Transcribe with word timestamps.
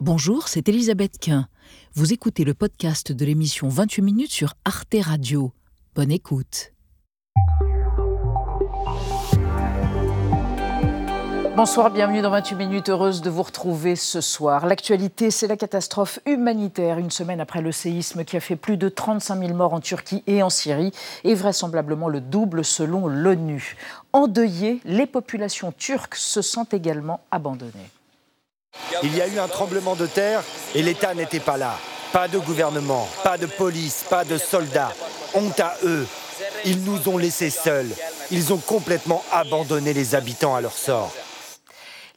Bonjour, 0.00 0.46
c'est 0.46 0.68
Elisabeth 0.68 1.18
Quint. 1.18 1.48
Vous 1.94 2.12
écoutez 2.12 2.44
le 2.44 2.54
podcast 2.54 3.10
de 3.10 3.24
l'émission 3.24 3.68
28 3.68 4.02
minutes 4.02 4.30
sur 4.30 4.54
Arte 4.64 4.94
Radio. 5.00 5.52
Bonne 5.96 6.12
écoute. 6.12 6.72
Bonsoir, 11.56 11.90
bienvenue 11.90 12.22
dans 12.22 12.30
28 12.30 12.54
minutes. 12.54 12.88
Heureuse 12.90 13.22
de 13.22 13.28
vous 13.28 13.42
retrouver 13.42 13.96
ce 13.96 14.20
soir. 14.20 14.66
L'actualité, 14.66 15.32
c'est 15.32 15.48
la 15.48 15.56
catastrophe 15.56 16.20
humanitaire, 16.26 16.98
une 16.98 17.10
semaine 17.10 17.40
après 17.40 17.60
le 17.60 17.72
séisme 17.72 18.24
qui 18.24 18.36
a 18.36 18.40
fait 18.40 18.54
plus 18.54 18.76
de 18.76 18.88
35 18.88 19.40
000 19.40 19.54
morts 19.54 19.74
en 19.74 19.80
Turquie 19.80 20.22
et 20.28 20.44
en 20.44 20.50
Syrie, 20.50 20.92
et 21.24 21.34
vraisemblablement 21.34 22.08
le 22.08 22.20
double 22.20 22.64
selon 22.64 23.08
l'ONU. 23.08 23.76
Endeuillées, 24.12 24.78
les 24.84 25.06
populations 25.06 25.72
turques 25.72 26.14
se 26.14 26.40
sentent 26.40 26.72
également 26.72 27.18
abandonnées. 27.32 27.90
Il 29.02 29.16
y 29.16 29.20
a 29.20 29.28
eu 29.28 29.38
un 29.38 29.48
tremblement 29.48 29.94
de 29.94 30.06
terre 30.06 30.42
et 30.74 30.82
l'État 30.82 31.14
n'était 31.14 31.40
pas 31.40 31.56
là. 31.56 31.78
Pas 32.12 32.26
de 32.26 32.38
gouvernement, 32.38 33.08
pas 33.22 33.38
de 33.38 33.46
police, 33.46 34.04
pas 34.08 34.24
de 34.24 34.38
soldats. 34.38 34.92
Honte 35.34 35.60
à 35.60 35.76
eux. 35.84 36.06
Ils 36.64 36.82
nous 36.82 37.08
ont 37.08 37.18
laissés 37.18 37.50
seuls. 37.50 37.90
Ils 38.30 38.52
ont 38.52 38.58
complètement 38.58 39.22
abandonné 39.30 39.92
les 39.92 40.14
habitants 40.14 40.54
à 40.54 40.60
leur 40.60 40.72
sort. 40.72 41.12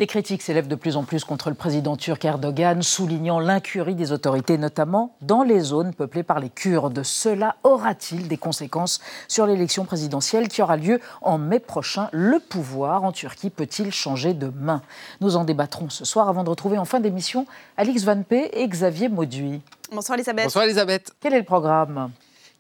Les 0.02 0.08
critiques 0.08 0.42
s'élèvent 0.42 0.68
de 0.68 0.74
plus 0.74 0.98
en 0.98 1.04
plus 1.04 1.24
contre 1.24 1.50
le 1.50 1.56
président 1.56 1.96
turc 1.96 2.26
Erdogan, 2.26 2.82
soulignant 2.82 3.40
l'incurie 3.40 3.94
des 3.94 4.12
autorités, 4.12 4.58
notamment 4.58 5.14
dans 5.22 5.44
les 5.44 5.60
zones 5.60 5.94
peuplées 5.94 6.24
par 6.24 6.40
les 6.40 6.50
Kurdes. 6.50 7.04
Cela 7.04 7.56
aura-t-il 7.62 8.28
des 8.28 8.38
conséquences 8.38 9.00
sur 9.28 9.46
l'élection 9.46 9.86
présidentielle 9.86 10.48
qui 10.48 10.64
aura 10.64 10.76
lieu 10.76 11.00
en 11.22 11.38
mai 11.38 11.60
prochain? 11.60 12.10
Le 12.14 12.40
pouvoir 12.40 13.04
en 13.04 13.12
Turquie 13.12 13.52
peut-il 13.52 13.92
changer 13.92 14.34
de 14.34 14.52
main? 14.60 14.82
Nous 15.20 15.36
en 15.36 15.44
débattrons 15.44 15.92
ce 15.92 16.04
soir 16.04 16.28
avant 16.28 16.44
de 16.44 16.50
retrouver 16.50 16.80
en 16.80 16.86
fin 16.86 17.00
d'émission 17.00 17.46
Alix 17.78 18.04
Van 18.04 18.24
P 18.24 18.50
et 18.54 18.68
Xavier 18.68 19.08
Mauduit. 19.08 19.62
Bonsoir 19.92 20.16
Elisabeth. 20.16 20.46
Bonsoir 20.46 20.66
Elisabeth. 20.66 21.14
Quel 21.20 21.36
est 21.36 21.40
le 21.40 21.46
programme? 21.46 22.10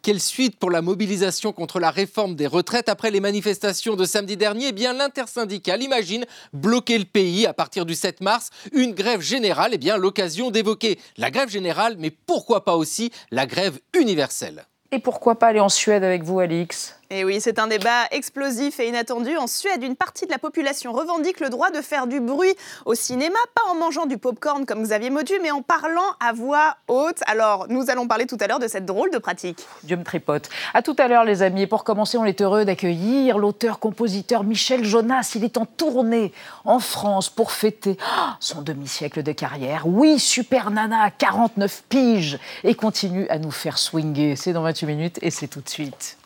Quelle 0.01 0.19
suite 0.19 0.57
pour 0.57 0.71
la 0.71 0.81
mobilisation 0.81 1.53
contre 1.53 1.79
la 1.79 1.91
réforme 1.91 2.35
des 2.35 2.47
retraites 2.47 2.89
après 2.89 3.11
les 3.11 3.19
manifestations 3.19 3.95
de 3.95 4.05
samedi 4.05 4.37
dernier? 4.37 4.67
Eh 4.67 4.71
bien, 4.71 4.93
l'intersyndicale 4.93 5.83
imagine 5.83 6.25
bloquer 6.53 6.97
le 6.97 7.05
pays 7.05 7.45
à 7.45 7.53
partir 7.53 7.85
du 7.85 7.95
7 7.95 8.21
mars. 8.21 8.49
Une 8.73 8.93
grève 8.93 9.21
générale, 9.21 9.71
eh 9.73 9.77
bien, 9.77 9.97
l'occasion 9.97 10.51
d'évoquer 10.51 10.99
la 11.17 11.31
grève 11.31 11.49
générale, 11.49 11.95
mais 11.99 12.09
pourquoi 12.09 12.65
pas 12.65 12.75
aussi 12.75 13.11
la 13.31 13.45
grève 13.45 13.79
universelle? 13.93 14.65
Et 14.91 14.99
pourquoi 14.99 15.39
pas 15.39 15.47
aller 15.47 15.59
en 15.59 15.69
Suède 15.69 16.03
avec 16.03 16.23
vous, 16.23 16.39
Alix? 16.39 16.95
Et 17.13 17.25
oui, 17.25 17.41
c'est 17.41 17.59
un 17.59 17.67
débat 17.67 18.05
explosif 18.11 18.79
et 18.79 18.87
inattendu. 18.87 19.35
En 19.35 19.45
Suède, 19.45 19.83
une 19.83 19.97
partie 19.97 20.25
de 20.25 20.31
la 20.31 20.37
population 20.37 20.93
revendique 20.93 21.41
le 21.41 21.49
droit 21.49 21.69
de 21.69 21.81
faire 21.81 22.07
du 22.07 22.21
bruit 22.21 22.55
au 22.85 22.95
cinéma, 22.95 23.37
pas 23.53 23.69
en 23.69 23.75
mangeant 23.75 24.05
du 24.05 24.17
pop-corn 24.17 24.65
comme 24.65 24.81
Xavier 24.81 25.09
Modu, 25.09 25.33
mais 25.41 25.51
en 25.51 25.61
parlant 25.61 26.15
à 26.21 26.31
voix 26.31 26.77
haute. 26.87 27.19
Alors, 27.27 27.65
nous 27.67 27.89
allons 27.89 28.07
parler 28.07 28.27
tout 28.27 28.37
à 28.39 28.47
l'heure 28.47 28.59
de 28.59 28.69
cette 28.69 28.85
drôle 28.85 29.11
de 29.11 29.17
pratique. 29.17 29.59
Dieu 29.83 29.97
me 29.97 30.05
tripote. 30.05 30.47
À 30.73 30.81
tout 30.81 30.95
à 30.99 31.09
l'heure, 31.09 31.25
les 31.25 31.43
amis. 31.43 31.67
Pour 31.67 31.83
commencer, 31.83 32.17
on 32.17 32.23
est 32.23 32.39
heureux 32.39 32.63
d'accueillir 32.63 33.37
l'auteur-compositeur 33.37 34.45
Michel 34.45 34.85
Jonas. 34.85 35.33
Il 35.35 35.43
est 35.43 35.57
en 35.57 35.65
tournée 35.65 36.31
en 36.63 36.79
France 36.79 37.29
pour 37.29 37.51
fêter 37.51 37.97
ah, 38.09 38.37
son 38.39 38.61
demi-siècle 38.61 39.21
de 39.21 39.33
carrière. 39.33 39.83
Oui, 39.85 40.17
Super 40.17 40.71
Nana 40.71 41.03
à 41.03 41.11
49 41.11 41.83
piges 41.89 42.39
et 42.63 42.73
continue 42.73 43.27
à 43.27 43.37
nous 43.37 43.51
faire 43.51 43.77
swinguer. 43.77 44.37
C'est 44.37 44.53
dans 44.53 44.63
28 44.63 44.85
minutes 44.85 45.19
et 45.21 45.29
c'est 45.29 45.47
tout 45.47 45.59
de 45.59 45.67
suite. 45.67 46.17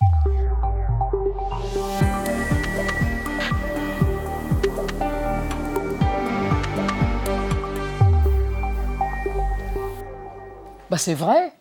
Bah 10.89 10.97
c'est 10.97 11.13
vrai. 11.13 11.53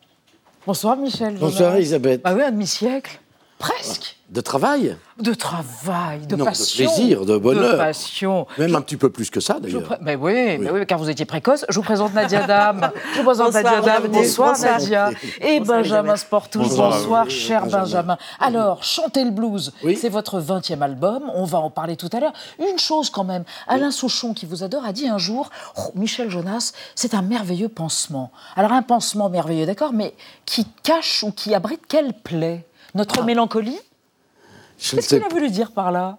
Bonsoir 0.67 0.97
Michel. 0.97 1.37
Bonsoir 1.39 1.77
Elisabeth. 1.77 2.23
Bah 2.23 2.35
oui, 2.35 2.43
un 2.43 2.51
demi-siècle. 2.51 3.21
Presque. 3.65 4.17
De 4.29 4.43
travail 4.43 4.97
De 5.19 5.33
travail, 5.33 6.27
de 6.27 6.37
passion. 6.37 6.85
De 6.85 6.91
plaisir, 6.91 7.25
de 7.25 7.39
bonheur. 7.39 7.73
De 7.73 7.79
passion. 7.79 8.47
Même 8.59 8.75
un 8.75 8.83
petit 8.83 8.99
peu 8.99 9.09
plus 9.09 9.31
que 9.31 9.41
ça, 9.41 9.59
d'ailleurs. 9.59 9.97
Mais 10.03 10.17
oui, 10.17 10.59
oui. 10.59 10.87
car 10.87 10.99
vous 10.99 11.09
étiez 11.09 11.25
précoce. 11.25 11.65
Je 11.71 11.77
vous 11.77 11.83
présente 11.83 12.13
Nadia 12.13 12.43
Dame. 12.47 12.91
Je 13.13 13.21
vous 13.21 13.25
présente 13.25 13.55
Nadia 13.55 13.81
Dame. 13.81 14.09
Bonsoir, 14.09 14.59
Nadia. 14.59 15.11
Et 15.41 15.61
Benjamin 15.61 16.17
Sportouche. 16.17 16.69
Bonsoir, 16.69 16.91
bonsoir 16.91 17.31
cher 17.31 17.67
Benjamin. 17.67 18.19
Alors, 18.39 18.83
Chantez 18.83 19.25
le 19.25 19.31
blues, 19.31 19.73
c'est 19.97 20.11
votre 20.11 20.41
20e 20.41 20.83
album. 20.83 21.23
On 21.35 21.45
va 21.45 21.59
en 21.59 21.71
parler 21.71 21.97
tout 21.97 22.11
à 22.13 22.21
l'heure. 22.21 22.35
Une 22.59 22.79
chose 22.79 23.09
quand 23.09 23.25
même, 23.25 23.45
Alain 23.67 23.91
Souchon, 23.91 24.35
qui 24.35 24.45
vous 24.45 24.63
adore, 24.63 24.85
a 24.85 24.93
dit 24.93 25.09
un 25.09 25.19
jour 25.19 25.49
oh, 25.79 25.93
Michel 25.95 26.29
Jonas, 26.29 26.73
c'est 26.95 27.15
un 27.15 27.23
merveilleux 27.23 27.71
pansement. 27.71 28.31
Alors, 28.57 28.73
un 28.73 28.83
pansement 28.83 29.31
merveilleux, 29.31 29.65
d'accord, 29.65 29.95
mais 29.95 30.13
qui 30.45 30.67
cache 30.83 31.23
ou 31.23 31.33
qui 31.33 31.55
abrite 31.55 31.83
quelle 31.89 32.13
plaie? 32.13 32.67
Notre 32.95 33.21
ah. 33.21 33.25
mélancolie 33.25 33.79
Qu'est-ce 34.79 35.15
qu'il 35.15 35.25
a 35.25 35.29
voulu 35.29 35.51
dire 35.51 35.71
par 35.71 35.93
là? 35.93 36.19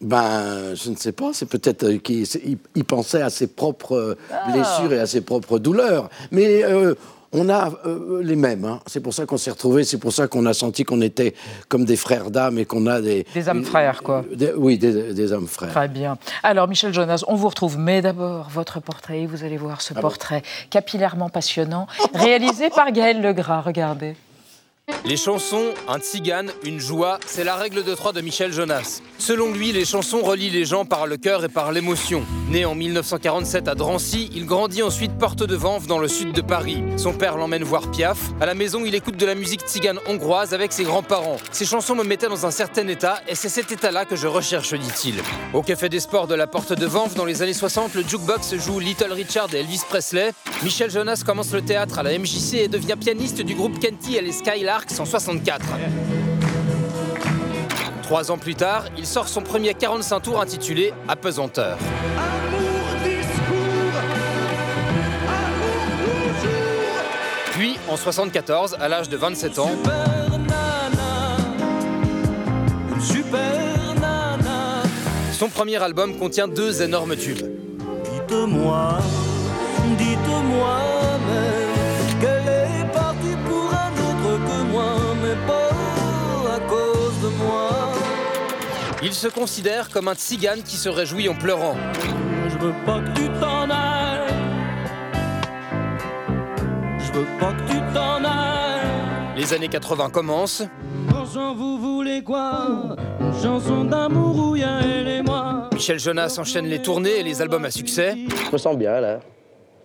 Ben, 0.00 0.74
je 0.74 0.90
ne 0.90 0.96
sais 0.96 1.12
pas. 1.12 1.30
C'est 1.32 1.46
peut-être 1.46 1.90
qu'il 1.92 2.84
pensait 2.86 3.22
à 3.22 3.30
ses 3.30 3.46
propres 3.46 4.16
ah. 4.32 4.50
blessures 4.50 4.92
et 4.92 5.00
à 5.00 5.06
ses 5.06 5.22
propres 5.22 5.58
douleurs. 5.58 6.10
Mais 6.30 6.62
euh, 6.64 6.94
on 7.32 7.48
a 7.48 7.70
euh, 7.86 8.22
les 8.22 8.36
mêmes. 8.36 8.64
Hein. 8.64 8.80
C'est 8.86 9.00
pour 9.00 9.14
ça 9.14 9.24
qu'on 9.24 9.38
s'est 9.38 9.50
retrouvés. 9.50 9.84
C'est 9.84 9.98
pour 9.98 10.12
ça 10.12 10.26
qu'on 10.26 10.44
a 10.46 10.52
senti 10.52 10.84
qu'on 10.84 11.00
était 11.00 11.34
comme 11.68 11.84
des 11.84 11.96
frères 11.96 12.30
d'âme 12.30 12.58
et 12.58 12.66
qu'on 12.66 12.86
a 12.86 13.00
des. 13.00 13.26
Des 13.34 13.48
âmes 13.48 13.64
frères, 13.64 14.02
quoi. 14.02 14.24
oui, 14.56 14.78
des, 14.78 15.14
des, 15.14 15.32
âmes 15.32 15.46
frères. 15.46 15.70
Très 15.70 15.88
bien. 15.88 16.18
Alors, 16.42 16.68
Michel 16.68 16.92
Jonas, 16.92 17.24
on 17.28 17.34
vous 17.34 17.48
retrouve. 17.48 17.78
Mais 17.78 18.02
d'abord, 18.02 18.48
votre 18.50 18.80
portrait. 18.80 19.26
Vous 19.26 19.44
allez 19.44 19.56
voir 19.56 19.80
ce 19.80 19.94
ah 19.96 20.00
portrait 20.00 20.42
capillairement 20.68 21.30
passionnant, 21.30 21.86
réalisé 22.14 22.68
par 22.70 22.92
Gaël 22.92 23.22
Legras. 23.22 23.62
Regardez. 23.62 24.14
Les 25.04 25.16
chansons, 25.16 25.74
un 25.88 25.98
tzigane, 25.98 26.50
une 26.64 26.78
joie, 26.78 27.18
c'est 27.26 27.42
la 27.42 27.56
règle 27.56 27.82
de 27.82 27.94
trois 27.94 28.12
de 28.12 28.20
Michel 28.20 28.52
Jonas. 28.52 29.00
Selon 29.18 29.52
lui, 29.52 29.72
les 29.72 29.84
chansons 29.84 30.20
relient 30.20 30.50
les 30.50 30.64
gens 30.64 30.84
par 30.84 31.06
le 31.06 31.16
cœur 31.16 31.44
et 31.44 31.48
par 31.48 31.72
l'émotion. 31.72 32.24
Né 32.48 32.64
en 32.64 32.76
1947 32.76 33.66
à 33.66 33.74
Drancy, 33.74 34.30
il 34.32 34.46
grandit 34.46 34.84
ensuite 34.84 35.18
porte 35.18 35.42
de 35.42 35.56
Vanves 35.56 35.88
dans 35.88 35.98
le 35.98 36.06
sud 36.06 36.32
de 36.32 36.40
Paris. 36.40 36.84
Son 36.96 37.12
père 37.12 37.36
l'emmène 37.36 37.64
voir 37.64 37.90
Piaf. 37.90 38.18
À 38.40 38.46
la 38.46 38.54
maison, 38.54 38.84
il 38.84 38.94
écoute 38.94 39.16
de 39.16 39.26
la 39.26 39.34
musique 39.34 39.62
tzigane 39.62 39.98
hongroise 40.06 40.54
avec 40.54 40.72
ses 40.72 40.84
grands-parents. 40.84 41.38
Ces 41.50 41.66
chansons 41.66 41.96
me 41.96 42.04
mettaient 42.04 42.28
dans 42.28 42.46
un 42.46 42.52
certain 42.52 42.86
état 42.86 43.20
et 43.26 43.34
c'est 43.34 43.48
cet 43.48 43.72
état-là 43.72 44.04
que 44.04 44.14
je 44.14 44.28
recherche, 44.28 44.72
dit-il. 44.72 45.16
Au 45.52 45.62
café 45.62 45.88
des 45.88 46.00
sports 46.00 46.28
de 46.28 46.34
la 46.36 46.46
porte 46.46 46.72
de 46.72 46.86
Vanves, 46.86 47.14
dans 47.14 47.24
les 47.24 47.42
années 47.42 47.54
60, 47.54 47.94
le 47.94 48.02
jukebox 48.02 48.56
joue 48.56 48.78
Little 48.78 49.12
Richard 49.12 49.52
et 49.52 49.58
Elvis 49.58 49.82
Presley. 49.88 50.32
Michel 50.62 50.90
Jonas 50.92 51.22
commence 51.26 51.52
le 51.52 51.62
théâtre 51.62 51.98
à 51.98 52.02
la 52.04 52.16
MJC 52.16 52.54
et 52.54 52.68
devient 52.68 52.96
pianiste 52.98 53.40
du 53.40 53.54
groupe 53.54 53.78
Kenty 53.80 54.16
et 54.16 54.22
les 54.22 54.32
Skylar 54.32 54.75
164. 54.88 55.64
Trois 58.02 58.30
ans 58.30 58.38
plus 58.38 58.54
tard, 58.54 58.84
il 58.96 59.06
sort 59.06 59.28
son 59.28 59.42
premier 59.42 59.74
45 59.74 60.20
tours 60.20 60.40
intitulé 60.40 60.92
Apesanteur. 61.08 61.76
Puis, 67.52 67.78
en 67.88 67.96
74, 67.96 68.76
à 68.78 68.88
l'âge 68.88 69.08
de 69.08 69.16
27 69.16 69.58
ans, 69.58 69.70
son 75.32 75.48
premier 75.48 75.76
album 75.82 76.16
contient 76.18 76.48
deux 76.48 76.82
énormes 76.82 77.16
tubes. 77.16 77.42
Dites-moi 78.04 78.98
Il 89.06 89.14
se 89.14 89.28
considère 89.28 89.88
comme 89.88 90.08
un 90.08 90.16
tzigane 90.16 90.64
qui 90.64 90.76
se 90.76 90.88
réjouit 90.88 91.28
en 91.28 91.34
pleurant. 91.36 91.76
Je 92.48 92.58
veux 92.58 92.74
pas 92.84 92.98
que 92.98 93.16
tu 93.16 93.28
t'en 93.38 93.70
ailles. 93.70 94.34
Je 96.98 97.12
veux 97.12 97.26
pas 97.38 97.52
que 97.52 97.70
tu 97.70 97.78
t'en 97.94 98.24
ailles. 98.24 99.36
Les 99.36 99.54
années 99.54 99.68
80 99.68 100.10
commencent. 100.10 100.64
vous 100.98 101.78
voulez 101.78 102.24
quoi? 102.24 102.96
Une 103.20 103.40
chanson 103.40 103.84
d'amour 103.84 104.48
où 104.48 104.56
elle 104.56 105.06
et 105.06 105.22
moi. 105.22 105.70
Michel 105.72 106.00
Jonas 106.00 106.36
enchaîne 106.40 106.66
les 106.66 106.82
tournées 106.82 107.20
et 107.20 107.22
les 107.22 107.40
albums 107.40 107.64
à 107.64 107.70
succès. 107.70 108.16
Je 108.46 108.50
me 108.50 108.58
sens 108.58 108.76
bien 108.76 109.00
là. 109.00 109.20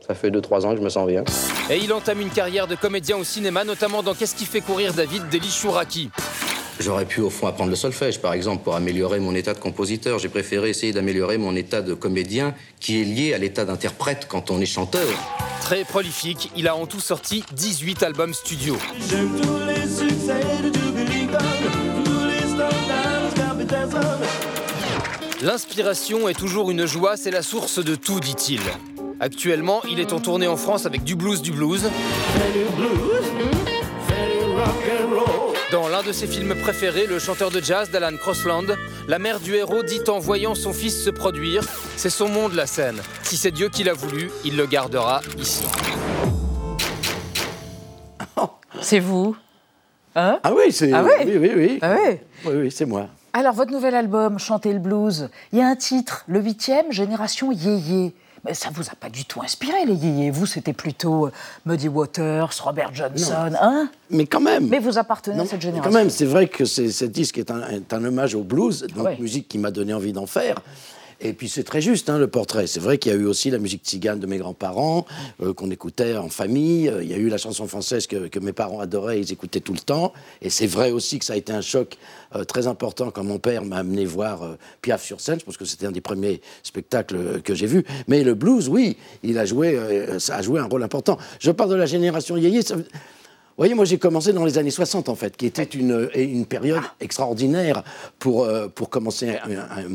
Ça 0.07 0.15
fait 0.15 0.31
2-3 0.31 0.65
ans 0.65 0.71
que 0.71 0.77
je 0.77 0.83
me 0.83 0.89
sens 0.89 1.05
bien. 1.07 1.23
Et 1.69 1.77
il 1.77 1.93
entame 1.93 2.21
une 2.21 2.31
carrière 2.31 2.65
de 2.65 2.73
comédien 2.73 3.17
au 3.17 3.23
cinéma, 3.23 3.65
notamment 3.65 4.01
dans 4.01 4.15
Qu'est-ce 4.15 4.35
qui 4.35 4.45
fait 4.45 4.61
courir 4.61 4.95
David 4.95 5.29
d'Elie 5.29 5.51
Chouraki. 5.51 6.09
J'aurais 6.79 7.05
pu 7.05 7.21
au 7.21 7.29
fond 7.29 7.47
apprendre 7.47 7.69
le 7.69 7.75
solfège, 7.75 8.19
par 8.19 8.33
exemple, 8.33 8.63
pour 8.63 8.75
améliorer 8.75 9.19
mon 9.19 9.35
état 9.35 9.53
de 9.53 9.59
compositeur. 9.59 10.19
J'ai 10.19 10.29
préféré 10.29 10.69
essayer 10.69 10.93
d'améliorer 10.93 11.37
mon 11.37 11.55
état 11.55 11.81
de 11.81 11.93
comédien, 11.93 12.55
qui 12.79 13.01
est 13.01 13.05
lié 13.05 13.33
à 13.33 13.37
l'état 13.37 13.65
d'interprète 13.65 14.27
quand 14.27 14.51
on 14.51 14.59
est 14.59 14.65
chanteur. 14.65 15.07
Très 15.61 15.83
prolifique, 15.83 16.51
il 16.55 16.67
a 16.67 16.75
en 16.75 16.87
tout 16.87 16.99
sorti 16.99 17.43
18 17.53 18.03
albums 18.03 18.33
studio. 18.33 18.77
L'inspiration 25.41 26.29
est 26.29 26.33
toujours 26.33 26.69
une 26.71 26.85
joie, 26.85 27.17
c'est 27.17 27.31
la 27.31 27.41
source 27.41 27.83
de 27.83 27.95
tout, 27.95 28.19
dit-il. 28.19 28.61
Actuellement, 29.19 29.81
il 29.89 29.99
est 29.99 30.13
en 30.13 30.19
tournée 30.19 30.47
en 30.47 30.57
France 30.57 30.85
avec 30.85 31.03
du 31.03 31.15
blues 31.15 31.41
du 31.41 31.51
blues. 31.51 31.83
Dans 35.71 35.87
l'un 35.87 36.03
de 36.03 36.11
ses 36.11 36.27
films 36.27 36.53
préférés, 36.55 37.07
le 37.07 37.17
chanteur 37.17 37.49
de 37.49 37.61
jazz 37.61 37.89
d'Alan 37.91 38.17
Crossland, 38.17 38.65
la 39.07 39.19
mère 39.19 39.39
du 39.39 39.55
héros 39.55 39.83
dit 39.83 40.01
en 40.09 40.19
voyant 40.19 40.53
son 40.53 40.73
fils 40.73 41.01
se 41.03 41.09
produire 41.09 41.63
C'est 41.95 42.09
son 42.09 42.27
monde 42.27 42.53
la 42.53 42.65
scène. 42.67 42.97
Si 43.23 43.37
c'est 43.37 43.51
Dieu 43.51 43.69
qui 43.69 43.85
l'a 43.85 43.93
voulu, 43.93 44.29
il 44.43 44.57
le 44.57 44.65
gardera 44.65 45.21
ici. 45.37 45.63
C'est 48.81 48.99
vous 48.99 49.35
Hein 50.15 50.39
Ah 50.43 50.51
oui, 50.53 50.71
c'est. 50.73 50.91
Ah 50.91 51.03
ouais 51.03 51.23
oui, 51.25 51.37
oui, 51.37 51.51
oui. 51.55 51.79
Ah 51.81 51.93
ouais 51.93 52.25
Oui, 52.45 52.53
oui, 52.55 52.71
c'est 52.71 52.85
moi. 52.85 53.07
Alors, 53.31 53.53
votre 53.53 53.71
nouvel 53.71 53.95
album, 53.95 54.39
Chanter 54.39 54.73
le 54.73 54.79
blues, 54.79 55.29
il 55.53 55.59
y 55.59 55.61
a 55.61 55.67
un 55.67 55.75
titre, 55.77 56.25
le 56.27 56.41
huitième, 56.41 56.91
Génération 56.91 57.51
Yéyé. 57.53 58.13
Mais 58.45 58.53
ça 58.55 58.69
vous 58.73 58.87
a 58.89 58.95
pas 58.99 59.09
du 59.09 59.23
tout 59.25 59.39
inspiré, 59.41 59.85
les 59.85 59.93
yéyés. 59.93 60.31
Vous, 60.31 60.45
c'était 60.47 60.73
plutôt 60.73 61.27
euh, 61.27 61.31
Muddy 61.65 61.87
Waters, 61.89 62.49
Robert 62.63 62.93
Johnson, 62.93 63.51
hein? 63.61 63.89
Mais 64.09 64.25
quand 64.25 64.39
même. 64.41 64.67
Mais 64.67 64.79
vous 64.79 64.97
appartenez 64.97 65.35
Non, 65.35 65.43
à 65.43 65.45
cette 65.45 65.53
mais 65.57 65.61
génération. 65.61 65.91
Quand 65.91 65.97
même, 65.97 66.09
c'est 66.09 66.25
vrai 66.25 66.47
que 66.47 66.65
ce 66.65 67.05
disque 67.05 67.37
est 67.37 67.51
un, 67.51 67.61
est 67.69 67.93
un 67.93 68.03
hommage 68.03 68.33
au 68.33 68.41
blues, 68.43 68.87
donc 68.95 69.05
Ouais. 69.05 69.17
musique 69.19 69.47
qui 69.47 69.57
m'a 69.59 69.69
donné 69.69 69.93
envie 69.93 70.11
d'en 70.13 70.25
faire. 70.25 70.55
Et 71.23 71.33
puis 71.33 71.49
c'est 71.49 71.63
très 71.63 71.81
juste, 71.81 72.09
hein, 72.09 72.17
le 72.17 72.27
portrait. 72.27 72.65
C'est 72.65 72.79
vrai 72.79 72.97
qu'il 72.97 73.11
y 73.11 73.15
a 73.15 73.17
eu 73.17 73.25
aussi 73.25 73.51
la 73.51 73.59
musique 73.59 73.83
tzigane 73.85 74.19
de 74.19 74.25
mes 74.25 74.39
grands-parents, 74.39 75.05
euh, 75.43 75.53
qu'on 75.53 75.69
écoutait 75.69 76.17
en 76.17 76.29
famille. 76.29 76.89
Euh, 76.89 77.03
Il 77.03 77.09
y 77.09 77.13
a 77.13 77.17
eu 77.17 77.29
la 77.29 77.37
chanson 77.37 77.67
française 77.67 78.07
que, 78.07 78.39
mes 78.39 78.53
parents 78.53 78.79
adoraient, 78.79 79.19
ils 79.19 79.31
écoutaient 79.31 79.59
tout 79.59 79.73
le 79.73 79.79
temps. 79.79 80.13
Et 80.41 80.49
c'est 80.49 80.65
vrai 80.65 80.89
aussi 80.89 81.19
que 81.19 81.25
ça 81.25 81.33
a 81.33 81.35
été 81.35 81.53
un 81.53 81.61
choc 81.61 81.97
euh, 82.35 82.43
très 82.43 82.65
important 82.65 83.11
quand 83.11 83.23
mon 83.23 83.37
père 83.37 83.63
m'a 83.63 83.77
amené 83.77 84.05
voir 84.05 84.57
Piaf 84.81 85.03
sur 85.03 85.21
scène. 85.21 85.39
Je 85.39 85.45
pense 85.45 85.57
que 85.57 85.65
c'était 85.65 85.85
un 85.85 85.91
des 85.91 86.01
premiers 86.01 86.41
spectacles 86.63 87.41
que 87.43 87.53
j'ai 87.53 87.67
vus. 87.67 87.85
Mais 88.07 88.23
le 88.23 88.33
blues, 88.33 88.67
oui, 88.67 88.97
il 89.21 89.37
a 89.37 89.45
joué, 89.45 89.79
ça 90.17 90.37
a 90.37 90.41
joué 90.41 90.59
un 90.59 90.65
rôle 90.65 90.81
important. 90.81 91.19
Je 91.39 91.51
parle 91.51 91.69
de 91.69 91.75
la 91.75 91.85
génération 91.85 92.35
yéyé. 92.35 92.61
Vous 93.51 93.63
voyez, 93.63 93.73
moi 93.73 93.85
j'ai 93.85 93.97
commencé 93.99 94.33
dans 94.33 94.45
les 94.45 94.57
années 94.57 94.71
60 94.71 95.09
en 95.09 95.15
fait, 95.15 95.35
qui 95.37 95.45
était 95.45 95.63
une, 95.63 96.09
une 96.15 96.45
période 96.45 96.81
extraordinaire 96.99 97.83
pour, 98.19 98.43
euh, 98.45 98.67
pour 98.67 98.89
commencer 98.89 99.37
un- 99.43 99.51
un- 99.81 99.87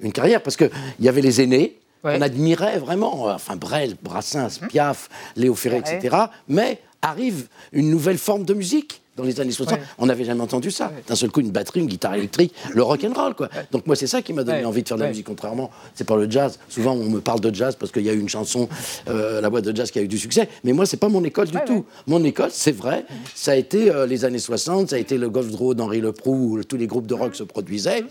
une 0.00 0.12
carrière, 0.12 0.42
parce 0.42 0.56
qu'il 0.56 0.70
y 0.98 1.08
avait 1.08 1.20
les 1.22 1.40
aînés, 1.40 1.76
Ouais. 2.02 2.16
on 2.18 2.22
admirait 2.22 2.78
vraiment, 2.78 3.24
enfin 3.26 3.56
Brel, 3.56 3.96
Brassens, 4.02 4.58
Piaf, 4.70 5.10
Léo 5.36 5.54
Ferré, 5.54 5.78
etc. 5.78 6.16
Mais 6.48 6.78
arrive 7.02 7.48
une 7.72 7.90
nouvelle 7.90 8.16
forme 8.18 8.44
de 8.44 8.54
musique. 8.54 9.02
Dans 9.20 9.26
les 9.26 9.38
années 9.38 9.52
60, 9.52 9.78
Ouais. 9.78 9.84
on 9.98 10.06
n'avait 10.06 10.24
jamais 10.24 10.40
entendu 10.40 10.70
ça. 10.70 10.90
D'un 11.06 11.14
seul 11.14 11.30
coup, 11.30 11.40
une 11.40 11.50
batterie, 11.50 11.80
une 11.80 11.86
guitare 11.86 12.14
électrique, 12.14 12.54
le 12.72 12.82
rock 12.82 13.04
and 13.04 13.12
roll, 13.12 13.34
quoi. 13.34 13.50
Donc 13.70 13.86
moi, 13.86 13.94
c'est 13.96 14.06
ça 14.06 14.22
qui 14.22 14.32
m'a 14.32 14.44
donné 14.44 14.64
envie 14.64 14.82
de 14.82 14.88
faire 14.88 14.96
de 14.96 15.02
la 15.02 15.08
musique. 15.10 15.26
Contrairement, 15.26 15.70
c'est 15.94 16.06
pas 16.06 16.16
le 16.16 16.30
jazz. 16.30 16.58
Souvent, 16.70 16.92
on 16.94 17.04
me 17.10 17.20
parle 17.20 17.40
de 17.40 17.54
jazz 17.54 17.76
parce 17.78 17.92
qu'il 17.92 18.02
y 18.02 18.08
a 18.08 18.14
eu 18.14 18.18
une 18.18 18.30
chanson, 18.30 18.66
euh, 19.10 19.42
la 19.42 19.50
boîte 19.50 19.64
de 19.64 19.76
jazz, 19.76 19.90
qui 19.90 19.98
a 19.98 20.02
eu 20.02 20.08
du 20.08 20.16
succès. 20.18 20.48
Mais 20.64 20.72
moi, 20.72 20.86
c'est 20.86 20.96
pas 20.96 21.08
mon 21.10 21.22
école 21.22 21.48
du 21.48 21.58
tout. 21.66 21.84
Mon 22.06 22.24
école, 22.24 22.48
c'est 22.50 22.72
vrai, 22.72 23.04
ça 23.34 23.52
a 23.52 23.56
été 23.56 23.90
euh, 23.90 24.06
les 24.06 24.24
années 24.24 24.38
60, 24.38 24.88
ça 24.90 24.96
a 24.96 24.98
été 24.98 25.18
le 25.18 25.28
Golf 25.28 25.50
Draw 25.50 25.74
d'Henri 25.74 26.00
Leproux, 26.00 26.56
où 26.58 26.64
tous 26.64 26.78
les 26.78 26.86
groupes 26.86 27.06
de 27.06 27.14
rock 27.14 27.34
se 27.36 27.42
produisaient. 27.42 28.04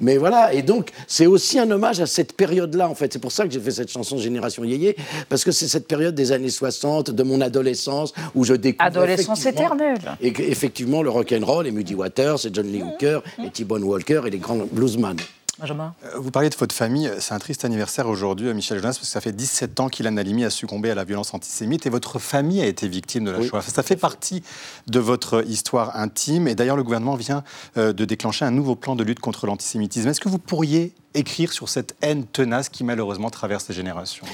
Mais 0.00 0.16
voilà, 0.16 0.52
et 0.54 0.62
donc, 0.62 0.90
c'est 1.06 1.26
aussi 1.26 1.58
un 1.60 1.70
hommage 1.70 2.00
à 2.00 2.06
cette 2.06 2.32
période-là, 2.32 2.88
en 2.88 2.94
fait. 2.96 3.12
C'est 3.12 3.18
pour 3.20 3.30
ça 3.32 3.44
que 3.46 3.52
j'ai 3.52 3.60
fait 3.60 3.70
cette 3.70 3.90
chanson 3.92 4.18
Génération 4.18 4.64
Yéyé, 4.64 4.96
parce 5.28 5.44
que 5.44 5.52
c'est 5.52 5.68
cette 5.68 5.86
période 5.86 6.14
des 6.16 6.32
années 6.32 6.50
60, 6.50 7.10
de 7.12 7.22
mon 7.22 7.40
adolescence, 7.40 8.12
où 8.34 8.42
je 8.44 8.54
découvre. 8.54 8.84
Adolescence 8.88 9.46
éternelle. 9.46 9.98
Et 10.20 10.47
effectivement, 10.50 11.02
le 11.02 11.10
rock'n'roll, 11.10 11.66
et 11.66 11.70
Muddy 11.70 11.94
Waters, 11.94 12.46
et 12.46 12.50
John 12.52 12.66
Lee 12.66 12.82
Hooker, 12.82 13.20
et 13.44 13.50
T-Bone 13.50 13.84
Walker, 13.84 14.22
et 14.26 14.30
les 14.30 14.38
grands 14.38 14.58
bluesmen. 14.70 15.16
Benjamin 15.60 15.92
Euh, 16.04 16.18
Vous 16.18 16.30
parliez 16.30 16.50
de 16.50 16.54
votre 16.54 16.74
famille. 16.74 17.10
C'est 17.18 17.34
un 17.34 17.38
triste 17.40 17.64
anniversaire 17.64 18.08
aujourd'hui, 18.08 18.48
à 18.48 18.54
Michel 18.54 18.78
Jonas, 18.78 18.90
parce 18.90 19.00
que 19.00 19.06
ça 19.06 19.20
fait 19.20 19.32
17 19.32 19.80
ans 19.80 19.88
qu'Ilan 19.88 20.16
Halimi 20.16 20.44
a 20.44 20.50
succombé 20.50 20.88
à 20.90 20.94
la 20.94 21.02
violence 21.02 21.34
antisémite 21.34 21.84
et 21.84 21.90
votre 21.90 22.20
famille 22.20 22.60
a 22.60 22.66
été 22.66 22.86
victime 22.86 23.24
de 23.24 23.32
la 23.32 23.40
Oui. 23.40 23.48
Shoah. 23.48 23.62
Ça 23.62 23.82
fait 23.82 23.96
partie 23.96 24.44
de 24.86 25.00
votre 25.00 25.44
histoire 25.48 25.96
intime. 25.96 26.46
Et 26.46 26.54
d'ailleurs, 26.54 26.76
le 26.76 26.84
gouvernement 26.84 27.16
vient 27.16 27.42
euh, 27.76 27.92
de 27.92 28.04
déclencher 28.04 28.44
un 28.44 28.52
nouveau 28.52 28.76
plan 28.76 28.94
de 28.94 29.02
lutte 29.02 29.18
contre 29.18 29.46
l'antisémitisme. 29.46 30.08
Est-ce 30.08 30.20
que 30.20 30.28
vous 30.28 30.38
pourriez 30.38 30.92
écrire 31.14 31.52
sur 31.52 31.68
cette 31.68 31.96
haine 32.02 32.24
tenace 32.24 32.68
qui 32.68 32.84
malheureusement 32.84 33.30
traverse 33.30 33.68
les 33.68 33.74
générations? 33.74 34.26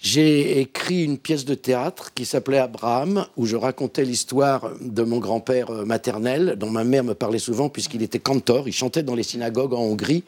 J'ai 0.00 0.60
écrit 0.60 1.02
une 1.02 1.18
pièce 1.18 1.44
de 1.44 1.54
théâtre 1.54 2.14
qui 2.14 2.24
s'appelait 2.24 2.58
Abraham, 2.58 3.26
où 3.36 3.46
je 3.46 3.56
racontais 3.56 4.04
l'histoire 4.04 4.70
de 4.80 5.02
mon 5.02 5.18
grand-père 5.18 5.70
euh, 5.70 5.84
maternel, 5.84 6.54
dont 6.56 6.70
ma 6.70 6.84
mère 6.84 7.02
me 7.02 7.14
parlait 7.14 7.40
souvent, 7.40 7.68
puisqu'il 7.68 8.04
était 8.04 8.20
cantor, 8.20 8.68
il 8.68 8.72
chantait 8.72 9.02
dans 9.02 9.16
les 9.16 9.24
synagogues 9.24 9.74
en 9.74 9.80
Hongrie. 9.80 10.22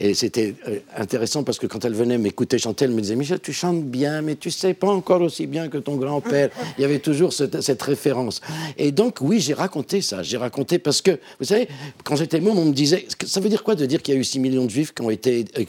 Et 0.00 0.14
c'était 0.14 0.54
euh, 0.68 0.78
intéressant 0.96 1.44
parce 1.44 1.58
que 1.58 1.66
quand 1.66 1.84
elle 1.84 1.92
venait 1.92 2.16
m'écouter 2.16 2.56
chanter, 2.56 2.86
elle 2.86 2.92
me 2.92 3.00
disait 3.02 3.14
Michel, 3.14 3.40
tu 3.40 3.52
chantes 3.52 3.84
bien, 3.84 4.22
mais 4.22 4.36
tu 4.36 4.50
sais 4.50 4.72
pas 4.72 4.88
encore 4.88 5.20
aussi 5.20 5.46
bien 5.46 5.68
que 5.68 5.76
ton 5.76 5.96
grand-père. 5.96 6.48
Il 6.78 6.80
y 6.80 6.84
avait 6.86 6.98
toujours 6.98 7.34
cette, 7.34 7.82
référence. 7.82 8.40
Et 8.78 8.90
donc, 8.90 9.18
oui, 9.20 9.38
j'ai 9.38 9.52
raconté 9.52 10.00
ça. 10.00 10.22
J'ai 10.22 10.38
raconté 10.38 10.78
parce 10.78 11.02
que, 11.02 11.10
vous 11.40 11.44
savez, 11.44 11.68
quand 12.04 12.16
j'étais 12.16 12.40
môme, 12.40 12.58
on 12.58 12.64
me 12.64 12.72
disait 12.72 13.06
ça 13.26 13.40
veut 13.40 13.50
dire 13.50 13.64
quoi 13.64 13.74
de 13.74 13.84
dire 13.84 14.00
qu'il 14.00 14.14
y 14.14 14.16
a 14.16 14.20
eu 14.20 14.24
6 14.24 14.38
millions 14.38 14.64
de 14.64 14.70
juifs 14.70 14.94
qui, 14.94 15.02
ont 15.02 15.10
été, 15.10 15.44
euh, 15.58 15.64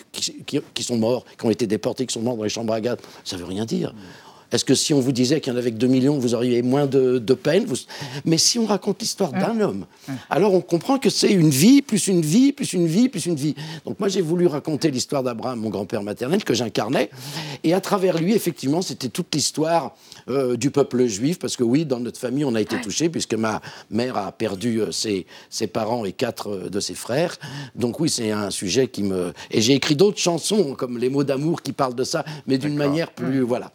qui 0.73 0.83
sont 0.83 0.95
morts, 0.95 1.25
qui 1.37 1.45
ont 1.45 1.51
été 1.51 1.67
déportés, 1.67 2.05
qui 2.05 2.13
sont 2.13 2.21
morts 2.21 2.37
dans 2.37 2.43
les 2.43 2.49
chambres 2.49 2.71
à 2.71 2.79
gaz 2.79 2.95
Ça 3.25 3.37
veut 3.37 3.45
rien 3.45 3.65
dire. 3.65 3.93
Est-ce 4.55 4.63
que 4.63 4.73
si 4.73 4.93
on 4.93 5.01
vous 5.01 5.11
disait 5.11 5.41
qu'il 5.41 5.51
y 5.51 5.55
en 5.55 5.59
avait 5.59 5.71
que 5.71 5.75
2 5.77 5.87
millions, 5.87 6.17
vous 6.17 6.33
auriez 6.33 6.61
moins 6.61 6.85
de, 6.85 7.19
de 7.19 7.33
peine 7.33 7.65
vous- 7.65 7.75
Mais 8.23 8.37
si 8.37 8.57
on 8.57 8.65
raconte 8.65 9.01
l'histoire 9.01 9.33
d'un 9.33 9.59
homme, 9.59 9.85
alors 10.29 10.53
on 10.53 10.61
comprend 10.61 10.97
que 10.97 11.09
c'est 11.09 11.31
une 11.31 11.49
vie, 11.49 11.81
plus 11.81 12.07
une 12.07 12.21
vie, 12.21 12.53
plus 12.53 12.71
une 12.71 12.87
vie, 12.87 13.09
plus 13.09 13.25
une 13.25 13.35
vie. 13.35 13.53
Donc 13.85 13.99
moi 13.99 14.07
j'ai 14.07 14.21
voulu 14.21 14.47
raconter 14.47 14.91
l'histoire 14.91 15.23
d'Abraham, 15.23 15.59
mon 15.59 15.69
grand-père 15.69 16.03
maternel, 16.03 16.43
que 16.45 16.53
j'incarnais. 16.53 17.09
Et 17.65 17.73
à 17.73 17.81
travers 17.81 18.17
lui, 18.17 18.33
effectivement, 18.33 18.81
c'était 18.81 19.09
toute 19.09 19.35
l'histoire 19.35 19.93
euh, 20.29 20.55
du 20.55 20.71
peuple 20.71 21.05
juif, 21.05 21.37
parce 21.37 21.57
que 21.57 21.63
oui, 21.63 21.85
dans 21.85 21.99
notre 21.99 22.19
famille, 22.19 22.45
on 22.45 22.55
a 22.55 22.61
été 22.61 22.79
touchés, 22.79 23.09
puisque 23.09 23.33
ma 23.33 23.61
mère 23.91 24.15
a 24.15 24.31
perdu 24.31 24.79
euh, 24.79 24.91
ses, 24.91 25.25
ses 25.49 25.67
parents 25.67 26.05
et 26.05 26.13
quatre 26.13 26.47
euh, 26.49 26.69
de 26.69 26.79
ses 26.79 26.95
frères. 26.95 27.35
Donc 27.75 27.99
oui, 27.99 28.09
c'est 28.09 28.31
un 28.31 28.51
sujet 28.51 28.87
qui 28.87 29.03
me... 29.03 29.33
Et 29.51 29.61
j'ai 29.61 29.73
écrit 29.73 29.97
d'autres 29.97 30.19
chansons, 30.19 30.75
comme 30.75 30.97
Les 30.97 31.09
mots 31.09 31.25
d'amour, 31.25 31.61
qui 31.61 31.73
parlent 31.73 31.93
de 31.95 32.05
ça, 32.05 32.23
mais 32.47 32.57
d'une 32.57 32.75
manière 32.77 33.11
plus... 33.11 33.41
Voilà. 33.41 33.71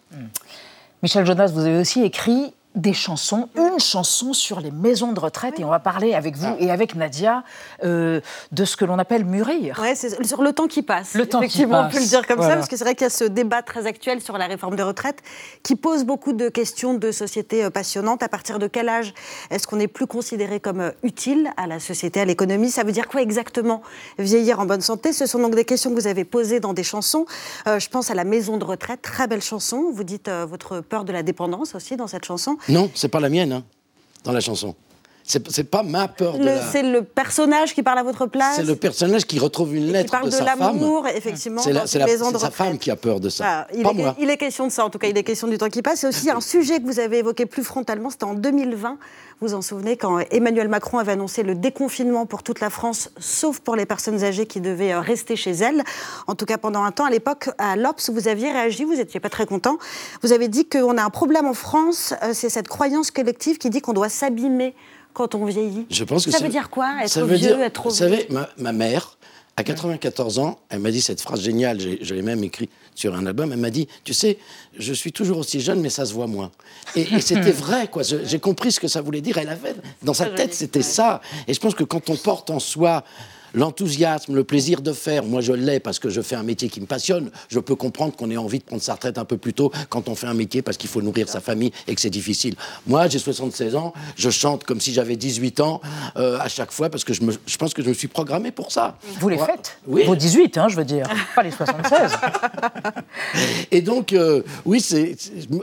Michel 1.02 1.24
Jonas, 1.24 1.52
vous 1.54 1.64
avez 1.64 1.78
aussi 1.78 2.02
écrit 2.02 2.52
des 2.76 2.92
chansons, 2.92 3.48
une 3.56 3.80
chanson 3.80 4.32
sur 4.32 4.60
les 4.60 4.70
maisons 4.70 5.12
de 5.12 5.18
retraite, 5.18 5.58
et 5.58 5.64
on 5.64 5.70
va 5.70 5.80
parler 5.80 6.14
avec 6.14 6.36
vous 6.36 6.54
et 6.60 6.70
avec 6.70 6.94
Nadia 6.94 7.42
euh, 7.82 8.20
de 8.52 8.64
ce 8.64 8.76
que 8.76 8.84
l'on 8.84 8.98
appelle 8.98 9.24
mûrir. 9.24 9.78
Ouais, 9.80 9.94
c'est 9.96 10.24
sur 10.24 10.42
le 10.42 10.52
temps 10.52 10.68
qui 10.68 10.82
passe. 10.82 11.14
Le 11.14 11.26
temps 11.26 11.40
qui 11.40 11.46
Effectivement, 11.46 11.80
on 11.80 11.84
peut 11.88 11.94
passe. 11.94 12.02
le 12.02 12.08
dire 12.08 12.26
comme 12.26 12.36
Voilà. 12.36 12.52
ça, 12.52 12.56
parce 12.58 12.68
que 12.68 12.76
c'est 12.76 12.84
vrai 12.84 12.94
qu'il 12.94 13.04
y 13.04 13.06
a 13.06 13.10
ce 13.10 13.24
débat 13.24 13.62
très 13.62 13.86
actuel 13.86 14.20
sur 14.20 14.38
la 14.38 14.46
réforme 14.46 14.76
des 14.76 14.82
retraites 14.84 15.18
qui 15.64 15.74
pose 15.74 16.04
beaucoup 16.04 16.32
de 16.32 16.48
questions 16.48 16.94
de 16.94 17.10
société 17.10 17.64
euh, 17.64 17.70
passionnantes. 17.70 18.22
À 18.22 18.28
partir 18.28 18.58
de 18.60 18.66
quel 18.68 18.88
âge 18.88 19.14
est-ce 19.50 19.66
qu'on 19.66 19.76
n'est 19.76 19.88
plus 19.88 20.06
considéré 20.06 20.60
comme 20.60 20.80
euh, 20.80 20.90
utile 21.02 21.50
à 21.56 21.66
la 21.66 21.80
société, 21.80 22.20
à 22.20 22.24
l'économie? 22.24 22.70
Ça 22.70 22.84
veut 22.84 22.92
dire 22.92 23.08
quoi 23.08 23.20
exactement 23.20 23.82
vieillir 24.18 24.60
en 24.60 24.66
bonne 24.66 24.80
santé? 24.80 25.12
Ce 25.12 25.26
sont 25.26 25.40
donc 25.40 25.56
des 25.56 25.64
questions 25.64 25.90
que 25.90 25.96
vous 26.00 26.06
avez 26.06 26.24
posées 26.24 26.60
dans 26.60 26.72
des 26.72 26.84
chansons. 26.84 27.26
Euh, 27.66 27.80
je 27.80 27.88
pense 27.88 28.10
à 28.10 28.14
la 28.14 28.24
maison 28.24 28.58
de 28.58 28.64
retraite, 28.64 29.02
très 29.02 29.26
belle 29.26 29.42
chanson. 29.42 29.90
Vous 29.92 30.04
dites 30.04 30.28
euh, 30.28 30.46
votre 30.48 30.80
peur 30.80 31.04
de 31.04 31.12
la 31.12 31.22
dépendance 31.24 31.74
aussi 31.74 31.96
dans 31.96 32.06
cette 32.06 32.24
chanson. 32.24 32.56
Non, 32.68 32.90
c'est 32.94 33.08
pas 33.08 33.20
la 33.20 33.28
mienne, 33.28 33.52
hein, 33.52 33.64
dans 34.24 34.32
la 34.32 34.40
chanson. 34.40 34.74
C'est 35.48 35.64
pas 35.64 35.82
ma 35.82 36.08
peur 36.08 36.36
la... 36.38 36.60
C'est 36.72 36.82
le 36.82 37.02
personnage 37.04 37.74
qui 37.74 37.82
parle 37.82 37.98
à 37.98 38.02
votre 38.02 38.26
place 38.26 38.56
C'est 38.56 38.64
le 38.64 38.74
personnage 38.76 39.24
qui 39.26 39.38
retrouve 39.38 39.74
une 39.74 39.86
qui 39.86 39.92
lettre 39.92 40.10
parle 40.10 40.24
de, 40.26 40.30
de, 40.30 40.34
sa 40.34 40.44
femme. 40.44 40.58
l'amour, 40.58 41.06
effectivement, 41.06 41.62
C'est 41.62 41.72
la- 41.72 41.84
la- 41.84 42.38
sa 42.38 42.50
femme 42.50 42.78
qui 42.78 42.90
a 42.90 42.96
peur 42.96 43.20
de 43.20 43.28
ça. 43.28 43.66
Il, 43.74 43.82
pas 43.82 43.90
est, 43.90 43.94
moi. 43.94 44.16
il 44.18 44.28
est 44.30 44.36
question 44.36 44.66
de 44.66 44.72
ça, 44.72 44.84
en 44.84 44.90
tout 44.90 44.98
cas, 44.98 45.06
il 45.08 45.16
est 45.16 45.22
question 45.22 45.46
du 45.46 45.56
temps 45.58 45.68
qui 45.68 45.82
passe. 45.82 46.00
C'est 46.00 46.06
aussi 46.08 46.30
un 46.30 46.40
sujet 46.40 46.80
que 46.80 46.86
vous 46.86 46.98
avez 47.00 47.18
évoqué 47.18 47.46
plus 47.46 47.62
frontalement, 47.62 48.10
c'était 48.10 48.24
en 48.24 48.34
2020. 48.34 48.98
Vous 49.40 49.48
vous 49.48 49.54
en 49.54 49.62
souvenez, 49.62 49.96
quand 49.96 50.18
Emmanuel 50.30 50.68
Macron 50.68 50.98
avait 50.98 51.12
annoncé 51.12 51.42
le 51.42 51.54
déconfinement 51.54 52.26
pour 52.26 52.42
toute 52.42 52.60
la 52.60 52.68
France, 52.68 53.10
sauf 53.18 53.60
pour 53.60 53.74
les 53.76 53.86
personnes 53.86 54.22
âgées 54.22 54.46
qui 54.46 54.60
devaient 54.60 54.92
euh, 54.92 55.00
rester 55.00 55.34
chez 55.36 55.52
elles. 55.52 55.82
En 56.26 56.34
tout 56.34 56.44
cas, 56.44 56.58
pendant 56.58 56.82
un 56.84 56.90
temps, 56.92 57.04
à 57.06 57.10
l'époque, 57.10 57.48
à 57.56 57.76
l'Obs, 57.76 58.10
vous 58.10 58.28
aviez 58.28 58.52
réagi, 58.52 58.84
vous 58.84 58.96
n'étiez 58.96 59.18
pas 59.20 59.30
très 59.30 59.46
content. 59.46 59.78
Vous 60.22 60.32
avez 60.32 60.48
dit 60.48 60.68
qu'on 60.68 60.98
a 60.98 61.02
un 61.02 61.10
problème 61.10 61.46
en 61.46 61.54
France, 61.54 62.12
euh, 62.22 62.32
c'est 62.34 62.50
cette 62.50 62.68
croyance 62.68 63.10
collective 63.10 63.56
qui 63.58 63.70
dit 63.70 63.80
qu'on 63.80 63.92
doit 63.94 64.08
s'abîmer 64.10 64.74
quand 65.12 65.34
on 65.34 65.44
vieillit. 65.44 65.86
Je 65.90 66.04
pense 66.04 66.24
que 66.24 66.30
ça 66.30 66.38
veut 66.38 66.48
dire 66.48 66.70
quoi 66.70 66.94
Être 67.02 67.08
ça 67.10 67.20
veut 67.24 67.36
vieux, 67.36 67.48
dire- 67.48 67.60
être 67.60 67.72
trop 67.74 67.90
Vous 67.90 67.94
savez, 67.96 68.26
ma, 68.30 68.48
ma 68.58 68.72
mère, 68.72 69.16
à 69.56 69.62
94 69.64 70.38
ans, 70.38 70.58
elle 70.70 70.78
m'a 70.80 70.90
dit 70.90 71.00
cette 71.02 71.20
phrase 71.20 71.40
géniale, 71.42 71.78
je 72.00 72.14
l'ai 72.14 72.22
même 72.22 72.42
écrit 72.44 72.68
sur 72.94 73.14
un 73.14 73.26
album, 73.26 73.52
elle 73.52 73.58
m'a 73.58 73.70
dit, 73.70 73.88
tu 74.04 74.14
sais, 74.14 74.38
je 74.78 74.92
suis 74.92 75.12
toujours 75.12 75.38
aussi 75.38 75.60
jeune, 75.60 75.80
mais 75.80 75.90
ça 75.90 76.04
se 76.06 76.12
voit 76.14 76.26
moins. 76.26 76.50
Et, 76.96 77.02
et 77.02 77.20
c'était 77.20 77.50
vrai, 77.50 77.88
quoi. 77.88 78.02
J'ai 78.02 78.38
compris 78.38 78.72
ce 78.72 78.80
que 78.80 78.88
ça 78.88 79.00
voulait 79.02 79.20
dire. 79.20 79.38
Elle 79.38 79.48
avait, 79.48 79.74
dans 80.02 80.14
sa 80.14 80.26
tête, 80.26 80.54
c'était 80.54 80.82
ça. 80.82 81.20
Et 81.48 81.54
je 81.54 81.60
pense 81.60 81.74
que 81.74 81.84
quand 81.84 82.08
on 82.10 82.16
porte 82.16 82.50
en 82.50 82.58
soi 82.58 83.04
l'enthousiasme, 83.54 84.34
le 84.34 84.44
plaisir 84.44 84.80
de 84.82 84.92
faire. 84.92 85.24
Moi, 85.24 85.40
je 85.40 85.52
l'ai 85.52 85.80
parce 85.80 85.98
que 85.98 86.10
je 86.10 86.20
fais 86.20 86.36
un 86.36 86.42
métier 86.42 86.68
qui 86.68 86.80
me 86.80 86.86
passionne. 86.86 87.30
Je 87.48 87.58
peux 87.58 87.74
comprendre 87.74 88.14
qu'on 88.16 88.30
ait 88.30 88.36
envie 88.36 88.58
de 88.58 88.64
prendre 88.64 88.82
sa 88.82 88.94
retraite 88.94 89.18
un 89.18 89.24
peu 89.24 89.36
plus 89.36 89.54
tôt 89.54 89.72
quand 89.88 90.08
on 90.08 90.14
fait 90.14 90.26
un 90.26 90.34
métier 90.34 90.62
parce 90.62 90.76
qu'il 90.76 90.90
faut 90.90 91.02
nourrir 91.02 91.28
sa 91.28 91.40
famille 91.40 91.72
et 91.86 91.94
que 91.94 92.00
c'est 92.00 92.10
difficile. 92.10 92.54
Moi, 92.86 93.08
j'ai 93.08 93.18
76 93.18 93.76
ans, 93.76 93.92
je 94.16 94.30
chante 94.30 94.64
comme 94.64 94.80
si 94.80 94.92
j'avais 94.92 95.16
18 95.16 95.60
ans 95.60 95.80
euh, 96.16 96.38
à 96.38 96.48
chaque 96.48 96.72
fois 96.72 96.90
parce 96.90 97.04
que 97.04 97.12
je, 97.12 97.22
me, 97.22 97.32
je, 97.46 97.56
pense 97.56 97.74
que 97.74 97.82
je 97.82 97.88
me 97.88 97.94
suis 97.94 98.08
programmé 98.08 98.50
pour 98.50 98.72
ça. 98.72 98.96
Vous 99.18 99.28
les 99.28 99.38
faites 99.38 99.78
oui. 99.86 100.04
Vos 100.04 100.16
18, 100.16 100.58
hein, 100.58 100.68
je 100.68 100.76
veux 100.76 100.84
dire, 100.84 101.08
pas 101.34 101.42
les 101.42 101.50
76. 101.50 102.12
et 103.70 103.82
donc, 103.82 104.12
euh, 104.12 104.42
oui, 104.64 104.80
c'est, 104.80 105.16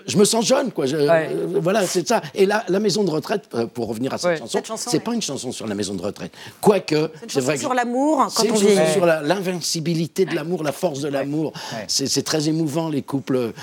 je 0.08 0.18
me 0.18 0.26
sens 0.26 0.46
jeune, 0.46 0.72
quoi. 0.72 0.86
Je, 0.86 0.96
euh, 0.98 1.60
voilà, 1.62 1.86
c'est 1.86 2.08
ça. 2.08 2.22
Et 2.34 2.46
la, 2.46 2.64
la, 2.68 2.80
maison 2.80 3.04
de 3.04 3.10
retraite, 3.10 3.48
pour 3.74 3.88
revenir 3.88 4.14
à 4.14 4.18
cette 4.18 4.42
ouais. 4.42 4.64
chanson, 4.66 4.90
c'est 4.90 5.00
pas 5.00 5.14
une 5.14 5.22
chanson 5.22 5.52
sur 5.52 5.68
la 5.68 5.76
maison 5.76 5.94
de 5.94 6.02
retraite. 6.02 6.32
Quoique, 6.62 7.12
c'est 7.28 7.42
vrai. 7.42 7.58
sur 7.58 7.74
l'amour, 7.78 8.18
quand 8.18 8.44
c'est 8.44 8.52
on 8.52 8.56
vieillit. 8.56 8.76
chanson 8.76 8.94
sur 8.94 9.06
la, 9.06 9.22
l'invincibilité 9.22 10.26
de 10.26 10.36
l'amour, 10.36 10.64
la 10.64 10.72
force 10.72 11.00
de 11.00 11.08
l'amour. 11.08 11.54
C'est, 11.88 12.08
c'est 12.08 12.24
très 12.24 12.50
émouvant, 12.50 12.90
les 12.90 13.02
couples 13.02 13.54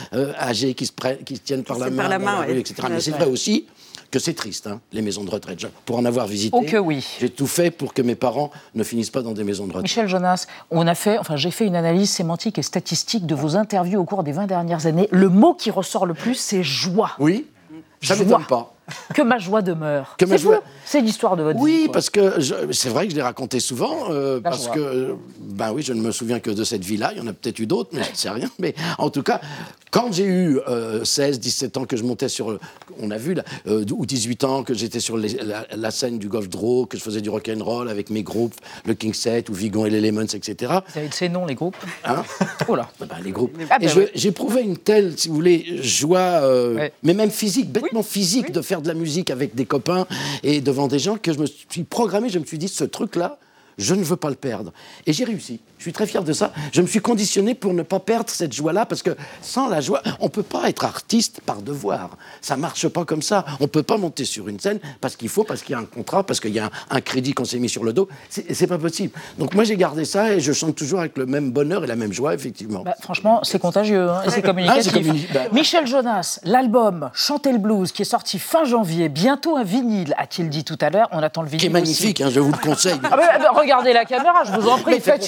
âgés 0.41 0.75
qui 0.75 0.87
se, 0.87 0.93
prennent, 0.93 1.19
qui 1.19 1.37
se 1.37 1.41
tiennent 1.43 1.65
par 1.65 1.79
la 1.79 1.91
main, 1.91 1.97
par 1.97 2.09
la 2.09 2.19
main 2.19 2.41
la 2.41 2.47
rue, 2.47 2.59
etc. 2.59 2.89
Mais 2.91 3.01
c'est 3.01 3.11
vrai 3.11 3.27
aussi 3.27 3.67
que 4.15 4.21
c'est 4.21 4.35
triste, 4.35 4.69
hein, 4.69 4.81
les 4.93 5.03
maisons 5.03 5.25
de 5.25 5.31
retraite. 5.31 5.67
Pour 5.85 5.99
en 5.99 6.05
avoir 6.05 6.29
visité, 6.29 6.57
oh 6.57 6.63
que 6.63 6.77
oui. 6.77 7.05
j'ai 7.19 7.31
tout 7.31 7.49
fait 7.49 7.73
pour 7.73 7.93
que 7.93 8.01
mes 8.01 8.15
parents 8.15 8.53
ne 8.77 8.85
finissent 8.85 9.11
pas 9.11 9.23
dans 9.23 9.33
des 9.33 9.43
maisons 9.43 9.65
de 9.65 9.71
retraite. 9.71 9.83
Michel 9.83 10.07
Jonas, 10.07 10.47
on 10.71 10.87
a 10.87 10.95
fait, 10.95 11.19
enfin, 11.19 11.35
j'ai 11.35 11.51
fait 11.51 11.67
une 11.67 11.75
analyse 11.75 12.11
sémantique 12.11 12.57
et 12.57 12.63
statistique 12.63 13.27
de 13.27 13.35
vos 13.35 13.57
interviews 13.57 14.01
au 14.01 14.05
cours 14.05 14.23
des 14.23 14.31
20 14.31 14.47
dernières 14.47 14.87
années. 14.87 15.09
Le 15.11 15.29
mot 15.29 15.55
qui 15.55 15.73
ressort 15.73 16.07
le 16.07 16.15
plus, 16.15 16.37
c'est 16.37 16.63
joie. 16.63 17.11
Oui, 17.19 17.47
ça 18.03 18.15
ne 18.15 18.23
m'étonne 18.23 18.45
pas. 18.45 18.73
Que 19.15 19.23
ma 19.23 19.39
joie 19.39 19.63
demeure. 19.63 20.17
Que 20.19 20.25
ma 20.25 20.37
joie... 20.37 20.63
C'est 20.85 21.01
l'histoire 21.01 21.37
de 21.37 21.43
votre 21.43 21.59
oui, 21.59 21.73
vie. 21.73 21.83
Oui, 21.85 21.91
parce 21.93 22.11
que 22.11 22.41
c'est 22.73 22.89
vrai 22.89 23.07
que 23.07 23.13
je 23.13 23.17
l'ai 23.17 23.23
raconté 23.23 23.61
souvent, 23.61 24.11
euh, 24.11 24.41
parce 24.41 24.65
joie. 24.65 24.75
que, 24.75 25.17
ben 25.41 25.73
oui, 25.73 25.83
je 25.83 25.93
ne 25.93 26.01
me 26.01 26.13
souviens 26.13 26.41
que 26.41 26.51
de 26.51 26.65
cette 26.65 26.85
vie-là. 26.85 27.13
Il 27.13 27.19
y 27.19 27.21
en 27.21 27.27
a 27.27 27.33
peut-être 27.33 27.59
eu 27.59 27.67
d'autres, 27.67 27.91
mais 27.93 28.03
je 28.03 28.11
ne 28.11 28.17
sais 28.17 28.31
rien. 28.31 28.51
Mais 28.59 28.75
en 28.99 29.11
tout 29.11 29.23
cas, 29.23 29.41
quand 29.95 30.13
j'ai 30.13 30.25
eu 30.25 30.59
euh, 30.69 31.05
16, 31.05 31.39
17 31.39 31.77
ans, 31.77 31.85
que 31.85 31.97
je 31.97 32.03
montais 32.03 32.29
sur, 32.29 32.59
on 33.01 33.13
a 33.13 33.17
vu, 33.17 33.35
là, 33.35 33.45
euh, 33.69 33.85
ou 33.93 34.07
18 34.07 34.43
ans, 34.43 34.63
que 34.65 34.75
j'étais 34.75 34.99
sur 34.99 35.17
les, 35.17 35.29
la, 35.35 35.67
la, 35.71 35.91
scène 35.93 36.19
du 36.19 36.29
Golf 36.29 36.49
Draw, 36.49 36.87
que 36.87 36.99
je 36.99 37.03
faisais 37.03 37.21
du 37.21 37.31
rock 37.31 37.49
and 37.49 37.63
roll 37.63 37.89
avec 37.89 38.11
mes 38.11 38.25
groupes, 38.25 38.55
le 38.87 38.95
King 38.95 39.15
Set 39.15 39.49
ou 39.51 39.55
Vigon 39.55 39.87
et 39.87 39.91
les 39.91 40.01
Lemons, 40.01 40.23
etc. 40.23 40.73
Vous 40.93 40.99
avez 40.99 41.09
de 41.09 41.15
ces 41.15 41.29
noms, 41.29 41.47
les 41.47 41.55
groupes? 41.55 41.77
Hein? 42.05 42.25
Oh 42.69 42.75
là 42.75 42.89
ben, 42.99 43.07
Les 43.23 43.31
groupes. 43.31 43.57
Ah 43.71 43.79
ben 43.79 43.89
et 43.89 43.93
oui. 43.97 44.07
j'éprouvais 44.15 44.63
une 44.63 44.79
telle, 44.79 45.17
si 45.19 45.29
vous 45.29 45.35
voulez, 45.35 45.79
joie, 45.83 46.19
euh, 46.19 46.75
ouais. 46.75 46.93
mais 47.03 47.15
même 47.15 47.31
physique, 47.31 47.71
bêtement 47.71 48.01
oui. 48.01 48.07
physique, 48.07 48.47
oui. 48.49 48.53
de 48.53 48.63
faire 48.63 48.74
de 48.83 48.89
la 48.89 48.95
musique 48.95 49.31
avec 49.31 49.55
des 49.55 49.67
copains 49.67 50.07
et 50.43 50.61
devant 50.61 50.89
des 50.89 50.99
gens 50.99 51.17
que 51.17 51.33
je 51.33 51.39
me 51.39 51.47
suis 51.47 51.85
programmé, 51.85 52.29
je 52.29 52.39
me 52.39 52.45
suis 52.45 52.59
dit, 52.59 52.69
ce 52.69 52.85
truc-là, 52.85 53.39
je 53.79 53.95
ne 53.95 54.05
veux 54.05 54.17
pas 54.17 54.31
le 54.31 54.37
perdre. 54.37 54.73
Et 55.07 55.13
j'ai 55.13 55.25
réussi. 55.25 55.61
Je 55.85 55.91
suis 55.91 55.93
très 55.93 56.07
fier 56.07 56.25
de 56.25 56.33
ça. 56.33 56.51
Je 56.73 56.81
me 56.81 56.87
suis 56.87 57.01
conditionné 57.01 57.55
pour 57.55 57.75
ne 57.75 57.83
pas 57.83 58.01
perdre 58.01 58.31
cette 58.31 58.55
joie-là, 58.55 58.87
parce 58.87 59.03
que 59.03 59.15
sans 59.43 59.69
la 59.69 59.83
joie, 59.83 60.01
on 60.19 60.25
ne 60.25 60.31
peut 60.31 60.43
pas 60.43 60.71
être 60.71 60.87
artiste 60.87 61.43
par 61.45 61.61
devoir. 61.61 62.17
Ça 62.41 62.57
ne 62.57 62.63
marche 62.63 62.89
pas 62.89 63.05
comme 63.05 63.21
ça. 63.21 63.45
On 63.61 63.65
ne 63.65 63.69
peut 63.69 63.83
pas 63.83 63.99
monter 63.99 64.25
sur 64.25 64.49
une 64.49 64.59
scène 64.59 64.79
parce 65.03 65.15
qu'il 65.15 65.29
faut, 65.29 65.45
parce 65.45 65.61
qu'il 65.61 65.73
y 65.73 65.75
a 65.75 65.81
un 65.81 65.85
contrat, 65.85 66.25
parce 66.25 66.41
qu'il 66.41 66.55
y 66.55 66.59
a 66.59 66.65
un, 66.65 66.71
un 66.89 67.03
crédit 67.03 67.35
qu'on 67.35 67.45
s'est 67.45 67.59
mis 67.59 67.69
sur 67.69 67.85
le 67.85 67.93
dos. 67.93 68.09
C'est 68.31 68.67
pas 68.67 68.79
possible. 68.79 69.13
Donc 69.39 69.53
moi, 69.53 69.65
j'ai 69.65 69.77
gardé 69.77 70.07
ça 70.07 70.33
et 70.33 70.41
je 70.41 70.55
chante 70.55 70.75
toujours 70.75 71.01
avec 71.01 71.19
le 71.19 71.27
même 71.27 71.51
bonheur 71.51 71.85
et 71.85 71.87
la 71.87 71.97
même 71.97 72.15
joie, 72.15 72.33
effectivement. 72.33 72.81
Bah, 72.83 72.95
franchement, 73.03 73.41
c'est 73.43 73.59
contagieux 73.59 74.09
hein, 74.09 74.23
et 74.27 74.31
c'est 74.31 74.41
communicatif. 74.41 74.91
Ah, 74.91 74.99
communi 74.99 75.27
bah... 75.35 75.41
Michel 75.53 75.87
Jonas, 75.87 76.41
l'album 76.45 77.11
Chanter 77.13 77.53
le 77.53 77.59
blues, 77.59 77.93
qui 77.93 78.01
est 78.01 78.07
sorti 78.07 78.39
fin 78.39 78.65
janvier, 78.65 79.11
bientôt 79.11 79.59
un 79.59 79.65
vinyle, 79.65 80.15
a-t-il 80.17 80.49
dit 80.49 80.65
tout 80.65 80.79
à 80.81 80.89
l'heure. 80.89 81.09
On 81.13 81.23
attend 81.23 81.43
le 81.43 81.49
vinyle. 81.49 81.61
Qui 81.61 81.67
est 81.67 81.69
magnifique, 81.69 82.23
hein, 82.23 82.31
je 82.33 82.41
vous 82.41 82.53
le 82.53 82.57
conseille. 82.57 82.99
ah, 83.05 83.19
bah, 83.19 83.51
regardez 83.55 83.93
la 83.93 84.07
caméra, 84.07 84.45
je 84.45 84.59
vous 84.59 84.67
en 84.67 84.79
prie, 84.79 84.99
faites, 84.99 85.23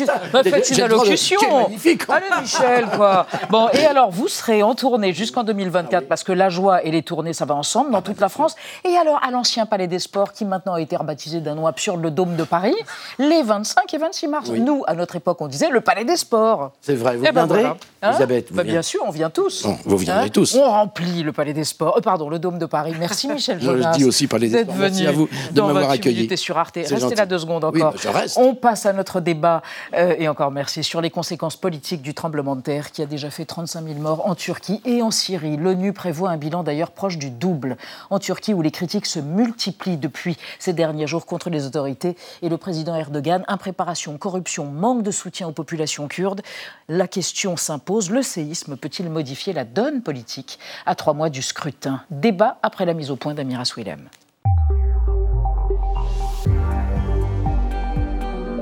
faites 0.51 0.71
une 0.71 0.81
allocution. 0.83 1.39
magnifique. 1.63 2.03
Allez, 2.09 2.27
Michel, 2.41 2.87
quoi. 2.97 3.27
Bon, 3.51 3.69
et 3.73 3.85
alors, 3.87 4.11
vous 4.11 4.29
serez 4.29 4.63
en 4.63 4.75
tournée 4.75 5.13
jusqu'en 5.13 5.45
2024, 5.45 6.09
parce 6.09 6.25
que 6.25 6.33
la 6.33 6.49
joie 6.49 6.85
et 6.85 6.91
les 6.91 7.03
tournées, 7.03 7.33
ça 7.33 7.45
va 7.45 7.55
ensemble 7.55 7.91
dans 7.91 8.03
toute 8.03 8.21
la 8.21 8.29
France. 8.29 8.57
Et 8.85 8.97
alors, 8.97 9.21
à 9.27 9.31
l'ancien 9.31 9.67
Palais 9.67 9.87
des 9.87 9.99
Sports, 9.99 10.33
qui 10.33 10.45
maintenant 10.45 10.75
a 10.75 10.81
été 10.81 10.97
rebaptisé 10.97 11.41
d'un 11.41 11.55
nom 11.55 11.67
absurde, 11.67 12.03
le 12.03 12.11
Dôme 12.11 12.37
de 12.37 12.45
Paris, 12.45 12.75
les 13.19 13.43
25 13.43 13.93
et 13.93 13.99
26 13.99 14.29
mars. 14.29 14.49
Oui. 14.51 14.61
Nous, 14.61 14.83
à 14.87 14.95
notre 14.95 15.17
époque, 15.17 15.41
on 15.41 15.49
disait 15.49 15.71
le 15.71 15.81
Palais 15.81 16.05
des 16.05 16.17
Sports. 16.17 16.73
C'est 16.81 16.95
vrai, 16.95 17.17
vous 17.17 17.25
eh 17.27 17.33
ben 17.33 17.47
viendrez, 17.47 17.61
voilà. 17.63 17.77
hein 18.03 18.11
Elisabeth 18.11 18.51
vous 18.51 18.57
bah, 18.57 18.65
Bien 18.65 18.83
sûr, 18.83 19.01
on 19.07 19.11
vient 19.11 19.31
tous. 19.31 19.65
Bon, 19.65 19.77
vous 19.85 19.97
viendrez 19.97 20.27
hein 20.27 20.31
tous. 20.33 20.55
On 20.55 20.65
remplit 20.65 21.23
le 21.23 21.33
Palais 21.33 21.53
des 21.53 21.65
Sports, 21.65 21.99
euh, 21.99 22.01
pardon, 22.01 22.29
le 22.29 22.39
Dôme 22.39 22.59
de 22.59 22.67
Paris. 22.67 22.95
Merci, 22.99 23.29
Michel 23.33 23.61
Jonas. 23.61 23.93
Je 23.93 23.99
dis 23.99 24.05
aussi 24.05 24.27
Palais 24.27 24.49
des 24.49 24.63
Sports. 24.63 24.75
Merci 24.77 25.07
à 25.07 25.13
vous 25.13 25.29
de 25.53 25.61
m'avoir 25.61 25.91
accueilli. 25.91 26.37
sur 26.37 26.59
Arte. 26.59 26.77
Restez 26.77 26.99
gentil. 26.99 27.15
là 27.15 27.27
deux 27.27 27.39
secondes 27.39 27.65
encore. 27.65 27.73
Oui, 27.75 27.81
bah, 27.81 27.95
je 27.97 28.09
reste. 28.09 28.39
On 28.39 28.55
passe 28.55 28.87
à 28.87 28.93
notre 28.93 29.21
débat, 29.21 29.63
euh, 29.95 30.15
et 30.19 30.29
merci, 30.51 30.85
sur 30.85 31.01
les 31.01 31.11
conséquences 31.11 31.57
politiques 31.57 32.03
du 32.03 32.13
tremblement 32.13 32.57
de 32.57 32.61
terre 32.61 32.93
qui 32.93 33.03
a 33.03 33.07
déjà 33.07 33.31
fait 33.31 33.45
35 33.45 33.85
000 33.85 33.99
morts 33.99 34.27
en 34.27 34.35
Turquie 34.35 34.81
et 34.85 35.03
en 35.03 35.11
Syrie. 35.11 35.57
L'ONU 35.57 35.93
prévoit 35.93 36.31
un 36.31 36.37
bilan 36.37 36.63
d'ailleurs 36.63 36.91
proche 36.91 37.17
du 37.17 37.31
double. 37.31 37.77
En 38.11 38.19
Turquie, 38.19 38.53
où 38.53 38.61
les 38.63 38.71
critiques 38.71 39.07
se 39.07 39.19
multiplient 39.19 39.97
depuis 39.97 40.37
ces 40.59 40.73
derniers 40.73 41.07
jours 41.07 41.27
contre 41.27 41.49
les 41.49 41.65
autorités 41.67 42.17
et 42.43 42.49
le 42.49 42.59
président 42.59 42.95
Erdogan, 42.95 43.45
impréparation, 43.49 44.19
corruption, 44.19 44.67
manque 44.67 45.03
de 45.03 45.11
soutien 45.11 45.49
aux 45.49 45.53
populations 45.53 46.07
kurdes, 46.07 46.43
la 46.89 47.09
question 47.09 47.57
s'impose, 47.57 48.11
le 48.11 48.23
séisme 48.23 48.77
peut-il 48.77 49.09
modifier 49.09 49.53
la 49.53 49.65
donne 49.65 50.03
politique? 50.03 50.59
À 50.85 50.95
trois 50.95 51.15
mois 51.15 51.31
du 51.31 51.43
scrutin 51.43 52.03
Débat 52.11 52.59
après 52.63 52.85
la 52.85 52.95
mise 52.95 53.11
au 53.11 53.17
point 53.17 53.35
d'Amira 53.35 53.65
Swilem. 53.65 54.09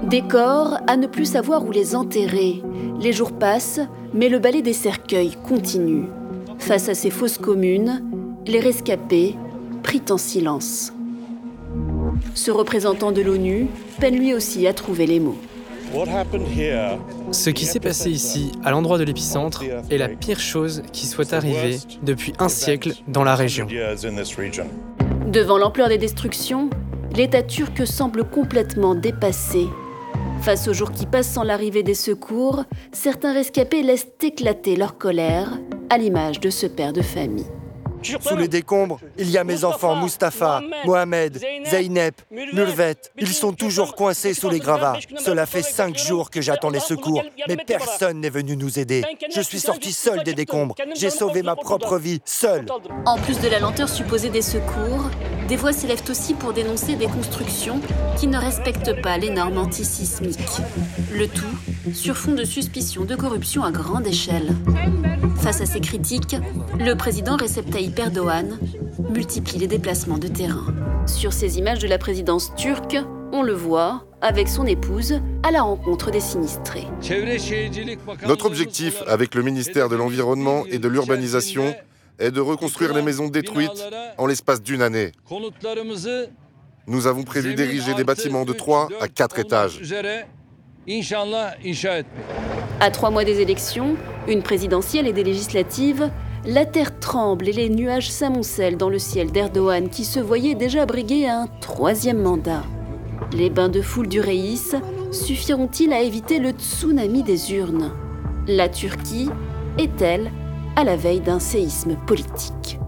Des 0.09 0.21
corps 0.21 0.79
à 0.87 0.97
ne 0.97 1.07
plus 1.07 1.25
savoir 1.25 1.65
où 1.65 1.73
les 1.73 1.97
enterrer. 1.97 2.63
Les 3.01 3.13
jours 3.13 3.33
passent, 3.33 3.81
mais 4.13 4.29
le 4.29 4.39
balai 4.39 4.61
des 4.61 4.75
cercueils 4.75 5.37
continue. 5.49 6.05
Face 6.59 6.91
à 6.91 6.95
ces 6.95 7.11
fausses 7.11 7.39
communes, 7.39 8.03
les 8.47 8.61
rescapés 8.61 9.35
pris 9.83 10.03
en 10.11 10.19
silence. 10.19 10.93
Ce 12.35 12.51
représentant 12.51 13.13
de 13.13 13.23
l'ONU 13.23 13.67
peine 13.99 14.17
lui 14.17 14.35
aussi 14.35 14.67
à 14.67 14.75
trouver 14.75 15.07
les 15.07 15.21
mots. 15.21 15.39
Ce 17.31 17.51
qui 17.51 17.65
s'est 17.65 17.81
passé 17.81 18.11
ici, 18.11 18.53
à 18.63 18.73
l'endroit 18.73 18.99
de 18.99 19.05
l'épicentre, 19.05 19.63
est 19.91 19.99
la 19.99 20.09
pire 20.09 20.41
chose 20.41 20.83
qui 20.93 21.07
soit 21.07 21.33
arrivée 21.33 21.79
depuis 22.03 22.35
un 22.39 22.49
siècle 22.49 22.93
dans 23.09 23.25
la 23.25 23.35
région. 23.35 23.67
Devant 25.27 25.57
l'ampleur 25.57 25.89
des 25.89 25.99
destructions, 25.99 26.69
l'État 27.17 27.43
turc 27.43 27.87
semble 27.87 28.25
complètement 28.25 28.95
dépassé. 28.95 29.67
Face 30.43 30.69
aux 30.69 30.75
jours 30.75 30.93
qui 30.93 31.07
passent 31.07 31.33
sans 31.33 31.43
l'arrivée 31.43 31.83
des 31.83 31.95
secours, 31.95 32.65
certains 32.93 33.33
rescapés 33.33 33.83
laissent 33.83 34.09
éclater 34.23 34.77
leur 34.77 34.99
colère, 34.99 35.59
à 35.91 35.99
l'image 35.99 36.41
de 36.41 36.51
ce 36.51 36.67
père 36.67 36.93
de 36.93 37.03
famille. 37.03 37.47
Sous 38.21 38.37
les 38.37 38.49
décombres, 38.49 39.01
il 39.17 39.31
y 39.31 39.39
a 39.39 39.45
mes 39.45 39.65
enfants 39.65 39.97
Mustapha, 39.97 40.61
Mohamed, 40.85 41.41
Zeynep, 41.65 42.21
Nurvet. 42.31 42.97
Ils 43.19 43.29
sont 43.29 43.53
toujours 43.53 43.95
coincés 43.95 44.35
sous 44.35 44.51
les 44.51 44.59
gravats. 44.59 44.99
Cela 45.17 45.47
fait 45.47 45.63
cinq 45.63 45.97
jours 45.97 46.31
que 46.31 46.43
j'attends 46.43 46.69
les 46.69 46.81
secours, 46.81 47.23
mais 47.49 47.57
personne 47.57 48.21
n'est 48.21 48.31
venu 48.31 48.57
nous 48.57 48.79
aider. 48.79 49.05
Je 49.35 49.41
suis 49.41 49.61
sorti 49.61 49.93
seul 49.93 50.23
des 50.23 50.35
décombres. 50.35 50.75
J'ai 50.95 51.11
sauvé 51.11 51.43
ma 51.43 51.57
propre 51.57 51.97
vie, 51.97 52.21
seul. 52.27 52.67
En 53.07 53.17
plus 53.17 53.41
de 53.41 53.49
la 53.49 53.59
lenteur 53.59 53.89
supposée 53.89 54.29
des 54.29 54.43
secours, 54.43 55.09
des 55.49 55.57
voix 55.57 55.73
s'élèvent 55.73 56.03
aussi 56.09 56.35
pour 56.35 56.53
dénoncer 56.53 56.97
des 56.97 57.07
constructions 57.07 57.81
qui 58.19 58.27
ne 58.27 58.39
respectent 58.39 59.01
pas 59.03 59.19
les 59.19 59.31
normes 59.31 59.59
antisismiques. 59.59 60.39
Le 61.13 61.27
tout 61.27 61.45
sur 61.93 62.17
fond 62.17 62.33
de 62.33 62.45
suspicion 62.45 63.05
de 63.05 63.15
corruption 63.15 63.63
à 63.63 63.71
grande 63.71 64.07
échelle. 64.07 64.55
Face 65.37 65.61
à 65.61 65.67
ces 65.67 65.81
critiques, 65.81 66.37
le 66.79 66.95
président 66.95 67.37
Recep 67.37 67.71
Tayyip 67.71 67.99
Erdogan 67.99 68.59
multiplie 69.11 69.59
les 69.59 69.67
déplacements 69.67 70.19
de 70.19 70.29
terrain. 70.29 70.75
Sur 71.07 71.33
ces 71.33 71.59
images 71.59 71.81
de 71.81 71.89
la 71.89 71.99
présidence 71.99 72.55
turque, 72.57 72.97
on 73.33 73.43
le 73.43 73.53
voit 73.53 74.07
avec 74.23 74.49
son 74.49 74.65
épouse 74.65 75.21
à 75.43 75.51
la 75.51 75.63
rencontre 75.63 76.11
des 76.11 76.21
sinistrés. 76.21 76.87
Notre 78.27 78.47
objectif 78.47 79.03
avec 79.07 79.35
le 79.35 79.43
ministère 79.43 79.91
de 79.91 79.97
l'Environnement 79.97 80.65
et 80.71 80.79
de 80.79 80.89
l'Urbanisation 80.89 81.75
est 82.19 82.31
de 82.31 82.41
reconstruire 82.41 82.95
les 82.95 83.03
maisons 83.03 83.29
détruites 83.29 83.85
en 84.19 84.27
l'espace 84.27 84.63
d'une 84.63 84.83
année. 84.83 85.13
Nous 86.87 87.07
avons 87.07 87.23
prévu 87.23 87.55
d'ériger 87.55 87.95
des 87.95 88.05
bâtiments 88.05 88.45
de 88.45 88.53
3 88.53 88.89
à 89.01 89.09
4 89.09 89.39
étages. 89.39 89.81
À 92.81 92.91
trois 92.91 93.11
mois 93.11 93.25
des 93.25 93.41
élections, 93.41 93.97
une 94.29 94.43
présidentielle 94.43 95.07
et 95.07 95.13
des 95.13 95.25
législatives, 95.25 96.11
la 96.45 96.67
terre 96.67 96.99
tremble 96.99 97.49
et 97.49 97.53
les 97.53 97.71
nuages 97.71 98.11
s'amoncellent 98.11 98.77
dans 98.77 98.91
le 98.91 98.99
ciel 98.99 99.33
d'Erdogan 99.33 99.89
qui 99.89 100.05
se 100.05 100.21
voyait 100.21 100.55
déjà 100.55 100.85
briguer 100.85 101.27
un 101.27 101.47
troisième 101.63 102.21
mandat. 102.21 102.65
Les 103.33 103.49
bains 103.49 103.71
de 103.71 103.81
foule 103.81 104.09
du 104.09 104.21
Reis 104.21 104.75
suffiront-ils 105.11 105.93
à 105.95 106.03
éviter 106.03 106.39
le 106.39 106.51
tsunami 106.51 107.23
des 107.23 107.55
urnes? 107.55 107.93
La 108.47 108.69
Turquie 108.69 109.31
est-elle 109.79 110.31
à 110.77 110.85
la 110.85 110.97
veille 110.97 111.21
d'un 111.21 111.39
séisme 111.39 111.97
politique 112.07 112.79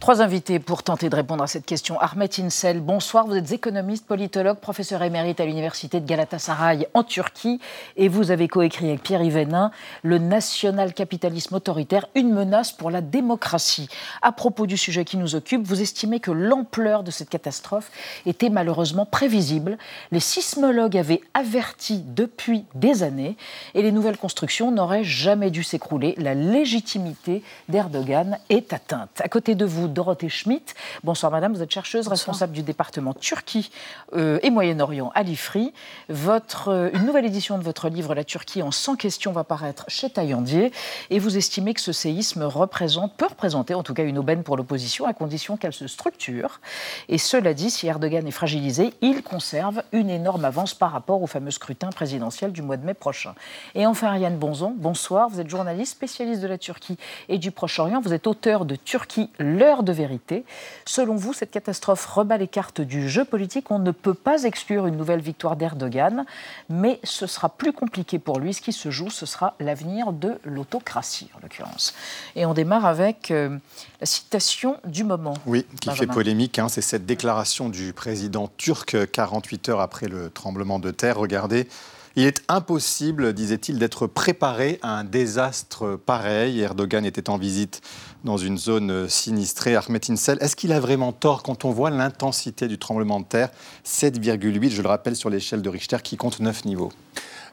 Trois 0.00 0.22
invités 0.22 0.60
pour 0.60 0.82
tenter 0.82 1.10
de 1.10 1.14
répondre 1.14 1.44
à 1.44 1.46
cette 1.46 1.66
question. 1.66 2.00
Ahmet 2.00 2.30
Insel, 2.40 2.80
bonsoir. 2.80 3.26
Vous 3.26 3.36
êtes 3.36 3.52
économiste, 3.52 4.06
politologue, 4.06 4.56
professeur 4.56 5.02
émérite 5.02 5.40
à 5.40 5.44
l'université 5.44 6.00
de 6.00 6.06
Galatasaray 6.06 6.88
en 6.94 7.04
Turquie 7.04 7.60
et 7.98 8.08
vous 8.08 8.30
avez 8.30 8.48
coécrit 8.48 8.88
avec 8.88 9.02
Pierre 9.02 9.22
Yvenin 9.22 9.70
Le 10.02 10.16
national-capitalisme 10.16 11.54
autoritaire, 11.54 12.06
une 12.14 12.32
menace 12.32 12.72
pour 12.72 12.90
la 12.90 13.02
démocratie. 13.02 13.90
À 14.22 14.32
propos 14.32 14.66
du 14.66 14.78
sujet 14.78 15.04
qui 15.04 15.18
nous 15.18 15.34
occupe, 15.34 15.66
vous 15.66 15.82
estimez 15.82 16.18
que 16.18 16.30
l'ampleur 16.30 17.02
de 17.02 17.10
cette 17.10 17.28
catastrophe 17.28 17.90
était 18.24 18.48
malheureusement 18.48 19.04
prévisible. 19.04 19.76
Les 20.12 20.20
sismologues 20.20 20.96
avaient 20.96 21.20
averti 21.34 22.02
depuis 22.06 22.64
des 22.74 23.02
années 23.02 23.36
et 23.74 23.82
les 23.82 23.92
nouvelles 23.92 24.16
constructions 24.16 24.70
n'auraient 24.72 25.04
jamais 25.04 25.50
dû 25.50 25.62
s'écrouler. 25.62 26.14
La 26.16 26.32
légitimité 26.32 27.42
d'Erdogan 27.68 28.38
est 28.48 28.72
atteinte. 28.72 29.20
À 29.22 29.28
côté 29.28 29.54
de 29.54 29.66
vous, 29.66 29.89
Dorothée 29.92 30.28
Schmidt. 30.28 30.74
Bonsoir 31.04 31.32
madame, 31.32 31.52
vous 31.52 31.62
êtes 31.62 31.70
chercheuse 31.70 32.08
responsable 32.08 32.52
du 32.52 32.62
département 32.62 33.14
Turquie 33.14 33.70
euh, 34.14 34.38
et 34.42 34.50
Moyen-Orient 34.50 35.12
à 35.14 35.22
l'IFRI. 35.22 35.72
Euh, 36.10 36.90
une 36.92 37.06
nouvelle 37.06 37.26
édition 37.26 37.58
de 37.58 37.62
votre 37.62 37.88
livre 37.88 38.14
La 38.14 38.24
Turquie 38.24 38.62
en 38.62 38.70
100 38.70 38.96
questions 38.96 39.32
va 39.32 39.44
paraître 39.44 39.84
chez 39.88 40.10
Taillandier 40.10 40.72
et 41.10 41.18
vous 41.18 41.36
estimez 41.36 41.74
que 41.74 41.80
ce 41.80 41.92
séisme 41.92 42.42
représente, 42.42 43.14
peut 43.16 43.26
représenter 43.26 43.74
en 43.74 43.82
tout 43.82 43.94
cas 43.94 44.04
une 44.04 44.18
aubaine 44.18 44.42
pour 44.42 44.56
l'opposition 44.56 45.06
à 45.06 45.12
condition 45.12 45.56
qu'elle 45.56 45.72
se 45.72 45.86
structure. 45.86 46.60
Et 47.08 47.18
cela 47.18 47.54
dit, 47.54 47.70
si 47.70 47.86
Erdogan 47.86 48.26
est 48.26 48.32
fragilisé, 48.32 48.94
il 49.00 49.22
conserve 49.22 49.82
une 49.92 50.10
énorme 50.10 50.44
avance 50.44 50.74
par 50.74 50.92
rapport 50.92 51.22
au 51.22 51.26
fameux 51.26 51.50
scrutin 51.50 51.90
présidentiel 51.90 52.52
du 52.52 52.62
mois 52.62 52.76
de 52.76 52.84
mai 52.84 52.94
prochain. 52.94 53.34
Et 53.74 53.86
enfin, 53.86 54.08
Ariane 54.08 54.36
Bonzon, 54.36 54.74
bonsoir. 54.76 55.28
Vous 55.28 55.40
êtes 55.40 55.48
journaliste, 55.48 55.92
spécialiste 55.92 56.40
de 56.40 56.46
la 56.46 56.58
Turquie 56.58 56.98
et 57.28 57.38
du 57.38 57.50
Proche-Orient. 57.50 58.00
Vous 58.00 58.12
êtes 58.12 58.26
auteur 58.26 58.64
de 58.64 58.76
Turquie, 58.76 59.30
l'heure 59.38 59.79
de 59.82 59.92
vérité. 59.92 60.44
Selon 60.84 61.16
vous, 61.16 61.32
cette 61.32 61.50
catastrophe 61.50 62.06
rebat 62.06 62.38
les 62.38 62.48
cartes 62.48 62.80
du 62.80 63.08
jeu 63.08 63.24
politique. 63.24 63.70
On 63.70 63.78
ne 63.78 63.90
peut 63.90 64.14
pas 64.14 64.44
exclure 64.44 64.86
une 64.86 64.96
nouvelle 64.96 65.20
victoire 65.20 65.56
d'Erdogan, 65.56 66.24
mais 66.68 67.00
ce 67.04 67.26
sera 67.26 67.48
plus 67.48 67.72
compliqué 67.72 68.18
pour 68.18 68.38
lui. 68.38 68.54
Ce 68.54 68.60
qui 68.60 68.72
se 68.72 68.90
joue, 68.90 69.10
ce 69.10 69.26
sera 69.26 69.54
l'avenir 69.60 70.12
de 70.12 70.38
l'autocratie, 70.44 71.30
en 71.36 71.40
l'occurrence. 71.42 71.94
Et 72.36 72.46
on 72.46 72.54
démarre 72.54 72.86
avec 72.86 73.30
euh, 73.30 73.56
la 74.00 74.06
citation 74.06 74.78
du 74.84 75.04
moment. 75.04 75.34
Oui, 75.46 75.66
qui 75.80 75.90
fait 75.90 76.06
polémique. 76.06 76.58
Hein. 76.58 76.68
C'est 76.68 76.82
cette 76.82 77.06
déclaration 77.06 77.68
du 77.68 77.92
président 77.92 78.50
turc 78.56 79.10
48 79.10 79.68
heures 79.68 79.80
après 79.80 80.08
le 80.08 80.30
tremblement 80.30 80.78
de 80.78 80.90
terre. 80.90 81.16
Regardez. 81.16 81.68
Il 82.16 82.24
est 82.26 82.42
impossible, 82.48 83.32
disait-il, 83.32 83.78
d'être 83.78 84.06
préparé 84.06 84.78
à 84.82 84.98
un 84.98 85.04
désastre 85.04 85.96
pareil. 85.96 86.60
Erdogan 86.60 87.04
était 87.04 87.30
en 87.30 87.38
visite 87.38 87.80
dans 88.24 88.36
une 88.36 88.58
zone 88.58 89.08
sinistrée. 89.08 89.76
Ahmet 89.76 90.00
Insel, 90.10 90.38
est-ce 90.40 90.56
qu'il 90.56 90.72
a 90.72 90.80
vraiment 90.80 91.12
tort 91.12 91.42
quand 91.42 91.64
on 91.64 91.70
voit 91.70 91.90
l'intensité 91.90 92.66
du 92.66 92.78
tremblement 92.78 93.20
de 93.20 93.26
terre 93.26 93.50
7,8, 93.86 94.70
je 94.70 94.82
le 94.82 94.88
rappelle, 94.88 95.14
sur 95.14 95.30
l'échelle 95.30 95.62
de 95.62 95.68
Richter, 95.68 95.98
qui 96.02 96.16
compte 96.16 96.40
9 96.40 96.64
niveaux? 96.64 96.92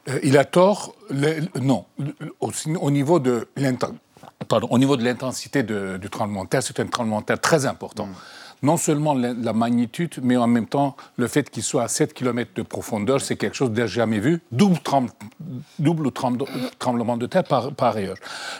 Euh, 0.08 0.18
Il 0.24 0.36
a 0.36 0.44
tort, 0.44 0.94
non, 1.60 1.84
au, 2.40 2.90
niveau 2.90 3.20
de 3.20 3.46
l'intensité 5.04 5.62
du 5.62 6.10
tremblement 6.10 6.44
de 6.44 6.48
terre, 6.48 6.62
c'est 6.62 6.80
un 6.80 6.86
tremblement 6.86 7.20
de 7.20 7.26
terre 7.26 7.40
très 7.40 7.64
important. 7.64 8.06
Mm 8.06 8.14
non 8.62 8.76
seulement 8.76 9.14
la, 9.14 9.52
magnitude, 9.52 10.18
mais 10.22 10.36
en 10.36 10.46
même 10.46 10.66
temps 10.66 10.96
le 11.16 11.26
fait 11.26 11.50
qu'il 11.50 11.62
soit 11.62 11.84
à 11.84 11.88
7 11.88 12.14
km 12.14 12.52
de 12.54 12.62
profondeur, 12.62 13.20
c'est 13.20 13.36
quelque 13.36 13.56
chose 13.56 13.72
de 13.72 13.86
jamais 13.86 14.20
vu. 14.20 14.40
Double, 14.52 14.78
double 15.78 16.10
tremblement 16.78 17.16
de 17.16 17.26
terre 17.26 17.44
par, 17.44 17.96
ailleurs. 17.96 18.16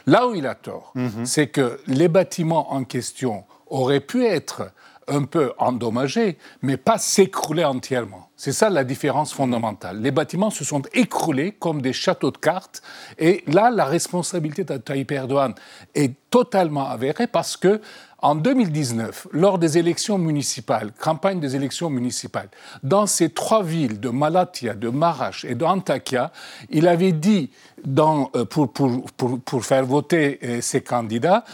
Là 0.07 0.27
où 0.27 0.35
il 0.35 0.47
a 0.47 0.55
tort, 0.55 0.93
mhm. 0.95 1.25
c'est 1.25 1.49
que 1.49 1.81
les 1.87 2.09
bâtiments 2.09 2.73
en 2.73 2.85
question 2.85 3.45
auraient 3.69 4.01
pu 4.01 4.25
être 4.25 4.73
un 5.09 5.25
peu 5.25 5.53
endommagés, 5.59 6.39
mais 6.63 6.77
pas 6.77 6.99
s'écrouler 6.99 7.65
entièrement. 7.65 8.29
C'est 8.37 8.53
ça 8.53 8.71
la 8.71 8.85
différence 8.85 9.33
fondamentale. 9.33 10.01
Les 10.01 10.11
bâtiments 10.11 10.51
se 10.51 10.65
sont 10.65 10.83
écroulés 10.93 11.53
comme 11.53 11.83
des 11.83 11.93
châteaux 11.93 12.31
de 12.31 12.37
cartes, 12.37 12.83
et 13.19 13.43
là, 13.47 13.71
la 13.71 13.85
responsabilité 13.85 14.65
de 14.65 14.77
Tayyip 14.77 15.11
Erdogan 15.11 15.55
est 15.95 16.15
totalement 16.31 16.89
avérée 16.89 17.27
parce 17.27 17.57
que 17.57 17.81
en 18.21 18.35
2019, 18.35 19.29
lors 19.33 19.59
des 19.59 19.79
élections 19.79 20.19
municipales, 20.19 20.93
campagne 20.99 21.39
des 21.39 21.55
élections 21.55 21.89
municipales, 21.89 22.49
dans 22.83 23.07
ces 23.07 23.31
trois 23.31 23.63
villes 23.63 24.01
de 24.01 24.09
Malatya, 24.09 24.75
de 24.75 24.89
Marash 24.89 25.45
et 25.45 25.55
d'Antakya, 25.55 26.33
il 26.71 26.89
avait 26.89 27.13
dit, 27.13 27.51
euh, 27.87 28.45
pour, 28.45 29.65
faire 29.65 29.85
voter 29.87 30.41
euh, 30.43 30.61
ses 30.61 30.81
candidats, 30.81 31.45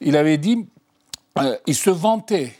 il 0.00 0.16
avait 0.16 0.38
dit, 0.38 0.66
euh, 1.38 1.56
il 1.66 1.74
se 1.74 1.90
vantait 1.90 2.54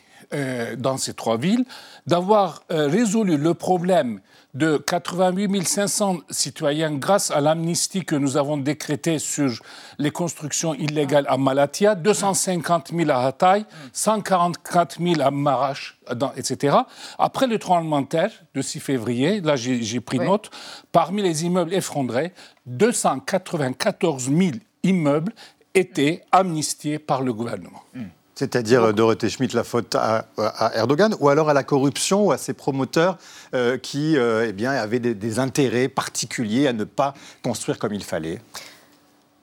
dans 0.77 0.97
ces 0.97 1.15
trois 1.15 1.37
villes 1.37 1.65
d'avoir 2.05 2.65
résolu 2.69 3.37
le 3.37 3.55
problème 3.55 4.21
de 4.57 4.79
88 4.79 5.69
500 5.69 6.21
citoyens 6.31 6.93
grâce 6.93 7.31
à 7.31 7.43
l'amnistie 7.43 8.07
que 8.07 8.17
nous 8.17 8.39
avons 8.39 8.57
décrétée 8.57 9.19
sur 9.19 9.51
les 9.99 10.11
constructions 10.11 10.73
illégales 10.73 11.27
à 11.29 11.37
Malatya, 11.37 11.95
250 11.95 12.93
000 12.97 13.11
à 13.11 13.27
Hatay, 13.27 13.67
144 13.93 14.99
000 14.99 15.21
à 15.21 15.31
Marash, 15.31 15.99
etc. 16.37 16.75
Après 17.19 17.47
le 17.47 17.59
tremblement 17.59 18.01
de 18.01 18.07
terre 18.07 18.31
de 18.55 18.63
6 18.63 18.81
février, 18.81 19.43
là 19.43 19.57
j'ai 19.57 20.01
pris 20.01 20.19
note, 20.19 20.51
parmi 20.91 21.21
les 21.21 21.45
immeubles 21.45 21.75
effondrés, 21.75 22.33
294 22.65 24.31
000 24.31 24.53
immeubles 24.85 25.35
étaient 25.75 26.25
amnistiés 26.33 26.99
par 26.99 27.21
le 27.21 27.35
gouvernement. 27.35 27.83
Hmm. 27.95 28.05
C'est-à-dire, 28.37 28.93
Dorothée 28.93 29.31
Schmitt, 29.31 29.55
la 29.55 29.65
faute 29.65 29.95
à, 29.95 30.27
Erdogan 30.75 31.17
ou 31.21 31.31
alors 31.31 31.49
à 31.49 31.55
la 31.55 31.65
corruption 31.65 32.27
ou 32.27 32.33
à 32.33 32.39
ses 32.39 32.53
promoteurs 32.53 33.17
euh, 33.55 33.79
qui 33.79 34.19
euh, 34.19 34.47
eh 34.47 34.53
bien, 34.53 34.73
avaient 34.73 35.01
des, 35.01 35.39
intérêts 35.39 35.89
particuliers 35.89 36.67
à 36.67 36.75
ne 36.75 36.85
pas 36.85 37.15
construire 37.43 37.79
comme 37.79 37.95
il 37.95 38.05
fallait 38.05 38.39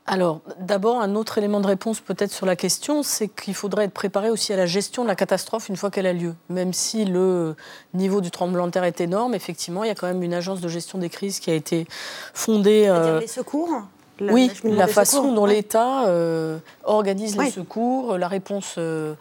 alors, 0.05 0.41
d'abord, 0.59 0.99
un 0.99 1.15
autre 1.15 1.37
élément 1.37 1.61
de 1.61 1.67
réponse 1.67 2.01
peut-être 2.01 2.33
sur 2.33 2.45
la 2.45 2.57
question, 2.57 3.03
c'est 3.03 3.29
qu'il 3.29 3.53
faudrait 3.53 3.85
être 3.85 3.93
préparé 3.93 4.29
aussi 4.29 4.51
à 4.51 4.57
la 4.57 4.65
gestion 4.65 5.03
de 5.03 5.07
la 5.07 5.15
catastrophe 5.15 5.69
une 5.69 5.77
fois 5.77 5.89
qu'elle 5.91 6.07
a 6.07 6.11
lieu. 6.11 6.35
Même 6.49 6.73
si 6.73 7.05
le 7.05 7.55
niveau 7.93 8.19
du 8.19 8.29
tremblement 8.29 8.67
de 8.67 8.71
terre 8.71 8.83
est 8.83 8.99
énorme, 8.99 9.33
effectivement, 9.33 9.85
il 9.85 9.87
y 9.87 9.91
a 9.91 9.95
quand 9.95 10.07
même 10.07 10.21
une 10.21 10.33
agence 10.33 10.59
de 10.59 10.67
gestion 10.67 10.97
des 10.97 11.07
crises 11.07 11.39
qui 11.39 11.51
a 11.51 11.53
été 11.53 11.87
fondée. 12.33 12.87
Euh... 12.89 13.21
les 13.21 13.27
secours 13.27 13.69
oui, 14.31 14.51
la 14.63 14.87
façon 14.87 15.31
dont 15.33 15.45
l'État 15.45 16.05
euh, 16.05 16.57
organise 16.83 17.37
les 17.37 17.51
secours, 17.51 18.17
la 18.17 18.27
réponse 18.27 18.75
euh, 18.77 19.15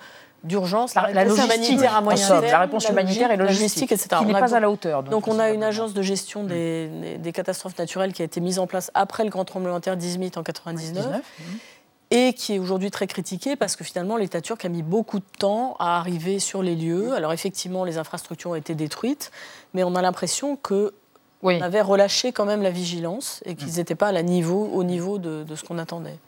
d'urgence, 0.44 0.94
la, 0.94 1.12
la, 1.12 1.24
humanitaire 1.24 1.96
à 1.96 2.00
moyen 2.00 2.26
terme, 2.26 2.44
la 2.44 2.60
réponse 2.60 2.88
humanitaire 2.88 3.30
et 3.30 3.36
logistique, 3.36 3.92
etc. 3.92 4.08
Qui 4.18 4.26
n'est 4.26 4.32
pas 4.32 4.54
à 4.54 4.60
la 4.60 4.70
hauteur. 4.70 5.02
Donc, 5.02 5.28
on 5.28 5.38
a 5.38 5.50
une 5.50 5.62
agence 5.62 5.94
de 5.94 6.02
gestion 6.02 6.44
des, 6.44 7.32
catastrophes 7.32 7.78
naturelles 7.78 8.12
qui 8.12 8.22
a 8.22 8.24
été 8.24 8.40
mise 8.40 8.58
en 8.58 8.66
place 8.66 8.90
après 8.94 9.24
le 9.24 9.30
grand 9.30 9.44
tremblement 9.44 9.76
de 9.76 9.82
terre 9.82 9.96
d'Izmit 9.96 10.32
en 10.36 10.42
99. 10.42 11.06
Et 12.14 12.34
qui 12.34 12.54
est 12.54 12.58
aujourd'hui 12.58 12.90
très 12.90 13.06
critiquée 13.06 13.56
parce 13.56 13.74
que 13.74 13.84
finalement 13.84 14.18
l'État 14.18 14.42
turc 14.42 14.62
a 14.66 14.68
mis 14.68 14.82
beaucoup 14.82 15.18
de 15.18 15.24
temps 15.38 15.76
à 15.78 15.98
arriver 15.98 16.40
sur 16.40 16.62
les 16.62 16.76
lieux. 16.76 17.14
Alors 17.14 17.32
effectivement, 17.32 17.84
les 17.84 17.96
infrastructures 17.96 18.50
ont 18.50 18.54
été 18.54 18.74
détruites, 18.74 19.30
mais 19.72 19.82
on 19.82 19.94
a 19.94 20.02
l'impression 20.02 20.56
que 20.56 20.92
on 21.42 21.60
avait 21.60 21.80
relâché 21.80 22.32
quand 22.32 22.44
même 22.44 22.62
la 22.62 22.70
vigilance 22.70 23.42
et 23.44 23.54
qu'ils 23.54 23.76
n'étaient 23.76 23.94
pas 23.94 24.08
à 24.08 24.12
la 24.12 24.22
niveau, 24.22 24.70
au 24.72 24.84
niveau 24.84 25.18
de, 25.18 25.44
ce 25.54 25.64
qu'on 25.64 25.78
attendait. 25.78 26.18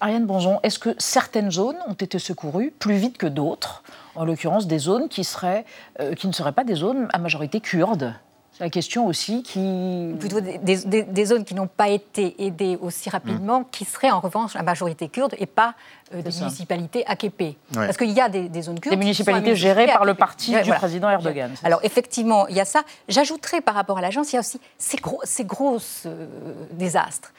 Ariane 0.00 0.26
Bonzon, 0.26 0.58
est-ce 0.64 0.80
que 0.80 0.96
certaines 0.98 1.52
zones 1.52 1.76
ont 1.86 1.92
été 1.92 2.18
secourues 2.18 2.72
plus 2.76 2.96
vite 2.96 3.18
que 3.18 3.26
d'autres? 3.26 3.84
En 4.16 4.24
l'occurrence, 4.24 4.66
des 4.66 4.78
zones 4.78 5.08
qui, 5.08 5.22
seraient, 5.22 5.64
euh, 6.00 6.14
qui 6.14 6.26
ne 6.26 6.32
seraient 6.32 6.52
pas 6.52 6.64
des 6.64 6.74
zones 6.74 7.08
à 7.12 7.18
majorité 7.18 7.60
kurde 7.60 8.14
c'est 8.52 8.64
la 8.64 8.70
question 8.70 9.06
aussi 9.06 9.42
qui... 9.42 10.14
Plutôt 10.20 10.40
des, 10.40 11.24
zones 11.24 11.44
qui 11.44 11.54
n'ont 11.54 11.66
pas 11.66 11.88
été 11.88 12.34
aidées 12.44 12.76
aussi 12.80 13.08
rapidement, 13.08 13.60
hmm. 13.60 13.66
qui 13.70 13.86
seraient 13.86 14.10
en 14.10 14.20
revanche 14.20 14.52
la 14.52 14.62
majorité 14.62 15.08
kurde 15.08 15.34
et 15.38 15.46
pas 15.46 15.74
euh, 16.14 16.20
des 16.20 16.30
municipalités 16.38 17.06
AKP. 17.06 17.56
Parce 17.72 17.96
qu'il 17.96 18.10
y 18.10 18.20
a 18.20 18.28
des, 18.28 18.62
zones 18.62 18.78
kurdes... 18.78 18.94
Des 18.94 18.98
municipalités 18.98 19.56
gérées 19.56 19.86
par 19.86 20.04
le 20.04 20.12
parti 20.12 20.54
du 20.62 20.70
président 20.70 21.08
Erdogan. 21.08 21.50
Alors 21.64 21.80
effectivement, 21.82 22.46
il 22.48 22.56
y 22.56 22.60
a 22.60 22.66
ça. 22.66 22.82
J'ajouterais 23.08 23.62
par 23.62 23.74
rapport 23.74 23.96
à 23.96 24.02
l'agence, 24.02 24.32
il 24.32 24.36
y 24.36 24.38
a 24.38 24.40
aussi 24.40 24.60
ces 24.76 24.98
gros, 24.98 25.20
ces 25.24 25.44
gros 25.44 25.78
euh, 26.04 26.26
désastres. 26.72 27.32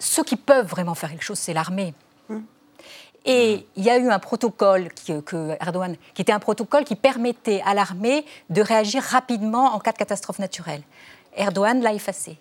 Ceux 0.00 0.24
qui 0.24 0.36
peuvent 0.36 0.66
vraiment 0.66 0.96
faire 0.96 1.10
quelque 1.10 1.24
chose, 1.24 1.38
c'est 1.38 1.54
l'armée. 1.54 1.94
Hmm. 2.28 2.40
Et 3.30 3.66
il 3.76 3.84
y 3.84 3.90
a 3.90 3.98
eu 3.98 4.08
un 4.08 4.18
protocole 4.18 4.88
qui, 4.94 5.12
que 5.22 5.54
Erdogan, 5.60 5.96
qui 6.14 6.22
était 6.22 6.32
un 6.32 6.38
protocole 6.38 6.84
qui 6.84 6.96
permettait 6.96 7.62
à 7.66 7.74
l'armée 7.74 8.24
de 8.48 8.62
réagir 8.62 9.02
rapidement 9.02 9.74
en 9.74 9.78
cas 9.80 9.92
de 9.92 9.98
catastrophe 9.98 10.38
naturelle. 10.38 10.80
Erdogan 11.36 11.82
l'a 11.82 11.92
effacé. 11.92 12.38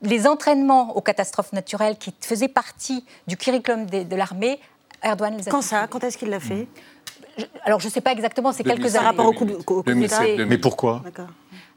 Les 0.00 0.26
entraînements 0.26 0.96
aux 0.96 1.02
catastrophes 1.02 1.52
naturelles 1.52 1.98
qui 1.98 2.14
faisaient 2.18 2.48
partie 2.48 3.04
du 3.26 3.36
curriculum 3.36 3.84
de, 3.84 4.16
l'armée, 4.16 4.58
Erdogan 5.02 5.36
les 5.36 5.48
a 5.48 5.50
Quand 5.50 5.60
ça 5.60 5.86
Quand 5.86 6.02
est-ce 6.02 6.16
qu'il 6.16 6.30
l'a 6.30 6.40
fait? 6.40 6.66
Alors 7.64 7.80
je 7.80 7.86
ne 7.88 7.92
sais 7.92 8.00
pas 8.00 8.12
exactement, 8.12 8.52
c'est 8.52 8.64
quelques 8.64 8.96
années. 8.96 9.04
Par 9.04 9.04
rapport 9.04 9.26
au 9.26 9.32
coup, 9.34 9.82
Mais 9.86 10.58
pourquoi? 10.58 11.02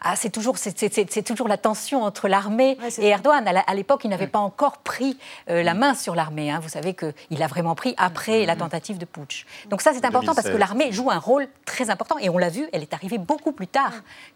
Ah, 0.01 0.15
c'est 0.15 0.29
toujours, 0.29 0.57
c'est, 0.57 1.23
toujours 1.23 1.47
la 1.47 1.57
tension 1.57 2.03
entre 2.03 2.27
l'armée 2.27 2.77
et 2.99 3.07
Erdogan. 3.07 3.45
À, 3.47 3.75
l'époque, 3.75 4.01
il 4.05 4.09
n'avait 4.09 4.27
pas 4.27 4.39
encore 4.39 4.77
pris 4.77 5.17
euh, 5.49 5.62
la 5.62 5.73
main 5.73 5.93
sur 5.93 6.15
l'armée. 6.15 6.49
Hein. 6.49 6.59
Vous 6.62 6.69
savez 6.69 6.93
qu'il 6.93 7.43
a 7.43 7.47
vraiment 7.47 7.75
pris 7.75 7.95
après 7.97 8.45
la 8.45 8.55
tentative 8.55 8.97
de 8.97 9.05
putsch. 9.05 9.45
Donc 9.69 9.81
ça, 9.81 9.91
c'est 9.93 10.05
important 10.05 10.33
parce 10.33 10.49
que 10.49 10.57
l'armée 10.57 10.91
joue 10.91 11.12
un 11.12 11.17
rôle 11.17 11.47
très 11.65 11.89
important. 11.89 12.17
Et 12.19 12.29
on 12.29 12.38
l'a 12.38 12.49
vu, 12.49 12.67
elle 12.71 12.81
est 12.81 12.93
arrivée 12.93 13.17
beaucoup 13.17 13.51
plus 13.51 13.67
tard 13.67 13.91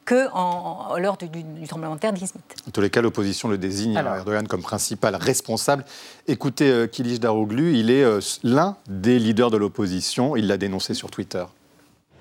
que 0.06 0.28
en, 0.34 0.97
lors 0.97 1.17
du, 1.17 1.30
tremblement 1.67 1.95
de 1.95 1.99
terre 1.99 2.13
d'Izmit. 2.13 2.41
En 2.67 2.71
tous 2.71 2.82
les 2.82 2.89
cas, 2.89 3.02
l'opposition 3.02 3.47
le 3.47 3.58
désigne, 3.58 3.97
hein, 3.97 4.15
Erdogan, 4.17 4.47
comme 4.47 4.62
principal 4.62 5.15
responsable. 5.15 5.86
Écoutez, 6.28 6.69
euh, 6.69 6.88
Kilic 6.88 7.21
Daroglu, 7.21 7.78
il 7.78 7.89
est 7.89 8.04
euh, 8.04 8.19
l'un 8.43 8.76
des 8.88 9.17
leaders 9.17 9.52
de 9.52 9.58
l'opposition. 9.58 10.36
Il 10.36 10.47
l'a 10.47 10.58
dénoncé 10.58 10.93
sur 10.93 11.10
Twitter. 11.10 11.45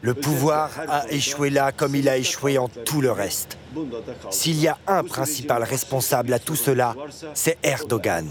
Le 0.03 0.15
pouvoir 0.15 0.71
a 0.89 1.11
échoué 1.11 1.51
là 1.51 1.73
comme 1.73 1.95
il 1.95 2.09
a 2.09 2.19
échoué 2.19 2.59
en 2.59 2.69
tout 2.69 3.01
le 3.01 3.13
reste. 3.13 3.57
S'il 4.31 4.61
y 4.61 4.69
a 4.69 4.79
un 4.87 5.05
principal 5.05 5.63
responsable 5.63 6.33
à 6.33 6.39
tout 6.39 6.57
cela, 6.57 6.95
c'est 7.35 7.57
Erdogan. 7.63 8.27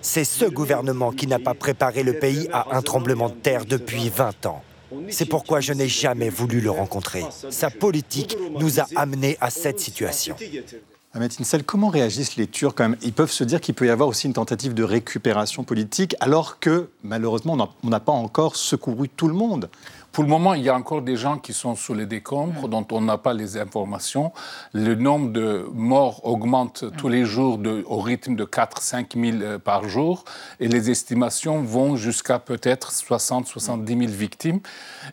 C'est 0.00 0.24
ce 0.24 0.44
gouvernement 0.44 1.12
qui 1.12 1.26
n'a 1.26 1.38
pas 1.38 1.54
préparé 1.54 2.02
le 2.02 2.18
pays 2.18 2.48
à 2.52 2.76
un 2.76 2.82
tremblement 2.82 3.28
de 3.28 3.34
terre 3.34 3.64
depuis 3.64 4.08
20 4.08 4.46
ans. 4.46 4.62
C'est 5.08 5.26
pourquoi 5.26 5.60
je 5.60 5.72
n'ai 5.72 5.88
jamais 5.88 6.28
voulu 6.28 6.60
le 6.60 6.70
rencontrer. 6.70 7.24
Sa 7.50 7.70
politique 7.70 8.36
nous 8.58 8.80
a 8.80 8.86
amenés 8.94 9.36
à 9.40 9.50
cette 9.50 9.80
situation. 9.80 10.36
Ahmet 11.14 11.28
Insel, 11.38 11.62
comment 11.62 11.88
réagissent 11.88 12.36
les 12.36 12.46
Turcs 12.46 12.74
quand 12.74 12.94
Ils 13.02 13.12
peuvent 13.12 13.30
se 13.30 13.44
dire 13.44 13.60
qu'il 13.60 13.74
peut 13.74 13.86
y 13.86 13.90
avoir 13.90 14.08
aussi 14.08 14.26
une 14.26 14.32
tentative 14.32 14.72
de 14.72 14.82
récupération 14.82 15.62
politique, 15.62 16.16
alors 16.20 16.58
que 16.58 16.88
malheureusement, 17.02 17.68
on 17.82 17.88
n'a 17.88 18.00
pas 18.00 18.12
encore 18.12 18.56
secouru 18.56 19.10
tout 19.10 19.28
le 19.28 19.34
monde. 19.34 19.68
Pour 20.12 20.24
le 20.24 20.28
moment, 20.28 20.52
il 20.52 20.62
y 20.62 20.68
a 20.68 20.74
encore 20.74 21.00
des 21.00 21.16
gens 21.16 21.38
qui 21.38 21.54
sont 21.54 21.74
sous 21.74 21.94
les 21.94 22.04
décombres, 22.04 22.68
dont 22.68 22.86
on 22.92 23.00
n'a 23.00 23.16
pas 23.16 23.32
les 23.32 23.56
informations. 23.56 24.30
Le 24.74 24.94
nombre 24.94 25.32
de 25.32 25.66
morts 25.72 26.26
augmente 26.26 26.84
tous 26.98 27.08
les 27.08 27.24
jours 27.24 27.56
de, 27.56 27.82
au 27.86 27.98
rythme 27.98 28.36
de 28.36 28.44
4-5 28.44 29.32
000 29.32 29.42
euh, 29.42 29.58
par 29.58 29.88
jour. 29.88 30.26
Et 30.60 30.68
les 30.68 30.90
estimations 30.90 31.62
vont 31.62 31.96
jusqu'à 31.96 32.38
peut-être 32.38 32.92
60-70 32.92 33.86
000 33.86 34.00
victimes. 34.12 34.60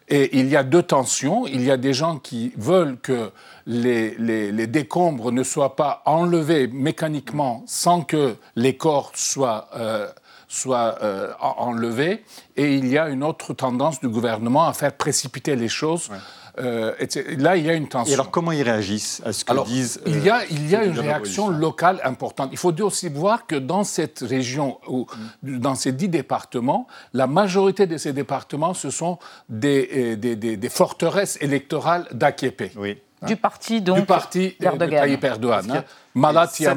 Et 0.10 0.38
il 0.38 0.50
y 0.50 0.58
a 0.58 0.64
deux 0.64 0.84
tensions. 0.84 1.48
Il 1.48 1.62
y 1.62 1.72
a 1.72 1.78
des 1.78 1.94
gens 1.94 2.18
qui 2.18 2.52
veulent 2.58 2.98
que 3.00 3.32
les, 3.66 4.16
les, 4.18 4.68
décombres 4.68 5.32
ne 5.32 5.44
soient 5.44 5.78
pas 5.78 6.02
enlevés 6.06 6.68
mécaniquement 6.68 7.64
sans 7.68 8.02
que 8.02 8.36
les 8.58 8.76
corps 8.76 9.14
soient... 9.16 9.70
Euh, 9.78 10.10
soit 10.50 10.98
euh, 11.02 11.32
enlevé. 11.40 12.26
Et 12.58 12.76
il 12.76 12.88
y 12.88 12.98
a 12.98 13.08
une 13.08 13.24
autre 13.24 13.54
tendance 13.54 14.02
du 14.02 14.10
gouvernement 14.10 14.68
à 14.68 14.74
faire 14.74 14.92
précipiter 14.92 15.56
les 15.56 15.70
choses. 15.70 16.10
Euh, 16.58 16.94
là, 17.38 17.56
il 17.56 17.66
y 17.66 17.70
a 17.70 17.74
une 17.74 17.88
tension. 17.88 18.12
Et 18.12 18.16
alors, 18.16 18.32
comment 18.32 18.52
ils 18.52 18.64
réagissent 18.64 19.22
à 19.24 19.32
ce 19.32 19.46
que 19.46 19.66
disent 19.66 20.02
Il 20.06 20.22
y 20.24 20.30
a, 20.30 20.46
il 20.50 20.70
y 20.70 20.76
a 20.76 20.84
une 20.84 21.00
réaction 21.00 21.48
locale 21.48 22.02
importante. 22.04 22.50
Il 22.52 22.58
faut 22.58 22.78
aussi 22.82 23.08
voir 23.08 23.46
que 23.46 23.56
dans 23.56 23.84
cette 23.84 24.20
région, 24.20 24.80
ou 24.88 25.06
dans 25.44 25.76
ces 25.76 25.94
dix 25.94 26.10
départements, 26.10 26.88
la 27.14 27.28
majorité 27.28 27.88
de 27.88 27.98
ces 27.98 28.12
départements, 28.12 28.74
ce 28.74 28.90
sont 28.90 29.20
des, 29.48 29.90
euh, 29.94 30.16
des, 30.16 30.36
des, 30.36 30.58
des 30.58 30.70
forteresses 30.70 31.38
électorales 31.42 32.08
d'AKP. 32.12 32.72
Oui. 32.76 32.98
Du 33.28 33.36
parti, 33.36 33.82
donc, 33.82 34.00
du 34.00 34.06
parti 34.06 34.56
d'Erdogan. 34.60 35.02
Tayyip 35.02 35.24
Erdogan. 35.24 35.72
Hein. 35.72 35.84
Malatya, 36.16 36.76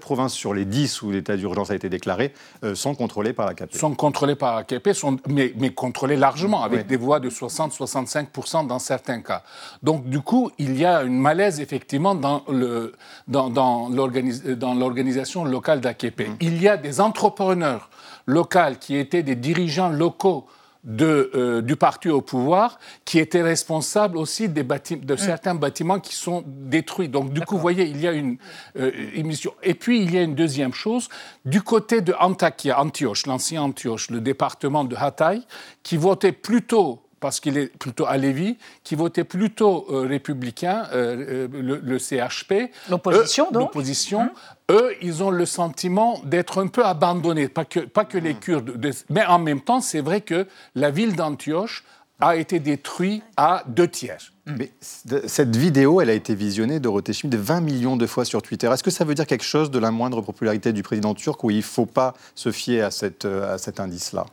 provinces, 0.00 0.32
sur 0.32 0.52
les 0.52 0.64
dix 0.64 1.00
où 1.02 1.10
l'état 1.10 1.36
d'urgence 1.36 1.70
a 1.70 1.74
été 1.74 1.88
déclaré 1.88 2.32
euh, 2.62 2.74
sont 2.74 2.94
contrôlées 2.94 3.32
par 3.32 3.46
la 3.46 3.54
KP. 3.54 3.74
Sont 3.74 3.94
contrôlées 3.94 4.34
par 4.34 4.56
la 4.56 4.64
KP, 4.64 4.92
sont, 4.92 5.16
mais, 5.28 5.52
mais 5.56 5.70
contrôlées 5.70 6.16
largement, 6.16 6.62
avec 6.62 6.86
des 6.86 6.96
voix 6.96 7.20
de 7.20 7.30
60-65% 7.30 8.66
dans 8.66 8.78
certains 8.78 9.20
cas. 9.20 9.42
Donc, 9.82 10.08
du 10.08 10.20
coup, 10.20 10.50
il 10.58 10.76
y 10.78 10.84
a 10.84 11.02
une 11.02 11.18
malaise, 11.18 11.60
effectivement, 11.60 12.14
dans, 12.14 12.42
le, 12.48 12.94
dans, 13.28 13.48
dans 13.48 13.88
l'organisation 13.88 15.44
locale 15.44 15.80
d'AKP. 15.80 16.28
Mm. 16.28 16.36
Il 16.40 16.62
y 16.62 16.68
a 16.68 16.76
des 16.76 17.00
entrepreneurs 17.00 17.90
locaux 18.26 18.76
qui 18.80 18.96
étaient 18.96 19.22
des 19.22 19.36
dirigeants 19.36 19.88
locaux 19.88 20.46
de, 20.84 21.30
euh, 21.34 21.62
du 21.62 21.76
parti 21.76 22.08
au 22.10 22.20
pouvoir 22.20 22.78
qui 23.04 23.18
était 23.18 23.42
responsable 23.42 24.18
aussi 24.18 24.48
des 24.48 24.64
de 24.64 25.16
certains 25.16 25.54
bâtiments 25.54 26.00
qui 26.00 26.14
sont 26.14 26.44
détruits. 26.46 27.08
Donc, 27.08 27.32
du 27.32 27.40
coup, 27.40 27.56
vous 27.56 27.60
voyez, 27.60 27.84
il 27.84 28.00
y 28.00 28.08
a 28.08 28.12
une 28.12 28.36
euh, 28.78 28.90
émission. 29.14 29.54
Et 29.62 29.74
puis, 29.74 30.02
il 30.02 30.14
y 30.14 30.18
a 30.18 30.22
une 30.22 30.34
deuxième 30.34 30.72
chose. 30.72 31.08
Du 31.44 31.62
côté 31.62 32.00
de 32.00 32.14
Antakya, 32.18 32.80
Antioche, 32.80 33.26
l'ancien 33.26 33.62
Antioche, 33.62 34.10
le 34.10 34.20
département 34.20 34.84
de 34.84 34.96
Hatay, 34.96 35.40
qui 35.82 35.96
votait 35.96 36.32
plutôt 36.32 37.03
parce 37.24 37.40
qu'il 37.40 37.56
est 37.56 37.66
plutôt 37.78 38.04
à 38.04 38.18
Lévis, 38.18 38.58
qui 38.82 38.96
votait 38.96 39.24
plutôt 39.24 39.86
euh, 39.88 40.06
républicain, 40.06 40.86
le, 40.92 41.46
le, 41.48 41.98
CHP. 41.98 42.70
L'opposition, 42.90 43.50
donc 43.50 43.62
L'opposition. 43.62 44.20
Hum 44.20 44.30
eux, 44.70 44.94
ils 45.02 45.22
ont 45.22 45.30
le 45.30 45.46
sentiment 45.46 46.20
d'être 46.24 46.62
un 46.62 46.68
peu 46.68 46.84
abandonnés, 46.84 47.48
pas 47.48 47.64
que, 47.64 47.80
pas 47.80 48.04
que 48.04 48.18
les 48.18 48.34
mm. 48.34 48.40
Kurdes, 48.40 48.90
mais 49.10 49.24
en 49.26 49.38
même 49.38 49.60
temps, 49.60 49.80
c'est 49.80 50.00
vrai 50.00 50.20
que 50.20 50.46
la 50.74 50.90
ville 50.90 51.16
d'Antioche 51.16 51.84
a 52.20 52.36
été 52.36 52.60
détruite 52.60 53.22
à 53.36 53.64
deux 53.66 53.88
tiers. 53.88 54.32
Mm. 54.46 54.54
Mais 54.58 54.72
cette 54.80 55.56
vidéo, 55.56 56.00
elle 56.00 56.10
a 56.10 56.14
été 56.14 56.34
visionnée, 56.34 56.80
Dorothée 56.80 57.12
Schmidt, 57.12 57.36
20 57.36 57.60
millions 57.60 57.96
de 57.96 58.06
fois 58.06 58.24
sur 58.24 58.40
Twitter. 58.40 58.68
Est-ce 58.72 58.82
que 58.82 58.90
ça 58.90 59.04
veut 59.04 59.14
dire 59.14 59.26
quelque 59.26 59.44
chose 59.44 59.70
de 59.70 59.78
la 59.78 59.90
moindre 59.90 60.22
popularité 60.22 60.72
du 60.72 60.82
président 60.82 61.14
turc 61.14 61.42
ou 61.44 61.50
il 61.50 61.58
ne 61.58 61.62
faut 61.62 61.86
pas 61.86 62.14
se 62.34 62.50
fier 62.50 62.82
à, 62.82 62.90
cette, 62.90 63.24
à 63.24 63.58
cet 63.58 63.80
indice-là? 63.80 64.26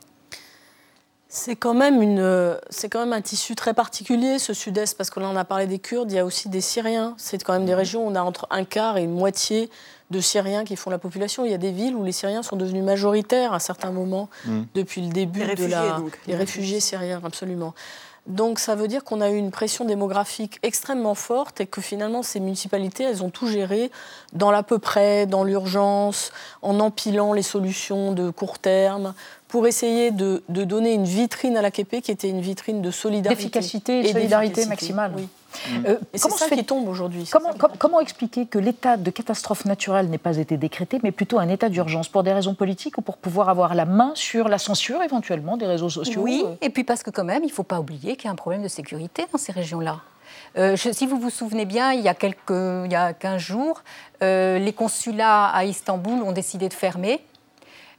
C'est 1.34 1.56
quand, 1.56 1.72
même 1.72 2.02
une, 2.02 2.58
c'est 2.68 2.90
quand 2.90 3.00
même 3.00 3.14
un 3.14 3.22
tissu 3.22 3.54
très 3.54 3.72
particulier, 3.72 4.38
ce 4.38 4.52
sud-est, 4.52 4.98
parce 4.98 5.08
que 5.08 5.18
là, 5.18 5.30
on 5.32 5.36
a 5.36 5.46
parlé 5.46 5.66
des 5.66 5.78
Kurdes, 5.78 6.12
il 6.12 6.16
y 6.16 6.18
a 6.18 6.26
aussi 6.26 6.50
des 6.50 6.60
Syriens. 6.60 7.14
C'est 7.16 7.42
quand 7.42 7.54
même 7.54 7.64
des 7.64 7.72
mm. 7.72 7.76
régions 7.76 8.06
où 8.06 8.10
on 8.10 8.14
a 8.14 8.20
entre 8.20 8.46
un 8.50 8.64
quart 8.64 8.98
et 8.98 9.04
une 9.04 9.14
moitié 9.14 9.70
de 10.10 10.20
Syriens 10.20 10.64
qui 10.64 10.76
font 10.76 10.90
la 10.90 10.98
population. 10.98 11.46
Il 11.46 11.50
y 11.50 11.54
a 11.54 11.58
des 11.58 11.72
villes 11.72 11.96
où 11.96 12.04
les 12.04 12.12
Syriens 12.12 12.42
sont 12.42 12.56
devenus 12.56 12.84
majoritaires 12.84 13.54
à 13.54 13.60
certains 13.60 13.92
moments 13.92 14.28
mm. 14.44 14.60
depuis 14.74 15.00
le 15.00 15.08
début 15.08 15.54
de 15.54 15.64
la... 15.64 16.00
Les 16.26 16.36
réfugiés 16.36 16.80
syriens, 16.80 17.22
absolument. 17.24 17.72
Donc 18.26 18.60
ça 18.60 18.76
veut 18.76 18.86
dire 18.86 19.02
qu'on 19.02 19.20
a 19.20 19.30
eu 19.30 19.36
une 19.36 19.50
pression 19.50 19.84
démographique 19.84 20.60
extrêmement 20.62 21.16
forte 21.16 21.60
et 21.60 21.66
que 21.66 21.80
finalement 21.80 22.22
ces 22.22 22.38
municipalités, 22.38 23.02
elles 23.02 23.22
ont 23.22 23.30
tout 23.30 23.48
géré 23.48 23.90
dans 24.32 24.52
l'à 24.52 24.62
peu 24.62 24.78
près, 24.78 25.26
dans 25.26 25.42
l'urgence, 25.42 26.30
en 26.62 26.78
empilant 26.78 27.32
les 27.32 27.42
solutions 27.42 28.12
de 28.12 28.30
court 28.30 28.60
terme 28.60 29.14
pour 29.48 29.66
essayer 29.66 30.12
de, 30.12 30.42
donner 30.48 30.94
une 30.94 31.04
vitrine 31.04 31.56
à 31.56 31.62
la 31.62 31.68
l'AKP 31.68 32.00
qui 32.00 32.10
était 32.12 32.28
une 32.28 32.40
vitrine 32.40 32.80
de 32.80 32.90
solidarité. 32.90 33.42
D'efficacité 33.42 34.00
et, 34.00 34.02
de 34.04 34.08
solidarité 34.08 34.66
maximale. 34.66 35.12
Oui. 35.16 35.28
Euh, 35.86 35.98
comment 36.20 36.36
ça 36.36 36.48
qui 36.48 36.64
tombe 36.64 36.88
aujourd'hui. 36.88 37.28
Comment, 37.78 38.00
expliquer 38.00 38.46
que 38.46 38.58
l'état 38.58 38.96
de 38.96 39.10
catastrophe 39.10 39.64
naturelle 39.64 40.08
n'ait 40.08 40.18
pas 40.18 40.36
été 40.38 40.56
décrété, 40.56 40.98
mais 41.02 41.12
plutôt 41.12 41.38
un 41.38 41.48
état 41.48 41.68
d'urgence 41.68 42.08
Pour 42.08 42.22
des 42.22 42.32
raisons 42.32 42.54
politiques 42.54 42.98
ou 42.98 43.02
pour 43.02 43.16
pouvoir 43.16 43.48
avoir 43.48 43.74
la 43.74 43.84
main 43.84 44.12
sur 44.14 44.48
la 44.48 44.58
censure 44.58 45.02
éventuellement 45.02 45.56
des 45.56 45.66
réseaux 45.66 45.90
sociaux 45.90 46.22
Oui, 46.22 46.42
euh 46.44 46.54
et 46.60 46.70
puis 46.70 46.84
parce 46.84 47.02
que 47.02 47.10
quand 47.10 47.24
même, 47.24 47.42
il 47.42 47.48
ne 47.48 47.52
faut 47.52 47.62
pas 47.62 47.80
oublier 47.80 48.16
qu'il 48.16 48.26
y 48.26 48.28
a 48.28 48.32
un 48.32 48.36
problème 48.36 48.62
de 48.62 48.68
sécurité 48.68 49.26
dans 49.32 49.38
ces 49.38 49.52
régions-là. 49.52 50.00
Euh, 50.56 50.76
si 50.76 51.06
vous 51.06 51.18
vous 51.18 51.30
souvenez 51.30 51.64
bien, 51.64 51.92
il 51.92 52.00
y 52.00 52.08
a, 52.08 52.14
quelques, 52.14 52.50
il 52.50 52.92
y 52.92 52.96
a 52.96 53.12
15 53.12 53.40
jours, 53.40 53.82
les 54.20 54.74
consulats 54.76 55.46
à 55.46 55.64
Istanbul 55.64 56.22
ont 56.22 56.32
décidé 56.32 56.68
de 56.68 56.74
fermer. 56.74 57.20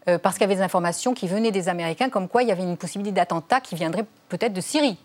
parce 0.06 0.36
qu'il 0.36 0.42
y 0.42 0.46
avait 0.46 0.56
des 0.56 0.62
informations 0.62 1.14
qui 1.14 1.28
venaient 1.28 1.52
des 1.52 1.70
Américains 1.70 2.10
comme 2.10 2.28
quoi 2.28 2.44
il 2.44 2.50
y 2.50 2.52
avait 2.52 2.64
une 2.64 2.78
possibilité 2.78 3.16
d'attentat 3.16 3.62
qui 3.62 3.76
viendrait 3.76 4.06
peut-être 4.30 4.54
de 4.54 4.62
Syrie. 4.62 4.98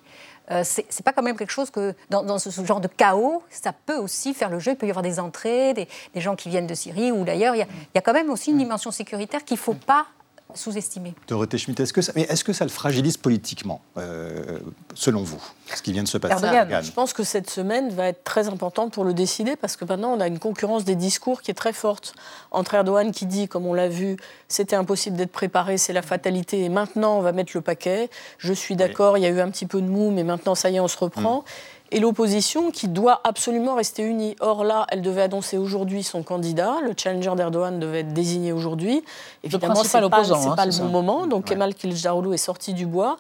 Euh, 0.50 0.62
c'est 0.64 1.02
pas 1.02 1.12
quand 1.12 1.22
même 1.22 1.36
quelque 1.36 1.52
chose 1.52 1.70
que, 1.70 1.94
dans, 2.10 2.38
ce, 2.38 2.50
genre 2.64 2.80
de 2.80 2.88
chaos, 2.88 3.42
ça 3.50 3.72
peut 3.72 3.96
aussi 3.96 4.34
faire 4.34 4.50
le 4.50 4.58
jeu. 4.58 4.72
Il 4.72 4.76
peut 4.76 4.86
y 4.86 4.90
avoir 4.90 5.02
des 5.02 5.20
entrées, 5.20 5.74
des, 5.74 5.88
gens 6.20 6.36
qui 6.36 6.48
viennent 6.48 6.66
de 6.66 6.74
Syrie 6.74 7.12
ou 7.12 7.24
d'ailleurs. 7.24 7.54
Il, 7.54 7.60
il, 7.60 7.94
y 7.94 7.98
a 7.98 8.00
quand 8.00 8.12
même 8.12 8.30
aussi 8.30 8.50
une 8.50 8.58
dimension 8.58 8.90
sécuritaire 8.90 9.44
qu'il 9.44 9.56
ne 9.56 9.60
faut 9.60 9.74
pas 9.74 10.06
sous-estimé. 10.54 11.14
Dorothée 11.26 11.58
Schmitt, 11.58 11.78
est-ce 11.80 11.92
que, 11.92 12.00
ça, 12.00 12.12
mais 12.16 12.22
est-ce 12.22 12.42
que 12.42 12.52
ça 12.52 12.64
le 12.64 12.70
fragilise 12.70 13.16
politiquement, 13.16 13.80
euh, 13.96 14.58
selon 14.94 15.22
vous, 15.22 15.42
ce 15.74 15.82
qui 15.82 15.92
vient 15.92 16.02
de 16.02 16.08
se 16.08 16.18
passer 16.18 16.46
Je 16.82 16.90
pense 16.92 17.12
que 17.12 17.22
cette 17.22 17.50
semaine 17.50 17.90
va 17.90 18.08
être 18.08 18.24
très 18.24 18.48
importante 18.48 18.92
pour 18.92 19.04
le 19.04 19.14
décider, 19.14 19.56
parce 19.56 19.76
que 19.76 19.84
maintenant, 19.84 20.12
on 20.12 20.20
a 20.20 20.26
une 20.26 20.38
concurrence 20.38 20.84
des 20.84 20.96
discours 20.96 21.42
qui 21.42 21.50
est 21.50 21.54
très 21.54 21.72
forte. 21.72 22.14
Entre 22.50 22.74
Erdogan 22.74 23.12
qui 23.12 23.26
dit, 23.26 23.48
comme 23.48 23.66
on 23.66 23.74
l'a 23.74 23.88
vu, 23.88 24.16
c'était 24.48 24.76
impossible 24.76 25.16
d'être 25.16 25.32
préparé, 25.32 25.76
c'est 25.76 25.92
la 25.92 26.02
fatalité, 26.02 26.64
et 26.64 26.68
maintenant, 26.68 27.18
on 27.18 27.20
va 27.20 27.32
mettre 27.32 27.52
le 27.54 27.60
paquet. 27.60 28.08
Je 28.38 28.52
suis 28.52 28.76
d'accord, 28.76 29.18
il 29.18 29.22
y 29.22 29.26
a 29.26 29.30
eu 29.30 29.40
un 29.40 29.50
petit 29.50 29.66
peu 29.66 29.82
de 29.82 29.88
mou, 29.88 30.10
mais 30.10 30.24
maintenant, 30.24 30.54
ça 30.54 30.70
y 30.70 30.76
est, 30.76 30.80
on 30.80 30.88
se 30.88 30.98
reprend. 30.98 31.40
Mm 31.40 31.44
et 31.90 32.00
l'opposition 32.00 32.70
qui 32.70 32.88
doit 32.88 33.20
absolument 33.24 33.74
rester 33.74 34.02
unie. 34.02 34.36
Or 34.40 34.64
là, 34.64 34.86
elle 34.90 35.02
devait 35.02 35.22
annoncer 35.22 35.56
aujourd'hui 35.58 36.02
son 36.02 36.22
candidat, 36.22 36.76
le 36.84 36.92
challenger 36.96 37.34
d'Erdogan 37.36 37.78
devait 37.78 38.00
être 38.00 38.12
désigné 38.12 38.52
aujourd'hui. 38.52 39.02
Évidemment, 39.42 39.74
ce 39.76 39.96
n'est 39.96 40.08
pas, 40.08 40.32
hein, 40.32 40.54
pas 40.54 40.66
le 40.66 40.72
bon 40.72 40.88
moment, 40.88 41.26
donc 41.26 41.46
Kemal 41.46 41.74
Kılıçdaroğlu 41.74 42.34
est 42.34 42.38
sorti 42.38 42.74
du 42.74 42.86
bois. 42.86 43.18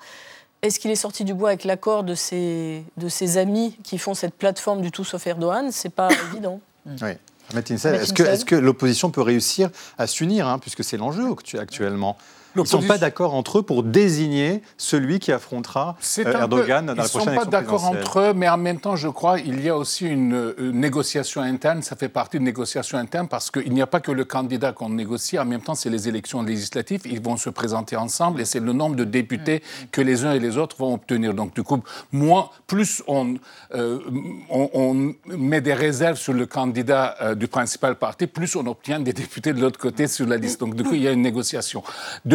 Est-ce 0.60 0.80
qu'il 0.80 0.90
est 0.90 0.96
sorti 0.96 1.24
du 1.24 1.34
bois 1.34 1.50
avec 1.50 1.64
l'accord 1.64 2.02
de 2.02 2.14
ses, 2.14 2.84
de 2.96 3.08
ses 3.08 3.38
amis 3.38 3.76
qui 3.84 3.96
font 3.96 4.14
cette 4.14 4.34
plateforme 4.34 4.80
du 4.80 4.90
tout 4.90 5.04
sauf 5.04 5.26
Erdogan? 5.26 5.70
C'est 5.70 5.88
pas 5.88 6.08
évident. 6.32 6.60
Oui. 6.86 7.12
Est-ce 7.56 8.12
que, 8.12 8.22
est 8.22 8.44
que 8.44 8.54
l'opposition 8.54 9.10
peut 9.10 9.22
réussir 9.22 9.70
à 9.96 10.06
s'unir, 10.06 10.46
hein, 10.46 10.58
puisque 10.58 10.84
c'est 10.84 10.98
l'enjeu 10.98 11.34
actuellement? 11.58 12.18
Ils 12.56 12.62
ne 12.62 12.66
sont 12.66 12.82
pas 12.82 12.98
d'accord 12.98 13.34
entre 13.34 13.58
eux 13.58 13.62
pour 13.62 13.82
désigner 13.82 14.62
celui 14.76 15.18
qui 15.18 15.32
affrontera 15.32 15.96
euh, 16.18 16.32
Erdogan 16.32 16.86
dans 16.86 16.94
la 16.94 17.04
prochaine 17.04 17.28
élection 17.28 17.32
Ils 17.32 17.34
ne 17.34 17.38
sont 17.38 17.44
pas 17.44 17.50
d'accord 17.50 17.84
entre 17.84 18.20
eux, 18.20 18.32
mais 18.34 18.48
en 18.48 18.56
même 18.56 18.80
temps, 18.80 18.96
je 18.96 19.08
crois, 19.08 19.38
il 19.38 19.62
y 19.62 19.68
a 19.68 19.76
aussi 19.76 20.06
une, 20.06 20.54
négociation 20.58 21.40
interne. 21.40 21.82
Ça 21.82 21.96
fait 21.96 22.08
partie 22.08 22.38
de 22.38 22.42
négociation 22.42 22.98
interne 22.98 23.28
parce 23.28 23.50
qu'il 23.50 23.72
n'y 23.72 23.82
a 23.82 23.86
pas 23.86 24.00
que 24.00 24.12
le 24.12 24.24
candidat 24.24 24.72
qu'on 24.72 24.88
négocie. 24.88 25.38
En 25.38 25.44
même 25.44 25.60
temps, 25.60 25.74
c'est 25.74 25.90
les 25.90 26.08
élections 26.08 26.42
législatives. 26.42 27.02
Ils 27.04 27.20
vont 27.20 27.36
se 27.36 27.50
présenter 27.50 27.96
ensemble 27.96 28.40
et 28.40 28.44
c'est 28.44 28.60
le 28.60 28.72
nombre 28.72 28.96
de 28.96 29.04
députés 29.04 29.62
que 29.92 30.00
les 30.00 30.24
uns 30.24 30.32
et 30.32 30.40
les 30.40 30.56
autres 30.56 30.76
vont 30.78 30.94
obtenir. 30.94 31.34
Donc, 31.34 31.54
du 31.54 31.62
coup, 31.62 31.82
moins, 32.12 32.50
plus 32.66 33.02
on, 33.06 33.34
euh, 33.74 33.98
on, 34.50 35.14
met 35.26 35.60
des 35.60 35.74
réserves 35.74 36.16
sur 36.16 36.32
le 36.32 36.46
candidat 36.46 37.16
euh, 37.20 37.34
du 37.34 37.48
principal 37.48 37.96
parti, 37.96 38.26
plus 38.26 38.56
on 38.56 38.66
obtient 38.66 39.00
des 39.00 39.12
députés 39.12 39.52
de 39.52 39.60
l'autre 39.60 39.78
côté 39.78 40.06
sur 40.06 40.26
la 40.26 40.36
liste. 40.36 40.60
Donc, 40.60 40.74
du 40.74 40.82
coup, 40.82 40.94
il 40.94 41.02
y 41.02 41.08
a 41.08 41.12
une 41.12 41.22
négociation. 41.22 41.82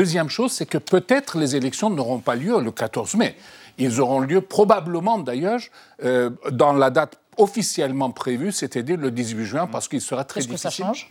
Deuxième 0.03 0.27
chose, 0.27 0.51
c'est 0.51 0.65
que 0.65 0.77
peut-être 0.77 1.37
les 1.37 1.55
élections 1.55 1.89
n'auront 1.89 2.19
pas 2.19 2.35
lieu 2.35 2.59
le 2.59 2.71
14 2.71 3.15
mai. 3.15 3.37
Ils 3.77 4.01
auront 4.01 4.19
lieu 4.19 4.41
probablement 4.41 5.17
d'ailleurs 5.17 5.61
euh, 6.03 6.29
dans 6.51 6.73
la 6.73 6.89
date 6.89 7.17
officiellement 7.37 8.11
prévue, 8.11 8.51
c'est-à-dire 8.51 8.97
le 8.97 9.11
18 9.11 9.45
juin, 9.45 9.65
parce 9.65 9.87
qu'il 9.87 10.01
sera 10.01 10.25
très 10.25 10.41
difficile. 10.41 10.61
Qu'est-ce 10.61 10.77
que 10.77 10.83
ça 10.83 10.87
change? 10.87 11.09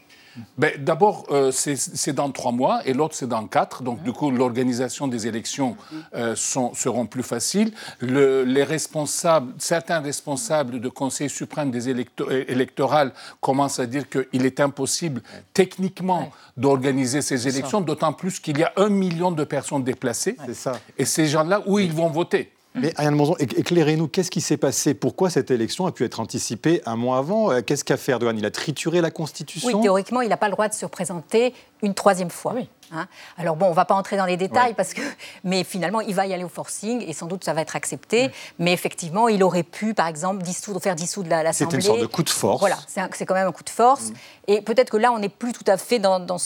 Ben, 0.58 0.72
D'abord, 0.78 1.26
euh, 1.30 1.50
c'est 1.52 2.12
dans 2.12 2.30
trois 2.30 2.52
mois 2.52 2.80
et 2.86 2.92
l'autre, 2.92 3.14
c'est 3.14 3.28
dans 3.28 3.46
quatre. 3.46 3.82
Donc, 3.82 4.02
du 4.02 4.12
coup, 4.12 4.30
l'organisation 4.30 5.08
des 5.08 5.26
élections 5.26 5.76
euh, 6.14 6.34
sont, 6.36 6.74
seront 6.74 7.06
plus 7.06 7.22
faciles. 7.22 7.72
Le, 8.00 8.44
les 8.44 8.64
responsables, 8.64 9.52
certains 9.58 10.00
responsables 10.00 10.80
de 10.80 10.88
Conseil 10.88 11.28
suprême 11.28 11.70
des 11.70 11.88
électorales 11.88 13.12
commencent 13.40 13.78
à 13.78 13.86
dire 13.86 14.04
qu'il 14.08 14.46
est 14.46 14.60
impossible 14.60 15.22
techniquement 15.54 16.30
d'organiser 16.56 17.22
ces 17.22 17.48
élections, 17.48 17.80
d'autant 17.80 18.12
plus 18.12 18.40
qu'il 18.40 18.58
y 18.58 18.64
a 18.64 18.72
un 18.76 18.88
million 18.88 19.32
de 19.32 19.44
personnes 19.44 19.84
déplacées. 19.84 20.36
Ça. 20.52 20.78
Et 20.98 21.04
ces 21.04 21.26
gens-là, 21.26 21.62
où 21.66 21.78
ils 21.78 21.92
vont 21.92 22.08
voter? 22.08 22.52
Mais 22.74 22.92
Ariane 22.96 23.14
Monzon, 23.14 23.36
éclairez-nous, 23.38 24.08
qu'est-ce 24.08 24.30
qui 24.30 24.40
s'est 24.40 24.56
passé? 24.56 24.94
Pourquoi 24.94 25.28
cette 25.30 25.50
élection 25.50 25.86
a 25.86 25.92
pu 25.92 26.04
être 26.04 26.20
anticipée 26.20 26.80
un 26.86 26.96
mois 26.96 27.18
avant? 27.18 27.50
Euh, 27.50 27.60
Qu'est-ce 27.60 27.84
qu'a 27.84 27.96
fait 27.96 28.12
Erdogan? 28.12 28.36
Il 28.38 28.46
a 28.46 28.50
trituré 28.50 29.00
la 29.00 29.10
Constitution? 29.10 29.68
Oui, 29.68 29.82
théoriquement, 29.82 30.22
il 30.22 30.28
n'a 30.30 30.36
pas 30.36 30.46
le 30.48 30.52
droit 30.52 30.68
de 30.68 30.74
se 30.74 30.84
représenter 30.84 31.52
une 31.82 31.94
troisième 31.94 32.30
fois. 32.30 32.54
Oui. 32.56 32.68
Hein. 32.94 33.06
Alors 33.38 33.56
bon, 33.56 33.66
on 33.66 33.70
ne 33.70 33.74
va 33.74 33.84
pas 33.84 33.94
entrer 33.94 34.16
dans 34.16 34.26
les 34.26 34.36
détails, 34.36 34.74
parce 34.74 34.94
que, 34.94 35.00
mais 35.44 35.64
finalement, 35.64 36.00
il 36.00 36.14
va 36.14 36.26
y 36.26 36.34
aller 36.34 36.44
au 36.44 36.48
forcing 36.48 37.02
et 37.06 37.12
sans 37.12 37.26
doute 37.26 37.44
ça 37.44 37.52
va 37.52 37.62
être 37.62 37.76
accepté. 37.76 38.30
Mais 38.58 38.72
effectivement, 38.72 39.28
il 39.28 39.42
aurait 39.42 39.62
pu, 39.62 39.94
par 39.94 40.06
exemple, 40.06 40.42
dissoudre, 40.42 40.80
faire 40.80 40.94
dissoudre 40.94 41.28
l'Assemblée. 41.28 41.52
C'était 41.52 41.76
une 41.76 41.82
sorte 41.82 42.00
de 42.00 42.06
coup 42.06 42.22
de 42.22 42.30
force. 42.30 42.60
Voilà, 42.60 42.78
c'est 42.86 43.26
quand 43.26 43.34
même 43.34 43.48
un 43.48 43.52
coup 43.52 43.64
de 43.64 43.70
force. 43.70 44.10
Mm. 44.10 44.14
Et 44.48 44.60
peut-être 44.60 44.90
que 44.90 44.96
là, 44.96 45.12
on 45.12 45.18
n'est 45.18 45.28
plus 45.28 45.52
tout 45.52 45.64
à 45.66 45.76
fait 45.76 45.98
dans, 45.98 46.20
dans, 46.20 46.38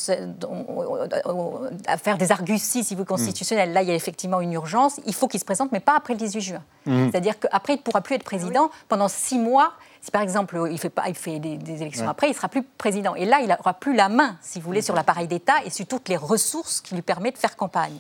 à 1.87 1.99
faire 1.99 2.19
des 2.19 2.33
arguties, 2.33 2.85
si 2.85 2.95
vous 2.95 3.03
mm. 3.03 3.07
constitutionnels. 3.07 3.73
Là, 3.73 3.83
il 3.83 3.89
y 3.89 3.93
a 3.93 3.95
effectivement 3.95 4.41
une 4.41 4.53
urgence. 4.53 5.01
Il 5.07 5.15
faut 5.15 5.29
qu'il 5.29 5.41
se 5.41 5.45
présente, 5.45 5.73
mais 5.73 5.81
pas 5.81 5.97
après 5.97 6.15
le 6.15 6.19
18 6.19 6.41
juin. 6.41 6.63
Mm. 6.87 7.11
C'est-à-dire 7.11 7.39
qu'après, 7.39 7.75
il 7.75 7.79
ne 7.79 7.83
pourra 7.83 8.01
plus 8.01 8.15
être 8.15 8.25
président 8.25 8.71
pendant 8.89 9.09
six 9.09 9.39
mois 9.39 9.73
si 10.07 10.13
par 10.13 10.23
exemple 10.23 10.69
il 10.71 10.79
fait, 10.79 10.89
pas, 10.89 11.09
il 11.09 11.17
fait 11.17 11.41
des, 11.41 11.83
élections 11.83 12.09
après, 12.09 12.29
il 12.29 12.31
ne 12.31 12.37
sera 12.37 12.49
plus 12.49 12.63
président. 12.63 13.17
Et 13.17 13.25
là, 13.25 13.41
il 13.41 13.49
n'aura 13.49 13.75
plus 13.75 13.93
la 13.93 14.09
main, 14.09 14.37
si 14.41 14.61
vous 14.61 14.67
voulez, 14.67 14.81
sur 14.81 14.95
l'appareil 14.95 15.27
d'État 15.27 15.65
et 15.65 15.71
sur 15.71 15.85
toutes 15.85 16.09
les 16.09 16.17
ressources 16.17 16.81
qui 16.81 16.95
lui 16.95 17.03
permettent 17.03 17.35
de 17.35 17.41
faire 17.41 17.57
campagne. 17.57 17.99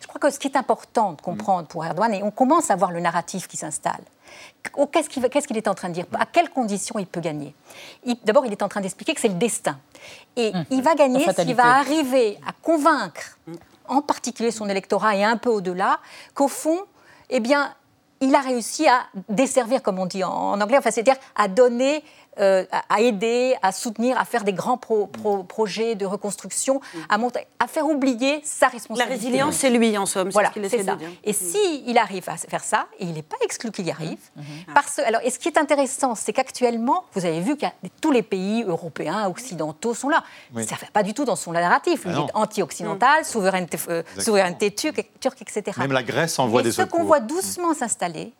Je 0.00 0.06
crois 0.06 0.20
que 0.20 0.30
ce 0.30 0.38
qui 0.38 0.46
est 0.46 0.56
important 0.56 1.14
de 1.14 1.20
comprendre 1.20 1.66
pour 1.66 1.84
Erdogan, 1.84 2.14
et 2.14 2.22
on 2.22 2.30
commence 2.30 2.70
à 2.70 2.76
voir 2.76 2.92
le 2.92 3.00
narratif 3.00 3.48
qui 3.48 3.56
s'installe, 3.56 4.02
Qu'est-ce 4.92 5.48
qu'il 5.48 5.56
est 5.56 5.68
en 5.68 5.74
train 5.74 5.88
de 5.88 5.94
dire? 5.94 6.04
À 6.16 6.26
quelles 6.26 6.50
conditions 6.50 6.98
il 6.98 7.06
peut 7.06 7.20
gagner? 7.20 7.54
D'abord, 8.24 8.46
il 8.46 8.52
est 8.52 8.62
en 8.62 8.68
train 8.68 8.82
d'expliquer 8.82 9.14
que 9.14 9.20
c'est 9.20 9.28
le 9.28 9.34
destin. 9.34 9.78
Et 10.36 10.52
hum. 10.54 10.64
il 10.70 10.82
va 10.82 10.94
gagner 10.94 11.26
s'il 11.32 11.54
va 11.54 11.78
arriver 11.78 12.38
à 12.46 12.52
convaincre, 12.62 13.38
en 13.88 14.02
particulier 14.02 14.50
son 14.50 14.68
électorat 14.68 15.16
et 15.16 15.24
un 15.24 15.38
peu 15.38 15.48
au-delà, 15.48 15.98
qu'au 16.34 16.46
fond, 16.46 16.78
eh 17.30 17.40
bien, 17.40 17.74
il 18.20 18.34
a 18.34 18.40
réussi 18.40 18.86
à 18.88 19.06
desservir, 19.28 19.82
comme 19.82 19.98
on 19.98 20.06
dit 20.06 20.24
en, 20.24 20.60
anglais, 20.60 20.78
enfin, 20.78 20.90
c'est-à-dire 20.90 21.16
à 21.36 21.48
donner 21.48 22.02
euh, 22.40 22.64
à 22.88 23.00
aider, 23.00 23.54
à 23.62 23.72
soutenir, 23.72 24.18
à 24.18 24.24
faire 24.24 24.44
des 24.44 24.52
grands 24.52 24.78
projets 24.78 25.94
de 25.94 26.06
reconstruction, 26.06 26.80
à, 27.08 27.18
monter, 27.18 27.40
à 27.58 27.66
faire 27.66 27.86
oublier 27.86 28.40
sa 28.44 28.68
responsabilité. 28.68 29.08
La 29.08 29.14
résilience, 29.14 29.54
c'est 29.56 29.70
lui, 29.70 29.96
en 29.98 30.06
somme. 30.06 30.30
Voilà, 30.30 30.52
c'est 30.68 30.84
ça. 30.84 30.98
Et 31.24 31.32
s'il 31.32 31.88
il 31.88 31.98
arrive 31.98 32.28
à 32.28 32.36
faire 32.36 32.64
ça, 32.64 32.86
et 32.98 33.04
il 33.04 33.12
n'est 33.12 33.22
pas 33.22 33.36
exclu 33.42 33.70
qu'il 33.70 33.86
y 33.86 33.90
arrive, 33.90 34.18
mhm. 34.36 34.44
parce, 34.74 34.98
alors, 35.00 35.20
et 35.24 35.30
ce 35.30 35.38
qui 35.38 35.48
est 35.48 35.58
intéressant, 35.58 36.14
c'est 36.14 36.32
qu'actuellement, 36.32 37.04
vous 37.14 37.24
avez 37.24 37.40
vu 37.40 37.56
que 37.56 37.66
tous 38.00 38.10
les 38.10 38.22
pays 38.22 38.64
européens, 38.66 39.28
occidentaux 39.28 39.94
sont 39.94 40.08
là. 40.08 40.22
Ça 40.54 40.60
ne 40.60 40.64
fait 40.66 40.90
pas 40.92 41.02
du 41.02 41.14
tout 41.14 41.24
dans 41.24 41.36
son 41.36 41.52
narratif. 41.52 42.02
Il 42.04 42.12
ah 42.14 42.20
est 42.20 42.30
anti-occidental, 42.34 43.24
souveraineté, 43.24 43.78
euh, 43.88 44.02
souveraineté 44.18 44.74
turque, 44.74 44.98
etc. 45.40 45.62
Même 45.78 45.92
la 45.92 46.02
Grèce 46.02 46.38
envoie 46.38 46.62
des 46.62 46.72
secours. 46.72 46.86
Ce 46.86 46.90
qu'on 46.90 47.04
voit 47.04 47.20
doucement 47.20 47.74
s'installer, 47.74 48.32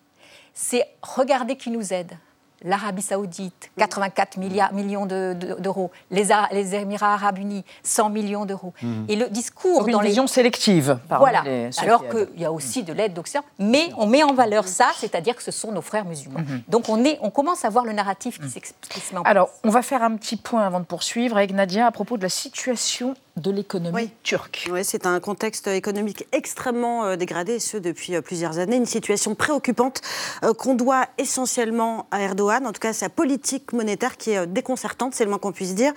c'est 0.55 0.87
regarder 1.03 1.57
qui 1.57 1.71
nous 1.71 1.93
aide 1.93 2.17
l'Arabie 2.63 3.03
Saoudite, 3.03 3.71
84 3.79 4.37
milliards, 4.37 4.73
millions 4.73 5.07
d'euros, 5.07 5.91
les, 6.11 6.29
les, 6.53 6.75
Émirats 6.75 7.15
Arabes 7.15 7.39
Unis, 7.39 7.65
100 7.83 8.11
millions 8.11 8.47
d'euros. 8.47 8.73
Mhm. 8.83 9.07
Et 9.09 9.17
le 9.17 9.29
discours 9.29 9.87
dans 9.87 10.01
une 10.01 10.07
vision 10.07 10.27
sélective. 10.27 10.99
Voilà. 11.09 11.45
Alors 11.79 12.09
qu'il 12.09 12.41
y 12.41 12.45
a 12.45 12.53
aussi 12.53 12.83
de 12.83 12.93
l'aide 12.93 13.15
d'Occident, 13.15 13.45
mais 13.59 13.91
on 13.97 14.07
met 14.07 14.23
en 14.23 14.35
valeur 14.35 14.67
ça, 14.67 14.91
c'est-à-dire 14.97 15.37
que 15.37 15.43
ce 15.43 15.51
sont 15.51 15.73
nos 15.73 15.83
frères 15.83 16.05
musulmans. 16.05 16.41
Mhm. 16.41 16.63
Donc 16.69 16.89
on, 16.89 17.05
est, 17.05 17.19
on 17.23 17.31
commence 17.31 17.65
à 17.65 17.69
voir 17.69 17.85
le 17.85 17.93
narratif 17.93 18.39
qui 18.39 18.45
mhm. 18.45 18.51
s'explique. 18.51 19.03
Alors 19.25 19.51
on 19.65 19.71
va 19.71 19.83
faire 19.83 20.03
un 20.03 20.17
petit 20.17 20.37
point 20.37 20.67
avant 20.67 20.81
de 20.81 20.85
poursuivre 20.85 21.37
avec 21.37 21.53
Nadia 21.53 21.87
à 21.87 21.91
propos 21.91 22.17
de 22.17 22.23
la 22.23 22.29
situation 22.29 23.15
de 23.39 23.51
l'économie 23.51 24.11
turque. 24.23 24.69
Oui, 24.71 24.85
c'est 24.85 25.07
un 25.07 25.21
contexte 25.21 25.67
économique 25.69 26.27
extrêmement 26.33 27.05
euh, 27.05 27.17
dégradé, 27.17 27.55
et 27.55 27.59
ce 27.59 27.77
depuis 27.77 28.15
euh, 28.15 28.21
plusieurs 28.21 28.59
années. 28.59 28.77
Une 28.77 28.87
situation 28.87 29.35
préoccupante 29.35 30.01
euh, 30.45 30.53
qu'on 30.53 30.75
doit 30.75 31.07
essentiellement 31.19 32.07
à 32.11 32.21
Erdogan, 32.21 32.67
en 32.67 32.73
tout 32.73 32.81
cas 32.81 32.93
sa 32.93 33.09
politique 33.09 33.73
monétaire 33.73 34.17
qui 34.17 34.31
est 34.31 34.47
déconcertante, 34.47 35.15
c'est 35.15 35.25
le 35.25 35.31
moins 35.31 35.39
qu'on 35.39 35.53
puisse 35.53 35.75
dire. 35.75 35.93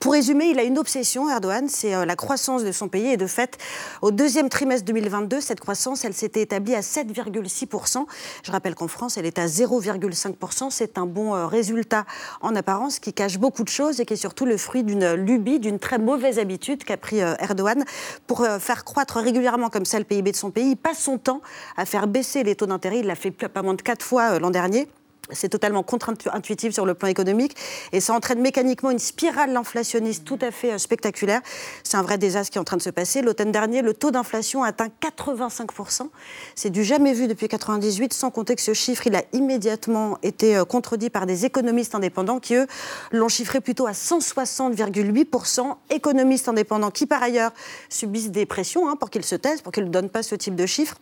Pour 0.00 0.12
résumer, 0.12 0.46
il 0.46 0.58
a 0.58 0.62
une 0.62 0.78
obsession, 0.78 1.28
Erdogan, 1.28 1.68
c'est 1.68 2.06
la 2.06 2.16
croissance 2.16 2.64
de 2.64 2.72
son 2.72 2.88
pays. 2.88 3.08
Et 3.08 3.16
de 3.16 3.26
fait, 3.26 3.58
au 4.02 4.10
deuxième 4.10 4.48
trimestre 4.48 4.84
2022, 4.86 5.40
cette 5.40 5.60
croissance, 5.60 6.04
elle 6.04 6.14
s'était 6.14 6.42
établie 6.42 6.74
à 6.74 6.80
7,6%. 6.80 8.06
Je 8.42 8.52
rappelle 8.52 8.74
qu'en 8.74 8.88
France, 8.88 9.16
elle 9.16 9.26
est 9.26 9.38
à 9.38 9.46
0,5%. 9.46 10.70
C'est 10.70 10.98
un 10.98 11.06
bon 11.06 11.46
résultat 11.46 12.04
en 12.40 12.54
apparence 12.54 12.98
qui 12.98 13.12
cache 13.12 13.38
beaucoup 13.38 13.64
de 13.64 13.68
choses 13.68 14.00
et 14.00 14.06
qui 14.06 14.14
est 14.14 14.16
surtout 14.16 14.46
le 14.46 14.56
fruit 14.56 14.84
d'une 14.84 15.14
lubie, 15.14 15.58
d'une 15.58 15.78
très 15.78 15.98
mauvaise 15.98 16.38
habitude 16.38 16.83
qu'a 16.84 16.96
pris 16.96 17.22
euh, 17.22 17.34
Erdogan 17.40 17.84
pour 18.26 18.42
euh, 18.42 18.58
faire 18.58 18.84
croître 18.84 19.16
régulièrement 19.18 19.70
comme 19.70 19.84
ça 19.84 19.98
le 19.98 20.04
PIB 20.04 20.32
de 20.32 20.36
son 20.36 20.50
pays. 20.50 20.70
Il 20.70 20.76
passe 20.76 20.98
son 20.98 21.18
temps 21.18 21.40
à 21.76 21.84
faire 21.84 22.06
baisser 22.06 22.42
les 22.42 22.54
taux 22.54 22.66
d'intérêt. 22.66 23.00
Il 23.00 23.06
l'a 23.06 23.14
fait 23.14 23.30
pas 23.30 23.62
moins 23.62 23.74
de 23.74 23.82
quatre 23.82 24.04
fois 24.04 24.34
euh, 24.34 24.38
l'an 24.38 24.50
dernier. 24.50 24.88
C'est 25.30 25.48
totalement 25.48 25.82
contre-intuitif 25.82 26.72
sur 26.72 26.84
le 26.84 26.94
plan 26.94 27.08
économique 27.08 27.56
et 27.92 28.00
ça 28.00 28.12
entraîne 28.14 28.40
mécaniquement 28.40 28.90
une 28.90 28.98
spirale 28.98 29.56
inflationniste 29.56 30.24
tout 30.24 30.38
à 30.40 30.50
fait 30.50 30.72
euh, 30.72 30.78
spectaculaire. 30.78 31.40
C'est 31.82 31.96
un 31.96 32.02
vrai 32.02 32.18
désastre 32.18 32.52
qui 32.52 32.58
est 32.58 32.60
en 32.60 32.64
train 32.64 32.76
de 32.76 32.82
se 32.82 32.90
passer. 32.90 33.22
L'automne 33.22 33.52
dernier, 33.52 33.82
le 33.82 33.94
taux 33.94 34.10
d'inflation 34.10 34.62
a 34.62 34.68
atteint 34.68 34.88
85%. 35.00 36.08
C'est 36.54 36.70
du 36.70 36.84
jamais 36.84 37.12
vu 37.14 37.26
depuis 37.26 37.48
98, 37.48 38.12
sans 38.12 38.30
compter 38.30 38.54
que 38.54 38.62
ce 38.62 38.74
chiffre, 38.74 39.06
il 39.06 39.16
a 39.16 39.22
immédiatement 39.32 40.18
été 40.22 40.56
euh, 40.56 40.64
contredit 40.64 41.10
par 41.10 41.26
des 41.26 41.44
économistes 41.44 41.94
indépendants 41.94 42.40
qui, 42.40 42.54
eux, 42.54 42.66
l'ont 43.12 43.28
chiffré 43.28 43.60
plutôt 43.60 43.86
à 43.86 43.92
160,8%. 43.92 45.76
Économistes 45.90 46.48
indépendants 46.48 46.90
qui, 46.90 47.06
par 47.06 47.22
ailleurs, 47.22 47.52
subissent 47.88 48.30
des 48.30 48.46
pressions 48.46 48.88
hein, 48.88 48.96
pour 48.96 49.10
qu'ils 49.10 49.24
se 49.24 49.36
taisent, 49.36 49.62
pour 49.62 49.72
qu'ils 49.72 49.84
ne 49.84 49.90
donnent 49.90 50.10
pas 50.10 50.22
ce 50.22 50.34
type 50.34 50.54
de 50.54 50.66
chiffres. 50.66 50.96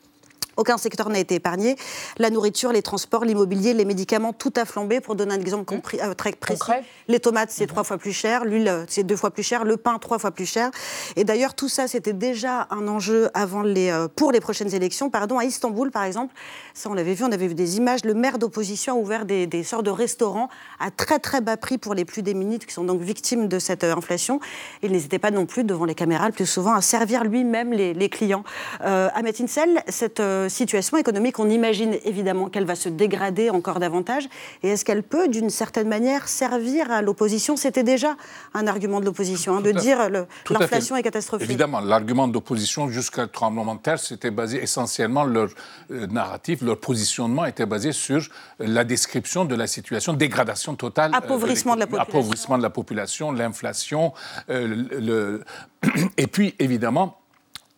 Aucun 0.56 0.76
secteur 0.76 1.08
n'a 1.08 1.18
été 1.18 1.36
épargné. 1.36 1.76
La 2.18 2.30
nourriture, 2.30 2.72
les 2.72 2.82
transports, 2.82 3.24
l'immobilier, 3.24 3.72
les 3.72 3.84
médicaments, 3.84 4.32
tout 4.32 4.52
a 4.56 4.64
flambé. 4.64 5.00
Pour 5.00 5.14
donner 5.14 5.34
un 5.34 5.40
exemple 5.40 5.74
mmh. 5.74 5.80
euh, 6.02 6.14
très 6.14 6.32
précis, 6.32 6.60
les 7.08 7.20
tomates, 7.20 7.50
c'est 7.50 7.64
mmh. 7.64 7.68
trois 7.68 7.84
fois 7.84 7.98
plus 7.98 8.12
cher, 8.12 8.44
l'huile, 8.44 8.68
euh, 8.68 8.84
c'est 8.88 9.02
deux 9.02 9.16
fois 9.16 9.30
plus 9.30 9.42
cher, 9.42 9.64
le 9.64 9.76
pain, 9.76 9.98
trois 9.98 10.18
fois 10.18 10.30
plus 10.30 10.46
cher. 10.46 10.70
Et 11.16 11.24
d'ailleurs, 11.24 11.54
tout 11.54 11.68
ça, 11.68 11.88
c'était 11.88 12.12
déjà 12.12 12.66
un 12.70 12.86
enjeu 12.86 13.30
avant 13.32 13.62
les, 13.62 13.90
euh, 13.90 14.08
pour 14.08 14.30
les 14.30 14.40
prochaines 14.40 14.74
élections. 14.74 15.08
Pardon, 15.08 15.38
à 15.38 15.44
Istanbul, 15.44 15.90
par 15.90 16.04
exemple, 16.04 16.34
ça, 16.74 16.90
on 16.90 16.94
l'avait 16.94 17.14
vu, 17.14 17.24
on 17.24 17.32
avait 17.32 17.46
vu 17.46 17.54
des 17.54 17.78
images. 17.78 18.04
Le 18.04 18.14
maire 18.14 18.38
d'opposition 18.38 18.94
a 18.94 18.96
ouvert 18.96 19.24
des, 19.24 19.64
sortes 19.64 19.86
de 19.86 19.90
restaurants 19.90 20.48
à 20.80 20.90
très 20.90 21.18
très 21.18 21.40
bas 21.40 21.56
prix 21.56 21.78
pour 21.78 21.94
les 21.94 22.04
plus 22.04 22.22
démunis, 22.22 22.58
qui 22.58 22.72
sont 22.72 22.84
donc 22.84 23.00
victimes 23.00 23.48
de 23.48 23.58
cette 23.58 23.84
inflation. 23.84 24.40
Il 24.82 24.92
n'hésitait 24.92 25.18
pas 25.18 25.30
non 25.30 25.46
plus, 25.46 25.64
devant 25.64 25.86
les 25.86 25.94
caméras, 25.94 26.26
le 26.26 26.32
plus 26.32 26.46
souvent, 26.46 26.74
à 26.74 26.82
servir 26.82 27.24
lui-même 27.24 27.72
les, 27.72 28.08
clients. 28.10 28.44
Euh, 28.84 29.08
Insel, 29.40 29.82
cette 29.88 30.20
situation 30.52 30.96
économique, 30.96 31.38
on 31.38 31.48
imagine 31.48 31.96
évidemment 32.04 32.48
qu'elle 32.48 32.64
va 32.64 32.74
se 32.74 32.88
dégrader 32.88 33.50
encore 33.50 33.80
davantage. 33.80 34.28
Et 34.62 34.68
est-ce 34.68 34.84
qu'elle 34.84 35.02
peut, 35.02 35.28
d'une 35.28 35.50
certaine 35.50 35.88
manière, 35.88 36.28
servir 36.28 36.90
à 36.90 37.02
l'opposition? 37.02 37.56
C'était 37.56 37.82
déjà 37.82 38.16
un 38.54 38.66
argument 38.66 39.00
de 39.00 39.06
l'opposition, 39.06 39.56
hein, 39.56 39.60
de 39.60 39.72
dire 39.72 40.08
l'inflation 40.50 40.96
est 40.96 41.02
catastrophique. 41.02 41.48
Évidemment, 41.48 41.80
l'argument 41.80 42.28
d'opposition 42.28 42.88
jusqu'à 42.88 43.22
le 43.22 43.28
tremblement 43.28 43.74
de 43.74 43.80
terre, 43.80 43.98
c'était 43.98 44.30
basé 44.30 44.62
essentiellement 44.62 45.24
leur 45.24 45.48
euh, 45.90 46.06
narratif, 46.06 46.62
leur 46.62 46.78
positionnement 46.78 47.44
était 47.46 47.66
basé 47.66 47.92
sur 47.92 48.28
la 48.58 48.84
description 48.84 49.44
de 49.44 49.54
la 49.54 49.66
situation, 49.66 50.12
dégradation 50.12 50.74
totale. 50.74 51.12
Euh, 51.12 51.18
appauvrissement 51.18 51.74
de, 51.74 51.80
la 51.80 51.86
population. 51.86 52.10
Appauvrissement 52.10 52.58
de 52.58 52.62
la 52.62 52.70
population, 52.70 53.32
l'inflation, 53.32 54.12
euh, 54.50 54.86
le... 55.00 55.44
et 56.16 56.26
puis 56.26 56.54
évidemment 56.58 57.18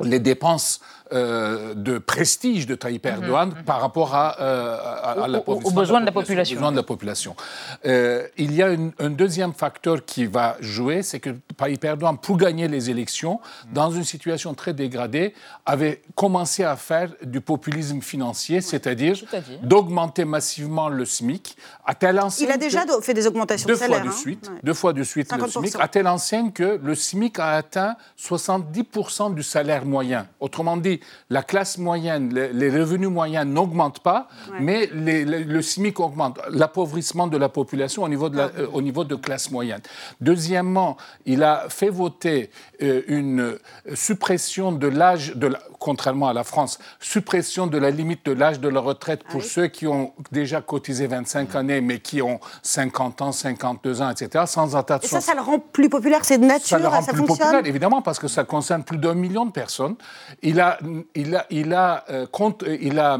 les 0.01 0.19
dépenses 0.19 0.81
euh, 1.15 1.75
de 1.75 1.99
prestige 1.99 2.67
de 2.67 2.75
Tayyip 2.75 3.05
mhm, 3.05 3.13
Erdogan 3.13 3.49
mhm. 3.49 3.65
par 3.65 3.81
rapport 3.81 4.15
à, 4.15 4.41
euh, 4.41 5.41
aux, 5.47 5.71
besoins 5.71 6.01
de 6.01 6.07
la 6.07 6.13
population. 6.13 6.71
de 6.71 6.77
la 6.77 6.83
population. 6.83 7.37
Euh, 7.87 8.27
il 8.37 8.53
y 8.55 8.63
a 8.63 8.69
un 8.99 9.11
deuxième 9.11 9.53
facteur 9.53 10.05
qui 10.05 10.27
va 10.27 10.57
jouer, 10.61 11.03
c'est 11.03 11.21
que 11.21 11.31
Tayyip 11.57 11.85
Erdogan, 11.85 12.19
pour 12.19 12.37
gagner 12.37 12.69
les 12.69 12.91
élections, 12.91 13.41
dans 13.73 13.91
une 13.91 14.05
situation 14.05 14.55
très 14.55 14.73
dégradée, 14.73 15.35
avait 15.67 16.03
commencé 16.15 16.65
à 16.65 16.77
faire 16.77 17.11
du 17.23 17.41
populisme 17.41 18.01
financier, 18.01 18.61
c'est-à-dire 18.61 19.17
d'augmenter 19.63 20.25
massivement 20.25 20.89
le 20.89 21.05
SMIC. 21.05 21.57
À 21.85 21.95
telle 21.95 22.21
il 22.41 22.51
a 22.51 22.57
déjà 22.57 22.85
fait 23.03 23.15
des 23.15 23.27
augmentations 23.27 23.69
de 23.69 23.75
salaire. 23.75 23.99
Fois 23.99 24.07
de 24.07 24.11
hein. 24.11 24.17
suite, 24.17 24.51
Deux 24.63 24.75
fois 24.75 24.93
de 24.93 25.03
suite 25.03 25.33
le 25.33 25.49
SMIC, 25.49 25.77
à 25.79 25.89
telle 25.89 26.09
enseigne 26.09 26.53
que 26.53 26.81
le 26.83 26.95
SMIC 26.95 27.39
a 27.39 27.53
atteint 27.53 27.97
70% 28.21 29.35
du 29.35 29.43
salaire 29.43 29.85
moyen. 29.85 30.27
Autrement 30.41 30.77
dit, 30.77 31.01
la 31.31 31.43
classe 31.43 31.79
moyenne, 31.79 32.33
les, 32.33 32.71
revenus 32.71 33.09
moyens 33.09 33.47
n'augmentent 33.47 34.01
pas, 34.01 34.29
mais 34.61 34.89
le 34.93 35.63
SMIC 35.63 36.01
augmente. 36.01 36.39
L'appauvrissement 36.51 37.27
de 37.27 37.37
la 37.37 37.49
population 37.49 38.03
au 38.03 38.09
niveau 38.09 38.29
de, 38.29 38.37
la, 38.37 38.51
euh, 38.59 38.67
au 38.73 38.83
niveau 38.83 39.05
de 39.05 39.15
classe 39.15 39.51
moyenne. 39.51 39.81
Deuxièmement, 40.21 40.97
il 41.27 41.43
a 41.43 41.67
fait 41.69 41.91
voter 41.91 42.51
euh, 42.83 43.03
une 43.07 43.59
suppression 43.95 44.73
de 44.73 44.87
l'âge, 44.87 45.35
de 45.37 45.55
contrairement 45.79 46.29
à 46.29 46.33
la 46.33 46.45
France, 46.45 46.79
suppression 47.01 47.67
de 47.67 47.79
la 47.79 47.91
limite 47.91 48.25
de 48.27 48.33
l'âge 48.33 48.61
de 48.61 48.69
la 48.69 48.81
retraite 48.81 49.23
pour 49.25 49.41
ah 49.43 49.47
ceux 49.47 49.67
qui 49.67 49.87
ont 49.87 50.13
déjà 50.33 50.61
cotisé 50.61 51.07
25 51.07 51.55
années, 51.55 51.81
mais 51.81 52.01
qui 52.01 52.23
ont 52.23 52.41
50 52.63 53.23
ans, 53.23 53.33
52 53.33 54.03
ans, 54.03 54.11
etc., 54.11 54.45
sans 54.47 54.77
attention. 54.77 55.07
Et 55.07 55.21
ça, 55.21 55.21
ça 55.21 55.35
le 55.35 55.41
rend 55.41 55.59
plus 55.59 55.89
populaire, 55.89 56.25
c'est 56.25 56.39
de 56.39 56.45
nature, 56.45 56.69
ça 56.69 56.79
le 56.79 56.89
rend 56.89 57.03
ça 57.03 57.13
plus 57.13 57.25
populaire, 57.25 57.65
évidemment, 57.65 58.03
parce 58.03 58.19
que 58.19 58.29
ça 58.29 58.45
concerne 58.45 58.85
plus 58.85 58.99
d'un 58.99 59.15
million 59.15 59.45
de 59.47 59.53
personnes. 59.53 59.97
Il 60.43 60.61
a, 60.61 60.79
il 61.15 61.37
a, 61.37 61.47
il 61.51 61.75
a, 61.75 62.05
euh, 62.11 62.27
compte, 62.27 62.65
il 62.81 62.99
a 62.99 63.19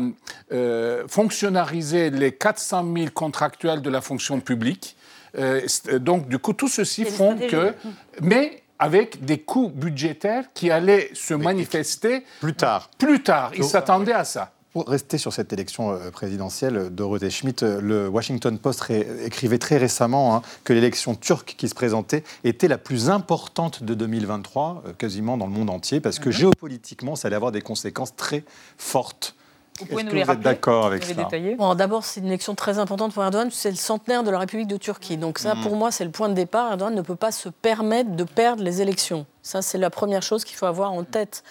euh, 0.53 1.05
fonctionnalisé 1.09 2.11
les 2.11 2.33
400 2.33 2.85
000 2.97 3.07
contractuels 3.15 3.83
de 3.83 3.91
la 3.91 4.01
fonction 4.01 4.41
publique. 4.41 4.97
Euh, 5.37 5.61
donc, 5.99 6.29
du 6.29 6.39
coup, 6.39 6.53
tout 6.53 6.69
ceci 6.69 7.05
font 7.05 7.37
que. 7.37 7.75
Mais 8.21 8.63
avec 8.79 9.25
des 9.25 9.39
coûts 9.39 9.69
budgétaires 9.69 10.45
qui 10.53 10.71
allaient 10.71 11.11
se 11.15 11.35
manifester 11.35 12.25
plus 12.41 12.55
tard. 12.55 12.91
Plus 12.99 13.23
tard, 13.23 13.53
ils 13.57 13.65
s'attendaient 13.65 14.13
à 14.13 14.25
ça. 14.25 14.53
Pour 14.75 14.89
rester 14.89 15.19
sur 15.19 15.33
cette 15.33 15.53
élection 15.53 15.93
euh, 15.93 16.11
présidentielle, 16.11 16.91
Dorothée 16.91 17.31
Schmidt, 17.31 17.65
euh, 17.65 17.81
le 17.81 18.09
Washington 18.09 18.59
Post 18.59 18.91
écrivait 18.91 19.59
très 19.59 19.77
récemment 19.77 20.35
hein, 20.35 20.43
que 20.65 20.73
l'élection 20.73 21.15
turque 21.15 21.55
qui 21.57 21.69
se 21.69 21.77
présentait 21.77 22.25
était 22.43 22.67
la 22.67 22.77
plus 22.77 23.09
importante 23.09 23.85
de 23.85 23.95
2023, 23.95 24.83
euh, 24.87 24.93
quasiment 24.93 25.37
dans 25.37 25.47
le 25.47 25.53
monde 25.53 25.71
entier, 25.71 26.01
parce 26.01 26.19
que 26.19 26.29
mhm. 26.29 26.35
géopolitiquement, 26.35 27.15
ça 27.15 27.29
allait 27.29 27.37
avoir 27.37 27.53
des 27.53 27.61
conséquences 27.61 28.17
très 28.17 28.43
fortes 28.77 29.37
vous 29.81 29.87
pouvez 29.87 30.05
nous 30.05 30.13
les 30.13 30.23
rappeler 30.23 30.45
d'accord 30.45 30.87
avec 30.87 31.03
ça 31.03 31.15
bon, 31.59 31.75
D'abord, 31.75 32.05
c'est 32.05 32.21
une 32.21 32.29
élection 32.29 32.55
très 32.55 32.79
importante 32.79 33.13
pour 33.13 33.25
Erdogan. 33.25 33.49
C'est 33.51 33.71
le 33.71 33.77
centenaire 33.77 34.23
de 34.23 34.31
la 34.31 34.39
République 34.39 34.69
de 34.69 34.77
Turquie. 34.77 35.17
Donc 35.17 35.41
ça, 35.41 35.57
mm. 35.57 35.63
pour 35.63 35.75
moi, 35.75 35.91
c'est 35.91 36.05
le 36.05 36.13
point 36.13 36.29
de 36.29 36.35
départ. 36.35 36.71
Erdogan 36.71 36.95
ne 36.95 37.03
peut 37.03 37.17
pas 37.17 37.33
se 37.33 37.49
permettre 37.49 38.11
de 38.11 38.23
perdre 38.23 38.63
les 38.63 38.81
élections. 38.81 39.27
Ça, 39.43 39.63
c'est 39.63 39.79
la 39.79 39.91
première 39.91 40.23
chose 40.23 40.45
qu'il 40.45 40.57
faut 40.57 40.67
avoir 40.67 40.93
en 40.93 41.03
tête. 41.03 41.43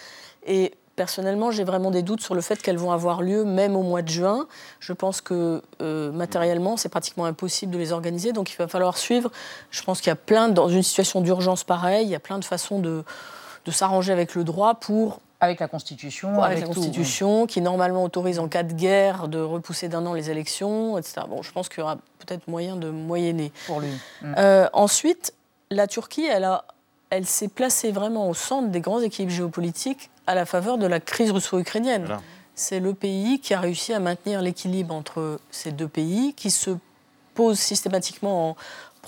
Et 0.46 0.72
personnellement, 0.96 1.50
j'ai 1.50 1.64
vraiment 1.64 1.90
des 1.90 2.02
doutes 2.02 2.20
sur 2.20 2.34
le 2.34 2.40
fait 2.40 2.60
qu'elles 2.62 2.78
vont 2.78 2.92
avoir 2.92 3.22
lieu 3.22 3.44
même 3.44 3.76
au 3.76 3.82
mois 3.82 4.02
de 4.02 4.08
juin. 4.08 4.46
Je 4.80 4.92
pense 4.92 5.20
que 5.20 5.62
euh, 5.80 6.12
matériellement, 6.12 6.76
c'est 6.76 6.88
pratiquement 6.88 7.24
impossible 7.24 7.72
de 7.72 7.78
les 7.78 7.92
organiser. 7.92 8.32
Donc 8.32 8.52
il 8.52 8.56
va 8.56 8.68
falloir 8.68 8.96
suivre. 8.96 9.30
Je 9.70 9.82
pense 9.82 10.00
qu'il 10.00 10.08
y 10.08 10.12
a 10.12 10.16
plein, 10.16 10.48
dans 10.48 10.68
une 10.68 10.82
situation 10.82 11.20
d'urgence 11.20 11.64
pareille, 11.64 12.06
il 12.06 12.10
y 12.10 12.14
a 12.14 12.20
plein 12.20 12.38
de 12.38 12.44
façons 12.44 12.78
de, 12.78 13.04
de 13.64 13.70
s'arranger 13.70 14.12
avec 14.12 14.34
le 14.34 14.44
droit 14.44 14.74
pour 14.74 15.20
avec 15.40 15.60
la 15.60 15.68
Constitution. 15.68 16.42
Avec, 16.42 16.60
la 16.60 16.66
Constitution, 16.66 17.46
qui 17.46 17.60
normalement 17.60 18.02
autorise 18.04 18.38
en 18.38 18.48
cas 18.48 18.62
de 18.62 18.72
guerre 18.72 19.28
de 19.28 19.38
repousser 19.38 19.88
d'un 19.88 20.06
an 20.06 20.14
les 20.14 20.30
élections, 20.30 20.96
etc. 20.96 21.22
Bon, 21.28 21.42
je 21.42 21.52
pense 21.52 21.68
qu'il 21.68 21.80
y 21.80 21.82
aura 21.82 21.96
peut-être 22.18 22.48
moyen 22.48 22.76
de 22.76 22.88
moyenner. 22.88 23.52
Pour 23.66 23.80
lui. 23.80 23.90
Mm. 24.22 24.34
Euh, 24.38 24.68
ensuite, 24.72 25.34
la 25.70 25.86
Turquie, 25.86 26.24
elle, 26.24 26.44
a, 26.44 26.64
elle 27.10 27.26
s'est 27.26 27.48
placée 27.48 27.92
vraiment 27.92 28.30
au 28.30 28.32
centre 28.32 28.68
des 28.68 28.80
grands 28.80 29.00
équilibres 29.00 29.34
géopolitiques 29.34 30.08
à 30.26 30.34
la 30.34 30.46
faveur 30.46 30.78
de 30.78 30.86
la 30.86 31.00
crise 31.00 31.30
russo-ukrainienne. 31.30 32.18
C'est 32.54 32.80
le 32.80 32.94
pays 32.94 33.40
qui 33.40 33.52
a 33.52 33.60
réussi 33.60 33.92
à 33.92 34.00
maintenir 34.00 34.40
l'équilibre 34.40 34.94
entre 34.94 35.40
ces 35.50 35.72
deux 35.72 35.88
pays, 35.88 36.34
qui 36.34 36.50
se 36.50 36.70
pose 37.34 37.58
systématiquement 37.58 38.50
en, 38.50 38.56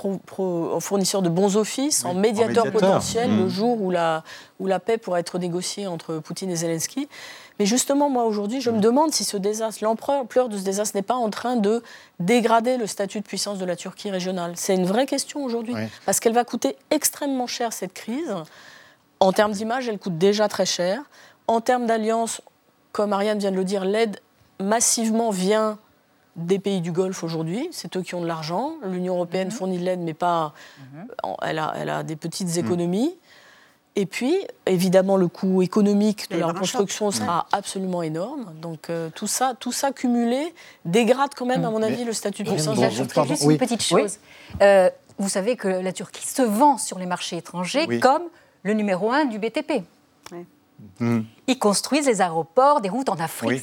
en 0.04 0.80
fournisseur 0.80 1.22
de 1.22 1.28
bons 1.28 1.56
offices, 1.56 2.04
en, 2.04 2.14
médiateur 2.14 2.70
potentiel 2.70 3.30
le 3.30 3.44
mmh. 3.44 3.48
jour 3.48 3.80
où 3.80 3.90
la, 3.90 4.24
où 4.58 4.66
la 4.66 4.80
paix 4.80 4.98
pourra 4.98 5.20
être 5.20 5.38
négociée 5.38 5.86
entre 5.86 6.18
Poutine 6.18 6.50
et 6.50 6.56
Zelensky. 6.56 7.08
Mais 7.58 7.66
justement, 7.66 8.10
moi, 8.10 8.24
aujourd'hui, 8.24 8.60
je 8.60 8.70
me 8.70 8.78
mmh. 8.78 8.80
demande 8.80 9.14
si 9.14 9.24
ce 9.24 9.36
désastre, 9.36 9.82
l'ampleur 9.82 10.48
de 10.48 10.58
ce 10.58 10.62
désastre 10.62 10.96
n'est 10.96 11.02
pas 11.02 11.14
en 11.14 11.30
train 11.30 11.56
de 11.56 11.82
dégrader 12.20 12.76
le 12.76 12.86
statut 12.86 13.20
de 13.20 13.24
puissance 13.24 13.58
de 13.58 13.64
la 13.64 13.76
Turquie 13.76 14.10
régionale. 14.10 14.52
C'est 14.56 14.74
une 14.74 14.86
vraie 14.86 15.06
question 15.06 15.42
aujourd'hui, 15.42 15.74
parce 16.04 16.20
qu'elle 16.20 16.34
va 16.34 16.44
coûter 16.44 16.76
extrêmement 16.90 17.46
cher, 17.46 17.72
cette 17.72 17.94
crise. 17.94 18.34
En 19.20 19.32
termes 19.32 19.52
d'image, 19.52 19.88
elle 19.88 19.98
coûte 19.98 20.18
déjà 20.18 20.48
très 20.48 20.66
cher. 20.66 21.02
En 21.46 21.60
termes 21.60 21.86
d'alliance, 21.86 22.40
comme 22.92 23.12
Ariane 23.12 23.38
vient 23.38 23.50
de 23.50 23.56
le 23.56 23.64
dire, 23.64 23.84
l'aide 23.84 24.20
massivement 24.60 25.30
vient 25.30 25.78
des 26.36 26.58
pays 26.58 26.80
du 26.80 26.92
Golfe 26.92 27.24
aujourd'hui. 27.24 27.68
C'est 27.72 27.96
eux 27.96 28.02
qui 28.02 28.14
ont 28.14 28.20
de 28.20 28.26
l'argent. 28.26 28.74
L'Union 28.84 29.14
européenne 29.14 29.48
mhm. 29.48 29.54
fournit 29.54 29.78
de 29.78 29.84
l'aide, 29.84 30.00
mais 30.00 30.14
pas. 30.14 30.52
Mhm. 30.78 31.06
Elle, 31.42 31.58
a, 31.58 31.74
elle, 31.76 31.88
a, 31.88 32.02
des 32.02 32.16
petites 32.16 32.56
mhm. 32.56 32.64
économies. 32.64 33.14
Et 33.98 34.04
puis, 34.04 34.36
évidemment, 34.66 35.16
le 35.16 35.26
coût 35.26 35.62
économique 35.62 36.30
de 36.30 36.36
la 36.36 36.48
reconstruction 36.48 37.10
sera 37.10 37.46
absolument 37.50 38.02
énorme. 38.02 38.52
Donc, 38.60 38.90
euh, 38.90 39.08
tout, 39.14 39.26
ça, 39.26 39.54
tout 39.58 39.72
ça 39.72 39.90
cumulé 39.90 40.54
dégrade 40.84 41.30
quand 41.34 41.46
même, 41.46 41.64
à 41.64 41.70
mon 41.70 41.82
avis, 41.82 42.04
le 42.04 42.12
statut 42.12 42.42
de 42.42 42.50
puissance. 42.50 42.78
J'ajouterais 42.78 43.26
juste 43.26 43.44
une 43.44 43.56
petite 43.56 43.82
chose. 43.82 44.18
Euh, 44.60 44.90
vous 45.18 45.30
savez 45.30 45.56
que 45.56 45.68
la 45.68 45.92
Turquie 45.92 46.26
se 46.26 46.42
vend 46.42 46.76
sur 46.76 46.98
les 46.98 47.06
marchés 47.06 47.38
étrangers 47.38 47.98
comme 48.00 48.24
le 48.66 48.74
numéro 48.74 49.12
un 49.12 49.24
du 49.24 49.38
BTP. 49.38 49.84
Hmm. 51.00 51.20
Ils 51.46 51.58
construisent 51.58 52.06
les 52.06 52.20
aéroports, 52.20 52.82
des 52.82 52.90
routes 52.90 53.08
en 53.08 53.14
Afrique. 53.14 53.62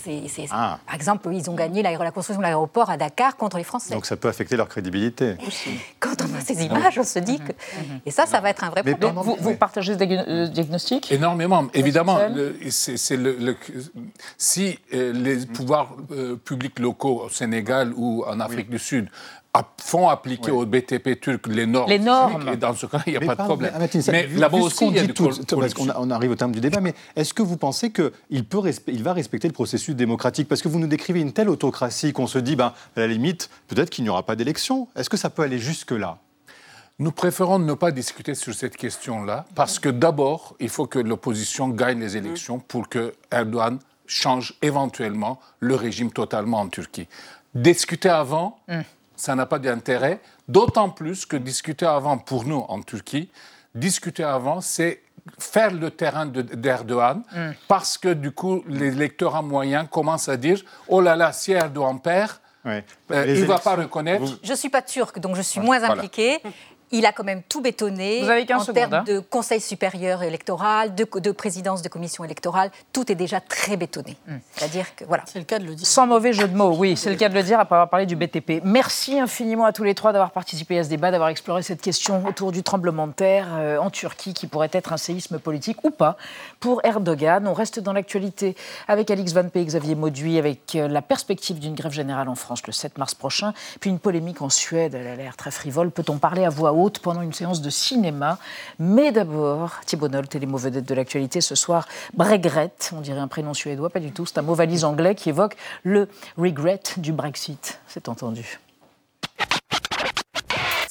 Ah. 0.49 0.79
Par 0.83 0.95
exemple, 0.95 1.29
ils 1.31 1.47
ont 1.47 1.53
gagné 1.53 1.83
la, 1.83 1.95
construction 2.11 2.37
de 2.37 2.41
l'aéroport 2.41 2.89
à 2.89 2.97
Dakar 2.97 3.37
contre 3.37 3.57
les 3.57 3.63
Français. 3.63 3.93
Donc 3.93 4.07
ça 4.07 4.17
peut 4.17 4.27
affecter 4.27 4.55
leur 4.55 4.67
crédibilité. 4.67 5.35
Quand 5.99 6.19
on 6.23 6.25
voit 6.25 6.39
ces 6.39 6.63
images, 6.65 6.97
on 6.97 7.03
se 7.03 7.19
dit 7.19 7.37
que... 7.37 7.51
Et 8.07 8.09
ça, 8.09 8.25
ça 8.25 8.39
va 8.39 8.49
être 8.49 8.63
un 8.63 8.71
vrai 8.71 8.81
problème. 8.81 9.13
Vous, 9.15 9.37
vous, 9.39 9.55
partagez 9.55 9.93
ce 9.93 10.47
diagnostic 10.47 11.11
Énormément. 11.11 11.67
Évidemment, 11.75 12.17
c'est 12.69 13.17
le, 13.17 13.57
si 14.37 14.79
euh, 14.93 15.13
les 15.13 15.45
pouvoirs 15.45 15.95
euh, 16.11 16.35
publics 16.35 16.79
locaux 16.79 17.23
au 17.25 17.29
Sénégal 17.29 17.93
ou 17.95 18.23
en 18.25 18.39
Afrique 18.39 18.71
du 18.71 18.79
Sud 18.79 19.07
font 19.79 20.09
appliquer 20.09 20.51
au 20.51 20.65
BTP 20.65 21.19
turc 21.19 21.47
les 21.47 21.67
normes. 21.67 21.89
Les 21.89 21.99
normes. 21.99 22.49
Et 22.49 22.57
dans 22.57 22.73
ce 22.73 22.87
cas, 22.87 23.01
il 23.05 23.11
n'y 23.11 23.17
a 23.17 23.21
pas 23.21 23.35
de 23.35 23.47
problème. 23.47 23.73
mais 24.11 24.27
là-bas 24.27 24.57
aussi, 24.57 24.87
il 24.87 24.95
y 24.95 24.99
a 24.99 25.07
tout, 25.07 25.29
parce 25.59 25.73
qu'on 25.73 25.89
on 25.95 26.09
arrive 26.09 26.31
au 26.31 26.35
terme 26.35 26.51
du 26.51 26.59
débat, 26.59 26.81
mais 26.81 26.95
est-ce 27.15 27.33
que 27.33 27.43
vous 27.43 27.57
pensez 27.57 27.91
qu'il 27.91 28.45
peut, 28.45 28.61
il 28.87 29.03
va 29.03 29.13
respecter 29.13 29.47
le 29.47 29.53
processus 29.53 29.95
démocratique? 29.95 30.47
Parce 30.47 30.61
que 30.61 30.67
vous 30.67 30.79
nous 30.79 30.87
décrivez 30.87 31.21
une 31.21 31.33
telle 31.33 31.49
autocratie 31.49 32.13
qu'on 32.13 32.27
se 32.27 32.39
dit, 32.39 32.55
ben, 32.55 32.73
à 32.95 33.01
la 33.01 33.07
limite, 33.07 33.49
peut-être 33.67 33.91
qu'il 33.91 34.03
n'y 34.03 34.09
aura 34.09 34.23
pas 34.23 34.35
d'élection. 34.35 34.87
Est-ce 34.95 35.09
que 35.09 35.17
ça 35.17 35.29
peut 35.29 35.43
aller 35.43 35.59
jusque-là? 35.59 36.17
Nous 36.97 37.11
préférons 37.11 37.59
ne 37.59 37.73
pas 37.73 37.91
discuter 37.91 38.33
sur 38.33 38.53
cette 38.53 38.77
question-là, 38.77 39.45
parce 39.53 39.77
que 39.77 39.89
d'abord, 39.89 40.55
il 40.59 40.69
faut 40.69 40.87
que 40.87 40.99
l'opposition 40.99 41.69
gagne 41.69 41.99
les 41.99 42.17
élections 42.17 42.59
pour 42.59 42.89
que 42.89 43.13
Erdogan 43.31 43.77
change 44.07 44.55
éventuellement 44.61 45.39
le 45.59 45.75
régime 45.75 46.11
totalement 46.11 46.59
en 46.59 46.67
Turquie. 46.67 47.07
Discuter 47.53 48.09
avant, 48.09 48.57
mm 48.67 48.81
ça 49.23 49.35
n'a 49.35 49.45
pas 49.45 49.57
d'intérêt, 49.57 50.19
d'autant 50.49 50.89
plus 50.89 51.25
que 51.25 51.37
discuter 51.37 51.85
avant, 51.85 52.17
pour 52.17 52.43
nous 52.43 52.65
en 52.67 52.81
Turquie, 52.81 53.29
discuter 53.73 54.25
avant, 54.25 54.59
c'est 54.59 55.01
faire 55.39 55.71
le 55.71 55.91
terrain 55.91 56.25
d'Erdogan, 56.25 57.23
mm. 57.31 57.51
parce 57.69 57.97
que 57.97 58.13
du 58.13 58.31
coup, 58.31 58.65
l'électorat 58.67 59.41
moyen 59.41 59.85
commence 59.85 60.27
à 60.27 60.35
dire 60.35 60.59
Oh 60.89 60.99
là 60.99 61.15
là, 61.15 61.31
si 61.31 61.53
Erdogan 61.53 62.01
perd, 62.01 62.31
euh, 62.65 62.81
il 63.09 63.41
ne 63.41 63.45
va 63.45 63.59
pas 63.59 63.75
reconnaître. 63.75 64.39
Je 64.43 64.51
ne 64.51 64.57
suis 64.57 64.69
pas 64.69 64.81
turque, 64.81 65.19
donc 65.19 65.37
je 65.37 65.41
suis 65.41 65.61
moins 65.61 65.81
impliquée 65.83 66.41
il 66.93 67.07
a 67.07 67.11
quand 67.11 67.23
même 67.23 67.41
tout 67.49 67.59
bétonné 67.59 68.21
en 68.53 68.65
termes 68.65 68.93
hein. 68.93 69.03
de 69.05 69.19
conseil 69.19 69.59
supérieur 69.59 70.21
électoral, 70.21 70.93
de, 70.93 71.07
de, 71.19 71.31
présidence 71.31 71.81
de 71.81 71.89
commission 71.89 72.23
électorale. 72.23 72.69
Tout 72.93 73.11
est 73.11 73.15
déjà 73.15 73.41
très 73.41 73.77
bétonné. 73.77 74.15
Hmm. 74.27 74.37
C'est-à-dire 74.53 74.95
que 74.95 75.03
voilà. 75.05 75.23
C'est 75.25 75.39
le 75.39 75.45
cas 75.45 75.57
de 75.57 75.65
le 75.65 75.73
dire. 75.73 75.87
Sans 75.87 76.05
mauvais 76.05 76.33
jeu 76.33 76.47
de 76.47 76.55
mots, 76.55 76.75
oui, 76.77 76.95
c'est 76.95 77.09
le 77.09 77.15
cas 77.15 77.29
de 77.29 77.33
le 77.33 77.41
dire 77.41 77.59
après 77.59 77.75
avoir 77.75 77.89
parlé 77.89 78.05
du 78.05 78.15
BTP. 78.15 78.61
Merci 78.63 79.19
infiniment 79.19 79.65
à 79.65 79.73
tous 79.73 79.83
les 79.83 79.95
trois 79.95 80.13
d'avoir 80.13 80.31
participé 80.31 80.77
à 80.77 80.83
ce 80.83 80.89
débat, 80.89 81.09
d'avoir 81.09 81.29
exploré 81.29 81.63
cette 81.63 81.81
question 81.81 82.23
autour 82.27 82.51
du 82.51 82.61
tremblement 82.61 83.07
de 83.07 83.13
terre 83.13 83.47
euh, 83.53 83.77
en 83.79 83.89
Turquie 83.89 84.35
qui 84.35 84.45
pourrait 84.45 84.69
être 84.71 84.93
un 84.93 84.97
séisme 84.97 85.39
politique 85.39 85.83
ou 85.83 85.89
pas 85.89 86.15
pour 86.59 86.79
Erdogan. 86.85 87.47
On 87.47 87.53
reste 87.53 87.79
dans 87.79 87.93
l'actualité 87.93 88.55
avec 88.87 89.09
Alix 89.09 89.33
Van 89.33 89.49
P 89.49 89.61
et 89.61 89.65
Xavier 89.65 89.95
Mauduit 89.95 90.37
avec 90.37 90.75
euh, 90.75 90.87
la 90.87 91.01
perspective 91.01 91.57
d'une 91.57 91.73
grève 91.73 91.91
générale 91.91 92.29
en 92.29 92.35
France 92.35 92.61
le 92.67 92.73
7 92.73 92.99
mars 92.99 93.15
prochain, 93.15 93.53
puis 93.79 93.89
une 93.89 93.99
polémique 93.99 94.43
en 94.43 94.49
Suède. 94.49 94.93
Elle 94.93 95.07
a 95.07 95.15
l'air 95.15 95.35
très 95.35 95.49
frivole. 95.49 95.89
Peut-on 95.89 96.19
parler 96.19 96.45
à 96.45 96.49
voix 96.49 96.71
haute 96.73 96.82
haute 96.83 96.99
pendant 96.99 97.21
une 97.21 97.33
séance 97.33 97.61
de 97.61 97.69
cinéma. 97.69 98.37
Mais 98.79 99.11
d'abord, 99.11 99.79
Thibault 99.85 100.09
Nolte 100.09 100.35
et 100.35 100.39
les 100.39 100.45
mots 100.45 100.57
vedettes 100.57 100.87
de 100.87 100.93
l'actualité 100.93 101.41
ce 101.41 101.55
soir. 101.55 101.87
Bregret, 102.13 102.73
on 102.91 103.01
dirait 103.01 103.19
un 103.19 103.27
prénom 103.27 103.53
suédois, 103.53 103.89
pas 103.89 103.99
du 103.99 104.11
tout. 104.11 104.25
C'est 104.25 104.37
un 104.37 104.43
mot 104.43 104.55
valise 104.55 104.83
anglais 104.83 105.15
qui 105.15 105.29
évoque 105.29 105.55
le 105.83 106.07
regret 106.37 106.81
du 106.97 107.13
Brexit. 107.13 107.79
C'est 107.87 108.09
entendu. 108.09 108.59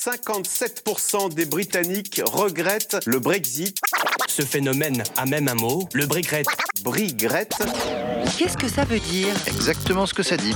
57% 0.02 1.32
des 1.32 1.44
Britanniques 1.46 2.20
regrettent 2.24 2.98
le 3.06 3.20
Brexit. 3.20 3.78
Ce 4.26 4.42
phénomène 4.42 5.04
a 5.16 5.26
même 5.26 5.46
un 5.46 5.54
mot, 5.54 5.88
le 5.92 6.06
brigret. 6.06 6.42
Brigret 6.82 7.48
Qu'est-ce 8.36 8.56
que 8.56 8.66
ça 8.66 8.84
veut 8.84 8.98
dire? 8.98 9.28
Exactement 9.46 10.06
ce 10.06 10.14
que 10.14 10.24
ça 10.24 10.36
dit. 10.36 10.54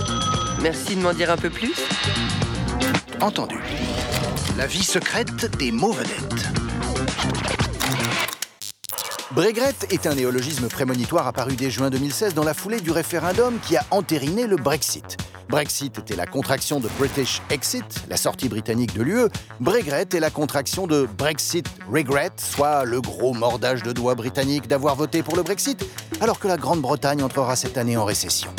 Merci 0.63 0.97
de 0.97 1.01
m'en 1.01 1.13
dire 1.13 1.31
un 1.31 1.37
peu 1.37 1.51
plus. 1.51 1.75
Entendu. 3.21 3.57
La 4.55 4.67
vie 4.67 4.83
secrète 4.83 5.57
des 5.59 5.71
mots 5.71 5.93
vedettes. 5.93 6.47
Brégret 9.33 9.75
est 9.91 10.07
un 10.07 10.15
néologisme 10.15 10.69
prémonitoire 10.69 11.27
apparu 11.27 11.57
dès 11.57 11.71
juin 11.71 11.91
2016 11.91 12.33
dans 12.33 12.45
la 12.45 12.55
foulée 12.55 12.81
du 12.81 12.91
référendum 12.91 13.59
qui 13.61 13.77
a 13.77 13.85
entériné 13.91 14.47
le 14.47 14.57
Brexit. 14.57 15.19
Brexit 15.49 15.99
était 15.99 16.17
la 16.17 16.27
contraction 16.27 16.81
de 16.81 16.89
British 16.99 17.43
Exit, 17.51 18.05
la 18.09 18.17
sortie 18.17 18.49
britannique 18.49 18.95
de 18.95 19.03
l'UE. 19.03 19.29
Brégret 19.61 20.07
est 20.15 20.21
la 20.21 20.31
contraction 20.31 20.87
de 20.87 21.07
Brexit 21.19 21.67
Regret, 21.91 22.33
soit 22.37 22.85
le 22.85 23.01
gros 23.01 23.35
mordage 23.35 23.83
de 23.83 23.93
doigts 23.93 24.15
britannique 24.15 24.69
d'avoir 24.69 24.97
voté 24.97 25.23
pour 25.23 25.37
le 25.37 25.43
Brexit, 25.43 25.85
alors 26.21 26.39
que 26.39 26.49
la 26.49 26.57
Grande-Bretagne 26.57 27.23
entrera 27.23 27.57
cette 27.57 27.77
année 27.77 27.97
en 27.97 28.05
récession. 28.05 28.51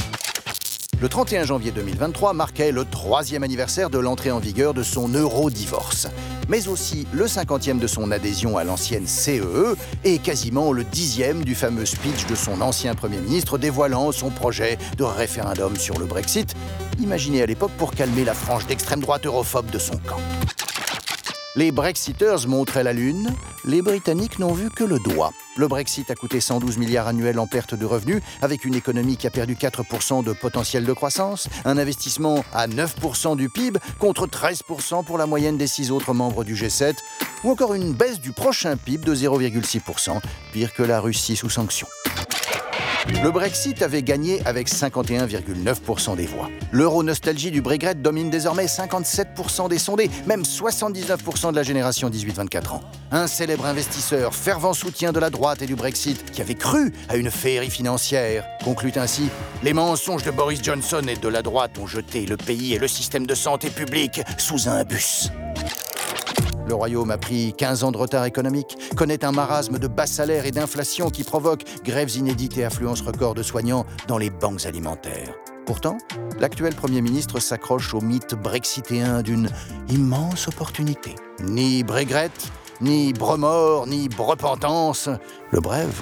Le 0.99 1.09
31 1.09 1.43
janvier 1.43 1.69
2023 1.69 2.33
marquait 2.33 2.71
le 2.71 2.83
troisième 2.83 3.43
anniversaire 3.43 3.91
de 3.91 3.99
l'entrée 3.99 4.31
en 4.31 4.39
vigueur 4.39 4.73
de 4.73 4.81
son 4.81 5.07
euro-divorce, 5.09 6.07
mais 6.49 6.67
aussi 6.67 7.05
le 7.13 7.27
cinquantième 7.27 7.77
de 7.77 7.85
son 7.85 8.09
adhésion 8.09 8.57
à 8.57 8.63
l'ancienne 8.63 9.05
CEE 9.05 9.41
e 9.41 9.77
et 10.03 10.17
quasiment 10.17 10.71
le 10.71 10.83
dixième 10.83 11.43
du 11.43 11.53
fameux 11.53 11.85
speech 11.85 12.25
de 12.25 12.33
son 12.33 12.61
ancien 12.61 12.95
Premier 12.95 13.19
ministre 13.19 13.59
dévoilant 13.59 14.11
son 14.11 14.31
projet 14.31 14.79
de 14.97 15.03
référendum 15.03 15.75
sur 15.75 15.99
le 15.99 16.05
Brexit, 16.05 16.55
imaginé 16.99 17.43
à 17.43 17.45
l'époque 17.45 17.73
pour 17.77 17.91
calmer 17.91 18.23
la 18.23 18.33
frange 18.33 18.65
d'extrême 18.65 19.01
droite 19.01 19.27
europhobe 19.27 19.69
de 19.69 19.77
son 19.77 19.97
camp. 19.97 20.17
Les 21.57 21.71
Brexiters 21.71 22.47
montraient 22.47 22.83
la 22.83 22.93
Lune, 22.93 23.33
les 23.65 23.81
Britanniques 23.81 24.37
n'ont 24.37 24.53
vu 24.53 24.69
que 24.69 24.83
le 24.83 24.99
doigt. 24.99 25.31
Le 25.55 25.67
Brexit 25.67 26.11
a 26.11 26.13
coûté 26.13 26.39
112 26.39 26.77
milliards 26.77 27.07
annuels 27.07 27.39
en 27.39 27.47
perte 27.47 27.73
de 27.73 27.83
revenus, 27.83 28.21
avec 28.43 28.63
une 28.63 28.75
économie 28.75 29.17
qui 29.17 29.25
a 29.25 29.31
perdu 29.31 29.55
4% 29.55 30.23
de 30.23 30.33
potentiel 30.33 30.85
de 30.85 30.93
croissance, 30.93 31.49
un 31.65 31.79
investissement 31.79 32.45
à 32.53 32.67
9% 32.67 33.35
du 33.35 33.49
PIB 33.49 33.79
contre 33.97 34.27
13% 34.27 35.03
pour 35.03 35.17
la 35.17 35.25
moyenne 35.25 35.57
des 35.57 35.65
six 35.65 35.89
autres 35.89 36.13
membres 36.13 36.43
du 36.43 36.53
G7, 36.53 36.93
ou 37.43 37.49
encore 37.49 37.73
une 37.73 37.91
baisse 37.91 38.19
du 38.19 38.33
prochain 38.33 38.77
PIB 38.77 39.03
de 39.03 39.15
0,6%, 39.15 40.21
pire 40.53 40.75
que 40.75 40.83
la 40.83 40.99
Russie 40.99 41.35
sous 41.35 41.49
sanction. 41.49 41.87
Le 43.23 43.31
Brexit 43.31 43.81
avait 43.81 44.03
gagné 44.03 44.41
avec 44.45 44.69
51,9% 44.69 46.15
des 46.15 46.25
voix. 46.25 46.49
L'euro-nostalgie 46.71 47.51
du 47.51 47.61
Brexit 47.61 48.01
domine 48.01 48.29
désormais 48.29 48.65
57% 48.65 49.69
des 49.69 49.79
sondés, 49.79 50.09
même 50.27 50.43
79% 50.43 51.51
de 51.51 51.55
la 51.55 51.63
génération 51.63 52.09
18-24 52.09 52.71
ans. 52.71 52.81
Un 53.11 53.27
célèbre 53.27 53.65
investisseur, 53.65 54.35
fervent 54.35 54.73
soutien 54.73 55.13
de 55.13 55.19
la 55.19 55.29
droite 55.29 55.61
et 55.61 55.65
du 55.67 55.75
Brexit, 55.75 56.31
qui 56.31 56.41
avait 56.41 56.55
cru 56.55 56.93
à 57.07 57.15
une 57.15 57.31
féerie 57.31 57.69
financière, 57.69 58.45
conclut 58.63 58.93
ainsi 58.97 59.29
Les 59.63 59.73
mensonges 59.73 60.23
de 60.23 60.31
Boris 60.31 60.61
Johnson 60.61 61.01
et 61.07 61.15
de 61.15 61.27
la 61.27 61.41
droite 61.41 61.77
ont 61.79 61.87
jeté 61.87 62.25
le 62.25 62.35
pays 62.35 62.73
et 62.73 62.79
le 62.79 62.87
système 62.87 63.25
de 63.25 63.35
santé 63.35 63.69
publique 63.69 64.21
sous 64.37 64.67
un 64.67 64.83
bus. 64.83 65.31
Le 66.67 66.75
royaume 66.75 67.11
a 67.11 67.17
pris 67.17 67.53
15 67.53 67.85
ans 67.85 67.91
de 67.93 67.97
retard 67.97 68.25
économique, 68.25 68.77
connaît 68.97 69.23
un 69.23 69.31
marasme 69.31 69.79
de 69.79 69.87
bas 69.87 70.05
salaires 70.05 70.45
et 70.45 70.51
d'inflation 70.51 71.09
qui 71.09 71.23
provoque 71.23 71.63
grèves 71.85 72.17
inédites 72.17 72.57
et 72.57 72.65
affluence 72.65 72.99
record 72.99 73.35
de 73.35 73.41
soignants 73.41 73.85
dans 74.09 74.17
les 74.17 74.29
banques 74.29 74.65
alimentaires. 74.65 75.33
Pourtant, 75.65 75.97
l'actuel 76.39 76.75
Premier 76.75 77.01
ministre 77.01 77.39
s'accroche 77.39 77.93
au 77.93 78.01
mythe 78.01 78.35
brexitéen 78.35 79.21
d'une 79.21 79.49
immense 79.87 80.49
opportunité. 80.49 81.15
Ni 81.41 81.83
Brégret, 81.83 82.31
ni 82.81 83.13
Bremort, 83.13 83.87
ni 83.87 84.09
Brepentance, 84.09 85.07
le 85.51 85.61
brève. 85.61 86.01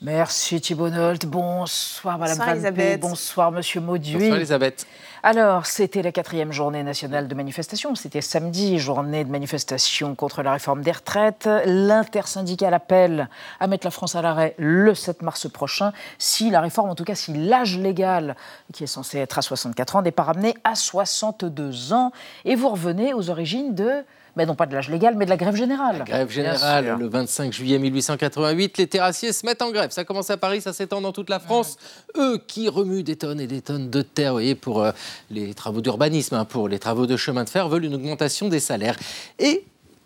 Merci 0.00 0.60
Thibault 0.60 0.90
Nolte. 0.90 1.26
Bonsoir 1.26 2.18
Madame 2.18 2.38
Bonsoir, 2.38 2.54
Elisabeth. 2.54 3.00
Bonsoir 3.00 3.52
Monsieur 3.52 3.80
Mauduit. 3.80 4.14
Bonsoir 4.14 4.36
Elisabeth. 4.36 4.86
Alors, 5.24 5.66
c'était 5.66 6.02
la 6.02 6.10
quatrième 6.10 6.50
journée 6.50 6.82
nationale 6.82 7.28
de 7.28 7.34
manifestation. 7.36 7.94
C'était 7.94 8.20
samedi, 8.20 8.80
journée 8.80 9.24
de 9.24 9.30
manifestation 9.30 10.16
contre 10.16 10.42
la 10.42 10.50
réforme 10.50 10.82
des 10.82 10.90
retraites. 10.90 11.48
L'intersyndicale 11.64 12.74
appelle 12.74 13.28
à 13.60 13.68
mettre 13.68 13.86
la 13.86 13.92
France 13.92 14.16
à 14.16 14.22
l'arrêt 14.22 14.56
le 14.58 14.96
7 14.96 15.22
mars 15.22 15.48
prochain 15.48 15.92
si 16.18 16.50
la 16.50 16.60
réforme, 16.60 16.90
en 16.90 16.96
tout 16.96 17.04
cas 17.04 17.14
si 17.14 17.32
l'âge 17.34 17.78
légal, 17.78 18.34
qui 18.72 18.82
est 18.82 18.88
censé 18.88 19.18
être 19.18 19.38
à 19.38 19.42
64 19.42 19.94
ans, 19.94 20.02
n'est 20.02 20.10
pas 20.10 20.24
ramené 20.24 20.56
à 20.64 20.74
62 20.74 21.92
ans. 21.92 22.10
Et 22.44 22.56
vous 22.56 22.70
revenez 22.70 23.14
aux 23.14 23.30
origines 23.30 23.76
de 23.76 24.04
mais 24.36 24.46
non 24.46 24.54
pas 24.54 24.66
de 24.66 24.74
l'âge 24.74 24.88
légal, 24.88 25.14
mais 25.16 25.24
de 25.24 25.30
la 25.30 25.36
grève 25.36 25.56
générale. 25.56 25.98
La 25.98 26.04
grève 26.04 26.30
générale, 26.30 26.96
le 26.98 27.08
25 27.08 27.52
juillet 27.52 27.78
1888, 27.78 28.78
les 28.78 28.86
terrassiers 28.86 29.32
se 29.32 29.44
mettent 29.44 29.62
en 29.62 29.70
grève. 29.70 29.90
Ça 29.90 30.04
commence 30.04 30.30
à 30.30 30.36
Paris, 30.36 30.60
ça 30.60 30.72
s'étend 30.72 31.00
dans 31.00 31.12
toute 31.12 31.30
la 31.30 31.40
France. 31.40 31.76
Eux 32.16 32.38
qui 32.46 32.68
remuent 32.68 33.02
des 33.02 33.16
tonnes 33.16 33.40
et 33.40 33.46
des 33.46 33.62
tonnes 33.62 33.90
de 33.90 34.02
terre, 34.02 34.30
vous 34.30 34.36
voyez, 34.36 34.54
pour 34.54 34.82
euh, 34.82 34.92
les 35.30 35.54
travaux 35.54 35.80
d'urbanisme, 35.80 36.34
hein, 36.34 36.44
pour 36.44 36.68
les 36.68 36.78
travaux 36.78 37.06
de 37.06 37.16
chemin 37.16 37.44
de 37.44 37.50
fer, 37.50 37.68
veulent 37.68 37.84
une 37.84 37.94
augmentation 37.94 38.48
des 38.48 38.60
salaires. 38.60 38.96
Et 39.38 39.64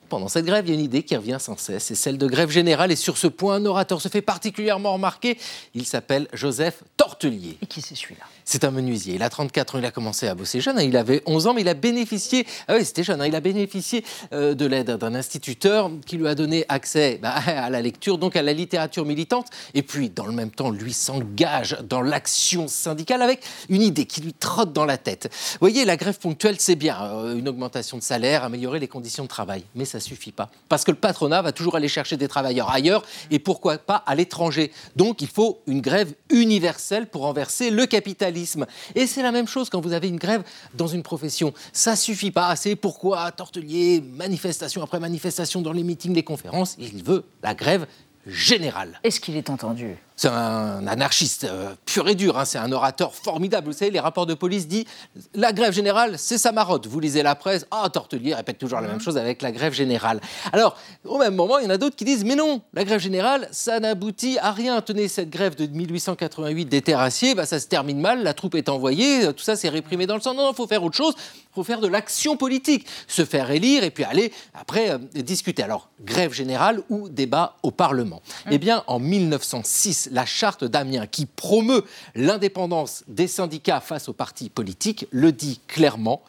pendant 0.09 0.29
cette 0.29 0.45
grève, 0.47 0.65
il 0.67 0.71
y 0.71 0.73
a 0.73 0.79
une 0.79 0.85
idée 0.85 1.03
qui 1.03 1.17
revient 1.17 1.39
sans 1.41 1.57
cesse, 1.57 1.85
c'est 1.85 1.95
celle 1.95 2.19
de 2.19 2.27
grève 2.27 2.51
générale. 2.51 2.93
Et 2.93 2.97
sur 2.97 3.17
ce 3.19 3.27
point, 3.27 3.57
un 3.57 3.67
orateur 3.67 4.01
se 4.01 4.09
fait 4.09 4.23
particulièrement 4.23 4.93
remarquer. 4.95 5.39
Il 5.75 5.85
s'appelle 5.87 6.29
Joseph 6.33 6.83
Tortelier. 6.97 7.59
Et 7.63 7.67
qui 7.67 7.81
c'est 7.83 7.95
celui-là? 7.95 8.25
C'est 8.45 8.65
un 8.65 8.71
menuisier. 8.71 9.15
Il 9.17 9.23
a 9.23 9.29
34 9.31 9.75
ans, 9.75 9.79
il 9.79 9.85
a 9.85 9.91
commencé 9.91 10.29
à 10.29 10.35
bosser 10.35 10.61
jeune. 10.61 10.79
hein. 10.79 10.83
Il 10.83 10.97
avait 10.97 11.23
11 11.27 11.49
ans, 11.49 11.55
mais 11.55 11.63
il 11.63 11.69
a 11.69 11.75
bénéficié, 11.75 12.47
ah 12.69 12.75
oui, 12.77 12.85
c'était 12.85 13.03
jeune, 13.03 13.21
hein. 13.21 13.27
il 13.27 13.35
a 13.35 13.41
bénéficié 13.41 14.05
euh, 14.33 14.55
de 14.55 14.67
l'aide 14.67 14.91
d'un 14.93 15.15
instituteur 15.15 15.91
qui 16.07 16.17
lui 16.17 16.29
a 16.29 16.35
donné 16.35 16.65
accès 16.69 17.19
bah, 17.21 17.35
à 17.47 17.71
la 17.71 17.83
lecture, 17.83 18.19
donc 18.19 18.37
à 18.37 18.43
la 18.43 18.53
littérature 18.53 19.05
militante. 19.05 19.49
Et 19.75 19.83
puis, 19.83 20.11
dans 20.11 20.27
le 20.27 20.33
même 20.33 20.51
temps, 20.51 20.71
lui 20.71 20.93
s'engage 20.93 21.77
dans 21.89 22.03
l'action 22.03 22.69
syndicale 22.69 23.23
avec 23.23 23.41
une 23.69 23.83
idée 23.83 24.07
qui 24.07 24.21
lui 24.21 24.33
trotte 24.33 24.73
dans 24.73 24.85
la 24.85 24.97
tête. 24.99 25.29
Vous 25.53 25.59
voyez, 25.61 25.85
la 25.85 25.97
grève 25.97 26.19
ponctuelle, 26.19 26.57
c'est 26.59 26.77
bien. 26.77 26.97
euh, 27.03 27.37
une 27.37 27.49
augmentation 27.49 27.97
de 27.99 28.03
salaire, 28.03 28.45
améliorer 28.45 28.79
les 28.79 28.89
conditions 28.89 29.25
de 29.25 29.29
travail. 29.29 29.65
Mais 29.75 29.85
ça 29.85 29.96
suffit 30.01 30.33
pas. 30.33 30.51
Parce 30.69 30.85
que 30.85 30.91
le 30.91 30.97
patronat 30.97 31.43
va 31.43 31.53
toujours 31.53 31.77
aller 31.77 31.89
chercher 31.89 32.17
des 32.17 32.29
travailleurs 32.29 32.71
ailleurs 32.71 33.03
et 33.31 33.39
pourquoi 33.39 33.79
pas 33.79 34.03
à 34.07 34.15
l'étranger. 34.15 34.73
Donc, 34.95 35.23
il 35.23 35.29
faut 35.29 35.61
une 35.67 35.81
grève 35.81 36.15
universelle 36.31 37.07
pour 37.07 37.23
renverser 37.23 37.71
le 37.71 37.87
capitalisme. 37.87 38.67
Et 38.95 39.07
c'est 39.07 39.23
la 39.23 39.33
même 39.33 39.49
chose 39.49 39.71
quand 39.71 39.81
vous 39.81 39.93
avez 39.93 40.09
une 40.09 40.19
grève 40.19 40.43
dans 40.75 40.87
une 40.87 41.03
profession. 41.03 41.53
Ça 41.73 41.97
suffit 41.97 42.31
pas. 42.31 42.55
C'est 42.57 42.77
pourquoi 42.77 43.31
Tortelier, 43.33 44.01
manifestation 44.01 44.83
après 44.83 45.01
manifestation 45.01 45.63
dans 45.63 45.73
les 45.73 45.83
meetings, 45.83 46.15
les 46.15 46.23
conférences, 46.23 46.77
il 46.79 47.03
veut 47.03 47.25
la 47.43 47.55
grève 47.55 47.87
générale. 48.27 49.01
Est-ce 49.05 49.21
qu'il 49.21 49.37
est 49.37 49.51
entendu? 49.51 49.97
C'est 50.19 50.29
un 50.29 50.87
anarchiste 50.87 51.45
euh, 51.45 51.75
pur 51.85 52.09
et 52.09 52.15
dur, 52.15 52.39
hein, 52.39 52.47
c'est 52.47 52.57
un 52.57 52.73
orateur 52.73 53.15
formidable. 53.15 53.67
Vous 53.67 53.75
savez, 53.75 53.91
les 53.91 54.01
rapports 54.01 54.25
de 54.25 54.33
police 54.33 54.67
disent 54.67 54.87
la 55.35 55.53
grève 55.53 55.75
générale, 55.75 56.15
c'est 56.17 56.39
sa 56.39 56.53
marotte. 56.53 56.87
Vous 56.87 57.01
lisez 57.01 57.23
la 57.23 57.35
presse, 57.35 57.67
ah, 57.71 57.87
Tortelier 57.93 58.33
répète 58.33 58.57
toujours 58.57 58.81
la 58.81 58.89
même 58.89 59.01
chose 59.01 59.19
avec 59.19 59.43
la 59.43 59.53
grève 59.53 59.75
générale. 59.75 60.23
Alors, 60.55 60.75
au 61.05 61.19
même 61.19 61.35
moment, 61.35 61.59
il 61.59 61.65
y 61.65 61.67
en 61.67 61.71
a 61.71 61.77
d'autres 61.77 61.97
qui 61.97 62.07
disent 62.07 62.25
mais 62.25 62.35
non, 62.35 62.63
la 62.73 62.85
grève 62.85 62.99
générale, 62.99 63.47
ça 63.53 63.79
n'aboutit 63.79 64.39
à 64.39 64.53
rien. 64.53 64.81
Tenez, 64.81 65.09
cette 65.09 65.29
grève 65.29 65.55
de 65.55 65.67
1888 65.67 66.65
des 66.65 66.81
terrassiers, 66.81 67.35
bah, 67.35 67.45
ça 67.45 67.61
se 67.61 67.67
termine 67.67 68.01
mal, 68.01 68.23
la 68.23 68.33
troupe 68.33 68.55
est 68.55 68.71
envoyée, 68.71 69.27
euh, 69.27 69.33
tout 69.33 69.45
ça 69.45 69.55
c'est 69.55 69.69
réprimé 69.69 70.07
dans 70.07 70.15
le 70.15 70.23
sang. 70.23 70.33
Non, 70.33 70.51
il 70.51 70.57
faut 70.57 70.67
faire 70.67 70.83
autre 70.83 70.97
chose, 70.97 71.13
il 71.19 71.55
faut 71.55 71.65
faire 71.65 71.83
de 71.83 71.89
l'action 71.89 72.39
politique, 72.39 72.87
se 73.07 73.27
faire 73.27 73.51
élire 73.51 73.85
et 73.85 73.91
puis 73.91 74.05
aller 74.05 74.33
après 74.55 74.93
euh, 74.93 74.99
discuter. 75.15 75.63
Alors, 75.63 75.91
grève 76.01 76.33
générale 76.33 76.83
ou 76.89 77.11
débat 77.11 77.57
au 77.63 77.71
Parlement? 77.71 78.23
Eh 78.51 78.57
bien, 78.57 78.83
en 78.87 78.99
1906, 78.99 80.06
la 80.11 80.27
charte 80.27 80.65
d'Amiens, 80.65 81.07
qui 81.07 81.27
promeut 81.27 81.85
l'indépendance 82.15 83.05
des 83.09 83.27
syndicats 83.27 83.81
face 83.81 84.09
aux 84.09 84.13
partis 84.13 84.51
politiques, 84.51 85.07
le 85.11 85.33
dit 85.33 85.61
clairement. 85.67 86.23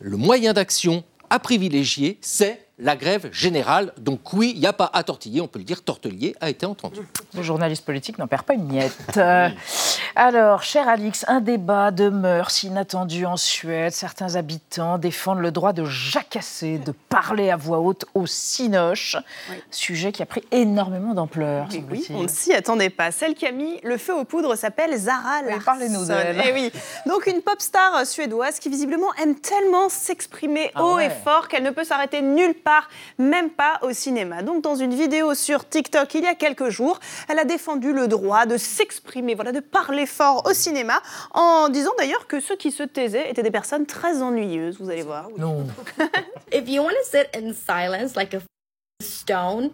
Le 0.00 0.16
moyen 0.16 0.52
d'action 0.52 1.04
à 1.28 1.38
privilégier, 1.38 2.18
c'est 2.20 2.66
la 2.78 2.96
grève 2.96 3.28
générale. 3.32 3.92
Donc 3.98 4.32
oui, 4.32 4.52
il 4.54 4.60
n'y 4.60 4.66
a 4.66 4.72
pas 4.72 4.90
à 4.92 5.02
tortiller, 5.04 5.40
on 5.40 5.48
peut 5.48 5.58
le 5.58 5.64
dire, 5.64 5.82
Tortelier 5.82 6.34
a 6.40 6.50
été 6.50 6.66
entendu. 6.66 7.00
Le 7.34 7.42
journaliste 7.42 7.84
politique 7.84 8.18
n'en 8.18 8.26
perd 8.26 8.42
pas 8.42 8.54
une 8.54 8.66
miette. 8.66 8.96
Euh, 9.16 9.48
Alors, 10.16 10.62
cher 10.62 10.88
Alix, 10.88 11.24
un 11.28 11.40
débat 11.40 11.90
de 11.90 12.08
mœurs 12.08 12.62
inattendu 12.64 13.26
en 13.26 13.36
Suède. 13.36 13.92
Certains 13.92 14.34
habitants 14.36 14.98
défendent 14.98 15.40
le 15.40 15.50
droit 15.52 15.72
de 15.72 15.84
jacasser, 15.84 16.78
de 16.78 16.92
parler 17.08 17.50
à 17.50 17.56
voix 17.56 17.78
haute 17.80 18.04
au 18.14 18.26
cinoche. 18.26 19.16
Sujet 19.70 20.10
qui 20.12 20.22
a 20.22 20.26
pris 20.26 20.42
énormément 20.50 21.14
d'ampleur. 21.14 21.68
Oui, 21.70 21.84
oui, 21.90 22.06
on 22.10 22.22
ne 22.22 22.28
s'y 22.28 22.52
attendait 22.54 22.90
pas. 22.90 23.10
Celle 23.12 23.34
qui 23.34 23.46
a 23.46 23.52
mis 23.52 23.78
le 23.82 23.98
feu 23.98 24.14
aux 24.14 24.24
poudres 24.24 24.56
s'appelle 24.56 24.96
Zara 24.96 25.42
Larsson. 25.42 25.64
Parlez-nous 25.64 26.04
d'elle. 26.06 26.42
Eh 26.46 26.52
oui. 26.52 26.72
Donc 27.06 27.26
une 27.26 27.42
pop 27.42 27.60
star 27.60 28.04
suédoise 28.06 28.58
qui 28.58 28.68
visiblement 28.68 29.12
aime 29.22 29.36
tellement 29.36 29.88
s'exprimer 29.88 30.70
Ah 30.74 30.84
haut 30.84 30.96
ouais. 30.96 31.06
et 31.06 31.10
fort 31.10 31.48
qu'elle 31.48 31.62
ne 31.62 31.70
peut 31.70 31.84
s'arrêter 31.84 32.22
nulle 32.22 32.54
part, 32.54 32.88
même 33.18 33.50
pas 33.50 33.78
au 33.82 33.92
cinéma. 33.92 34.42
Donc 34.42 34.62
dans 34.62 34.76
une 34.76 34.94
vidéo 34.94 35.34
sur 35.34 35.68
TikTok 35.68 36.14
il 36.14 36.24
y 36.24 36.26
a 36.28 36.34
quelques 36.34 36.68
jours, 36.70 36.98
elle 37.28 37.38
a 37.38 37.44
défendu 37.44 37.92
le 37.92 38.08
droit 38.08 38.46
de 38.46 38.56
s'exprimer, 38.56 39.34
voilà, 39.34 39.52
de 39.52 39.60
parler 39.60 40.06
fort 40.06 40.46
au 40.46 40.52
cinéma, 40.52 41.00
en 41.32 41.68
disant 41.68 41.92
d'ailleurs 41.98 42.26
que 42.26 42.40
ceux 42.40 42.56
qui 42.56 42.70
se 42.70 42.82
taisaient 42.82 43.30
étaient 43.30 43.42
des 43.42 43.50
personnes 43.50 43.86
très 43.86 44.22
ennuyeuses. 44.22 44.78
Vous 44.80 44.90
allez 44.90 45.02
voir. 45.02 45.28
Non. 45.38 45.66
if 46.52 46.68
you 46.68 46.82
want 46.82 46.90
to 46.90 47.04
sit 47.04 47.28
in 47.34 47.52
silence 47.52 48.16
like 48.16 48.34
a 48.34 48.38
f- 48.38 48.46
stone, 49.02 49.70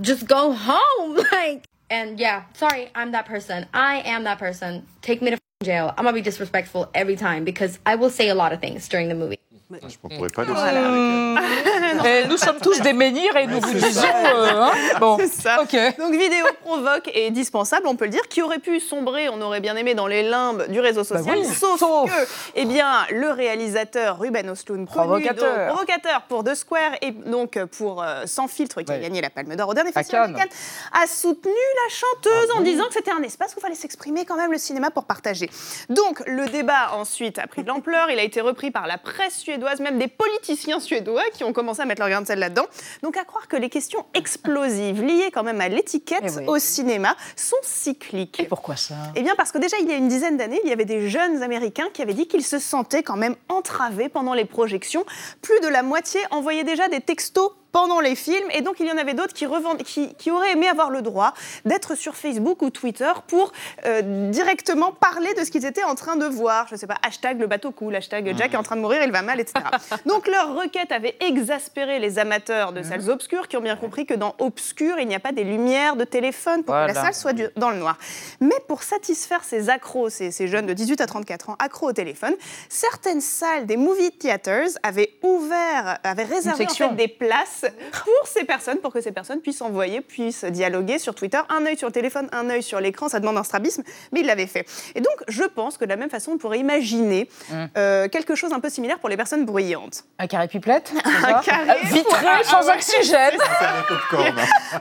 just 0.00 0.26
go 0.26 0.52
home. 0.52 1.20
Like, 1.32 1.64
and 1.90 2.18
yeah, 2.18 2.42
sorry, 2.54 2.90
I'm 2.94 3.12
that 3.12 3.26
person. 3.26 3.66
I 3.74 4.02
am 4.06 4.24
that 4.24 4.38
person. 4.38 4.84
Take 5.02 5.20
me 5.20 5.30
to 5.30 5.38
jail. 5.64 5.92
I'm 5.96 6.04
gonna 6.04 6.12
be 6.14 6.22
disrespectful 6.22 6.88
every 6.94 7.16
time 7.16 7.44
because 7.44 7.78
I 7.84 7.96
will 7.96 8.10
say 8.10 8.28
a 8.28 8.34
lot 8.34 8.52
of 8.52 8.60
things 8.60 8.88
during 8.88 9.08
the 9.08 9.14
movie. 9.14 9.38
Je 9.70 9.76
ne 9.76 10.16
pourrais 10.16 10.28
pas 10.28 10.44
dire 10.44 10.54
Eh, 12.06 12.26
nous 12.28 12.36
sommes 12.36 12.58
tous 12.60 12.80
des 12.80 12.92
menhirs 12.92 13.34
et 13.36 13.46
nous 13.46 13.60
vous 13.60 13.72
disons. 13.72 14.02
euh, 14.04 14.62
hein, 14.62 14.72
bon, 15.00 15.16
C'est 15.18 15.28
ça. 15.28 15.56
Donc 15.56 16.12
vidéo 16.12 16.44
provoque 16.62 17.10
et 17.14 17.30
dispensable, 17.30 17.86
on 17.86 17.96
peut 17.96 18.04
le 18.04 18.10
dire, 18.10 18.28
qui 18.28 18.42
aurait 18.42 18.58
pu 18.58 18.78
sombrer, 18.78 19.28
on 19.30 19.40
aurait 19.40 19.60
bien 19.60 19.74
aimé 19.76 19.94
dans 19.94 20.06
les 20.06 20.22
limbes 20.22 20.66
du 20.68 20.80
réseau 20.80 21.02
social, 21.02 21.24
Bah 21.24 21.32
oui, 21.36 21.44
sauf, 21.46 21.78
sauf. 21.78 22.10
que, 22.10 22.28
eh 22.56 22.64
bien, 22.66 23.06
le 23.10 23.30
réalisateur 23.30 24.18
Ruben 24.18 24.52
connu, 24.66 24.84
Provocateur. 24.86 25.56
donc, 25.56 25.68
provocateur 25.68 26.22
pour 26.28 26.44
The 26.44 26.54
Square 26.54 26.92
et 27.00 27.12
donc 27.12 27.58
pour 27.78 28.02
euh, 28.02 28.24
Sans 28.26 28.48
filtre, 28.48 28.82
qui 28.82 28.92
a 28.92 28.98
gagné 28.98 29.20
la 29.22 29.30
Palme 29.30 29.56
d'Or 29.56 29.70
au 29.70 29.74
dernier 29.74 29.92
festival 29.92 30.32
de 30.32 30.38
Cannes. 30.38 30.48
A 30.92 31.06
soutenu 31.06 31.52
la 31.52 31.94
chanteuse 31.94 32.50
Ah 32.54 32.58
en 32.58 32.60
disant 32.60 32.86
que 32.88 32.94
c'était 32.94 33.12
un 33.12 33.22
espace 33.22 33.52
où 33.54 33.58
il 33.58 33.62
fallait 33.62 33.74
s'exprimer 33.74 34.24
quand 34.26 34.36
même 34.36 34.52
le 34.52 34.58
cinéma 34.58 34.90
pour 34.90 35.04
partager. 35.04 35.48
Donc 35.88 36.22
le 36.26 36.46
débat 36.46 36.92
ensuite 36.94 37.38
a 37.38 37.46
pris 37.46 37.62
de 37.62 37.68
l'ampleur, 37.68 38.10
il 38.10 38.18
a 38.18 38.22
été 38.22 38.40
repris 38.40 38.70
par 38.70 38.86
la 38.86 38.98
presse 38.98 39.42
même 39.80 39.98
des 39.98 40.08
politiciens 40.08 40.80
suédois 40.80 41.22
qui 41.32 41.44
ont 41.44 41.52
commencé 41.52 41.80
à 41.80 41.84
mettre 41.84 42.00
leur 42.00 42.10
grain 42.10 42.22
de 42.22 42.26
sel 42.26 42.38
là-dedans. 42.38 42.66
Donc 43.02 43.16
à 43.16 43.24
croire 43.24 43.48
que 43.48 43.56
les 43.56 43.68
questions 43.68 44.04
explosives 44.14 45.02
liées 45.02 45.30
quand 45.32 45.42
même 45.42 45.60
à 45.60 45.68
l'étiquette 45.68 46.22
Eh 46.24 46.30
oui. 46.38 46.44
au 46.46 46.58
cinéma 46.58 47.16
sont 47.36 47.56
cycliques. 47.62 48.40
Et 48.40 48.44
pourquoi 48.46 48.76
ça? 48.76 48.94
Eh 49.16 49.22
bien 49.22 49.34
parce 49.36 49.52
que 49.52 49.58
déjà 49.58 49.76
il 49.80 49.88
y 49.88 49.92
a 49.92 49.96
une 49.96 50.08
dizaine 50.08 50.36
d'années, 50.36 50.60
il 50.64 50.70
y 50.70 50.72
avait 50.72 50.84
des 50.84 51.08
jeunes 51.08 51.42
Américains 51.42 51.88
qui 51.92 52.02
avaient 52.02 52.14
dit 52.14 52.26
qu'ils 52.28 52.44
se 52.44 52.58
sentaient 52.58 53.02
quand 53.02 53.16
même 53.16 53.36
entravés 53.48 54.08
pendant 54.08 54.34
les 54.34 54.44
projections. 54.44 55.04
Plus 55.42 55.60
de 55.60 55.68
la 55.68 55.82
moitié 55.82 56.20
envoyaient 56.30 56.64
déjà 56.64 56.88
des 56.88 57.00
textos 57.00 57.50
pendant 57.74 57.98
les 57.98 58.14
films 58.14 58.48
et 58.52 58.62
donc 58.62 58.76
il 58.78 58.86
y 58.86 58.92
en 58.92 58.96
avait 58.96 59.14
d'autres 59.14 59.34
qui, 59.34 59.46
qui, 59.84 60.14
qui 60.14 60.30
auraient 60.30 60.52
aimé 60.52 60.68
avoir 60.68 60.90
le 60.90 61.02
droit 61.02 61.34
d'être 61.64 61.96
sur 61.96 62.14
Facebook 62.14 62.62
ou 62.62 62.70
Twitter 62.70 63.10
pour 63.26 63.50
euh, 63.84 64.30
directement 64.30 64.92
parler 64.92 65.34
de 65.34 65.42
ce 65.44 65.50
qu'ils 65.50 65.66
étaient 65.66 65.82
en 65.82 65.96
train 65.96 66.14
de 66.14 66.24
voir. 66.24 66.68
Je 66.70 66.76
sais 66.76 66.86
pas, 66.86 66.94
hashtag 67.02 67.40
le 67.40 67.48
bateau 67.48 67.72
coule, 67.72 67.96
hashtag 67.96 68.32
Jack 68.38 68.54
est 68.54 68.56
en 68.56 68.62
train 68.62 68.76
de 68.76 68.80
mourir, 68.80 69.02
il 69.04 69.10
va 69.10 69.22
mal, 69.22 69.40
etc. 69.40 69.58
donc 70.06 70.28
leur 70.28 70.54
requête 70.54 70.92
avait 70.92 71.16
exaspéré 71.18 71.98
les 71.98 72.20
amateurs 72.20 72.72
de 72.72 72.82
salles 72.84 73.10
obscures 73.10 73.48
qui 73.48 73.56
ont 73.56 73.60
bien 73.60 73.74
compris 73.76 74.06
que 74.06 74.14
dans 74.14 74.36
obscur, 74.38 75.00
il 75.00 75.08
n'y 75.08 75.16
a 75.16 75.20
pas 75.20 75.32
des 75.32 75.42
lumières 75.44 75.96
de 75.96 76.04
téléphone 76.04 76.62
pour 76.62 76.74
que 76.74 76.78
la 76.86 76.94
salle 77.02 77.14
soit 77.14 77.32
du- 77.32 77.48
dans 77.56 77.70
le 77.70 77.76
noir. 77.78 77.98
Mais 78.40 78.54
pour 78.68 78.84
satisfaire 78.84 79.42
ces 79.42 79.68
accros, 79.68 80.10
ces, 80.10 80.30
ces 80.30 80.46
jeunes 80.46 80.66
de 80.66 80.74
18 80.74 81.00
à 81.00 81.06
34 81.06 81.50
ans 81.50 81.56
accros 81.58 81.88
au 81.88 81.92
téléphone, 81.92 82.34
certaines 82.68 83.20
salles 83.20 83.66
des 83.66 83.76
movie 83.76 84.12
theaters 84.12 84.68
avaient 84.84 85.10
ouvert, 85.24 85.98
avaient 86.04 86.22
réservé 86.24 86.64
en 86.66 86.68
fait 86.90 86.94
des 86.94 87.08
places 87.08 87.63
pour 87.92 88.26
ces 88.26 88.44
personnes, 88.44 88.78
pour 88.78 88.92
que 88.92 89.00
ces 89.00 89.12
personnes 89.12 89.40
puissent 89.40 89.62
envoyer, 89.62 90.00
puissent 90.00 90.44
dialoguer 90.44 90.98
sur 90.98 91.14
Twitter, 91.14 91.40
un 91.48 91.64
œil 91.66 91.76
sur 91.76 91.88
le 91.88 91.92
téléphone, 91.92 92.28
un 92.32 92.48
œil 92.50 92.62
sur 92.62 92.80
l'écran, 92.80 93.08
ça 93.08 93.20
demande 93.20 93.36
un 93.38 93.42
strabisme, 93.44 93.82
mais 94.12 94.20
il 94.20 94.26
l'avait 94.26 94.46
fait. 94.46 94.66
Et 94.94 95.00
donc, 95.00 95.14
je 95.28 95.44
pense 95.44 95.76
que 95.78 95.84
de 95.84 95.90
la 95.90 95.96
même 95.96 96.10
façon, 96.10 96.32
on 96.32 96.38
pourrait 96.38 96.58
imaginer 96.58 97.28
Mm. 97.50 97.64
euh, 97.76 98.08
quelque 98.08 98.34
chose 98.34 98.52
un 98.52 98.60
peu 98.60 98.68
similaire 98.70 98.98
pour 98.98 99.08
les 99.08 99.16
personnes 99.16 99.44
bruyantes. 99.44 100.04
Un 100.18 100.26
carré 100.26 100.48
pipelette 100.48 100.92
Un 101.04 101.40
carré 101.40 101.70
Euh, 101.70 101.86
Vitré, 101.92 102.26
Ah, 102.26 102.44
sans 102.44 102.66
ouais. 102.66 102.74
oxygène. 102.74 103.38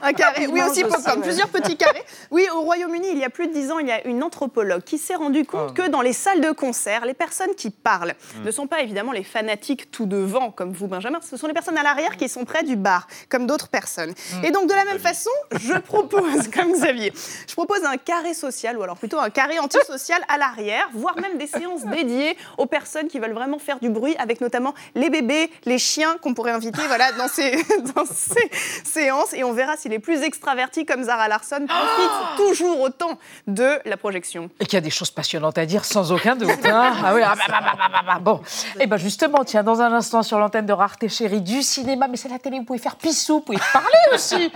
Un 0.02 0.14
carré, 0.14 0.48
oui, 0.48 0.62
aussi 0.62 0.84
aussi, 0.84 0.94
popcorn, 0.94 1.22
plusieurs 1.22 1.50
petits 1.50 1.78
carrés. 1.78 2.04
Oui, 2.32 2.48
au 2.54 2.62
Royaume-Uni, 2.62 3.08
il 3.12 3.18
y 3.20 3.24
a 3.24 3.30
plus 3.30 3.48
de 3.48 3.54
10 3.54 3.72
ans, 3.72 3.80
il 3.80 3.88
y 3.88 3.92
a 3.92 4.06
une 4.08 4.24
anthropologue 4.24 4.84
qui 4.84 4.98
s'est 4.98 5.16
rendue 5.16 5.46
compte 5.46 5.70
Ah. 5.78 5.82
que 5.84 5.88
dans 5.90 6.02
les 6.02 6.14
salles 6.14 6.42
de 6.42 6.52
concert, 6.52 7.06
les 7.06 7.14
personnes 7.14 7.54
qui 7.56 7.70
parlent 7.70 8.14
Mm. 8.40 8.44
ne 8.46 8.52
sont 8.52 8.68
pas 8.68 8.82
évidemment 8.82 9.12
les 9.12 9.24
fanatiques 9.24 9.92
tout 9.92 10.06
devant, 10.06 10.52
comme 10.52 10.72
vous, 10.74 10.88
Benjamin, 10.88 11.20
ce 11.22 11.38
sont 11.38 11.48
les 11.48 11.54
personnes 11.54 11.78
à 11.78 11.84
l'arrière 11.84 12.18
qui 12.18 12.28
sont 12.30 12.46
près 12.46 12.64
du 12.64 12.73
bar, 12.76 13.08
comme 13.30 13.48
d'autres 13.48 13.68
personnes. 13.68 14.12
Mm. 14.12 14.46
Et 14.46 14.52
donc, 14.52 14.70
de 14.70 14.74
la 14.74 14.86
même 14.86 15.00
façon, 15.00 15.30
je 15.60 15.74
propose, 15.74 16.48
comme 16.54 16.74
Xavier, 16.74 17.14
je 17.48 17.54
propose 17.54 17.84
un 17.84 17.98
carré 17.98 18.34
social, 18.34 18.78
ou 18.78 18.84
alors 18.84 18.98
plutôt 18.98 19.20
un 19.20 19.30
carré 19.30 19.60
antisocial 19.60 20.22
à 20.28 20.38
l'arrière, 20.38 20.90
voire 20.94 21.18
même 21.20 21.38
des 21.38 21.48
séances 21.48 21.86
dédiées 21.86 22.38
aux 22.58 22.66
personnes 22.66 23.08
qui 23.08 23.20
veulent 23.20 23.34
vraiment 23.34 23.60
faire 23.60 23.80
du 23.80 23.90
bruit, 23.90 24.16
avec 24.18 24.42
notamment 24.42 24.74
les 24.96 25.10
bébés, 25.10 25.52
les 25.66 25.78
chiens 25.78 26.18
qu'on 26.22 26.34
pourrait 26.34 26.52
inviter 26.52 26.82
voilà, 26.88 27.12
dans, 27.14 27.28
ces, 27.28 27.52
dans 27.96 28.06
ces 28.06 28.50
séances. 28.84 29.34
Et 29.34 29.44
on 29.44 29.54
verra 29.54 29.78
si 29.78 29.90
les 29.90 30.00
plus 30.00 30.22
extravertis, 30.22 30.86
comme 30.86 31.04
Zara 31.04 31.28
Larsson, 31.28 31.66
profitent 31.68 32.38
toujours 32.38 32.82
autant 32.82 33.18
de 33.48 33.80
la 33.86 33.98
projection. 33.98 34.50
Et 34.60 34.66
qu'il 34.66 34.74
y 34.74 34.78
a 34.78 34.82
des 34.82 34.90
choses 34.90 35.12
passionnantes 35.12 35.58
à 35.58 35.66
dire 35.66 35.86
sans 35.86 36.12
aucun 36.12 36.36
doute. 36.36 36.50
hein. 36.66 36.94
ah 37.04 37.14
oui, 37.16 37.22
ah 37.24 37.34
bah, 37.36 37.44
bah, 37.48 37.60
bah, 37.62 37.74
bah, 37.78 37.90
bah, 37.92 38.02
bah. 38.06 38.20
bon. 38.20 38.42
Et 38.80 38.88
ben 38.88 38.98
justement, 38.98 39.44
tiens, 39.44 39.64
dans 39.64 39.82
un 39.82 39.92
instant 39.94 40.24
sur 40.24 40.40
l'antenne 40.40 40.66
de 40.66 40.74
Rareté 40.74 41.10
Chérie 41.10 41.42
du 41.42 41.62
cinéma, 41.62 42.08
mais 42.08 42.18
c'est 42.18 42.30
la 42.30 42.40
télé, 42.40 42.53
vous 42.60 42.66
pouvez 42.66 42.80
faire 42.80 42.96
pissou, 42.96 43.36
vous 43.36 43.42
pouvez 43.42 43.60
parler 43.72 43.90
aussi. 44.14 44.52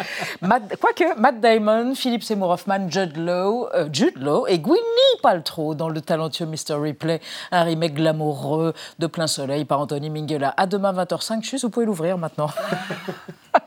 Quoique, 0.80 1.20
Matt 1.20 1.39
Damon, 1.39 1.95
Philip 1.95 2.24
Seymour 2.24 2.50
Hoffman, 2.50 2.89
Jude 2.89 3.18
Law, 3.18 3.70
euh, 3.74 3.89
Jude 3.91 4.18
Law 4.18 4.48
et 4.48 4.60
Gwyneth 4.60 5.22
Paltrow 5.22 5.76
dans 5.76 5.89
le 5.89 6.02
talentueux 6.02 6.45
Mr. 6.45 6.76
Replay, 6.76 7.22
un 7.52 7.64
remake 7.64 7.95
glamoureux 7.95 8.74
de 9.00 9.08
plein 9.08 9.28
soleil 9.28 9.66
par 9.66 9.80
Anthony 9.80 10.10
Minghella. 10.10 10.54
À 10.58 10.68
demain 10.68 10.93
20h05, 10.93 11.43
juste, 11.43 11.64
vous 11.64 11.70
pouvez 11.70 11.86
l'ouvrir 11.86 12.18
maintenant. 12.18 12.50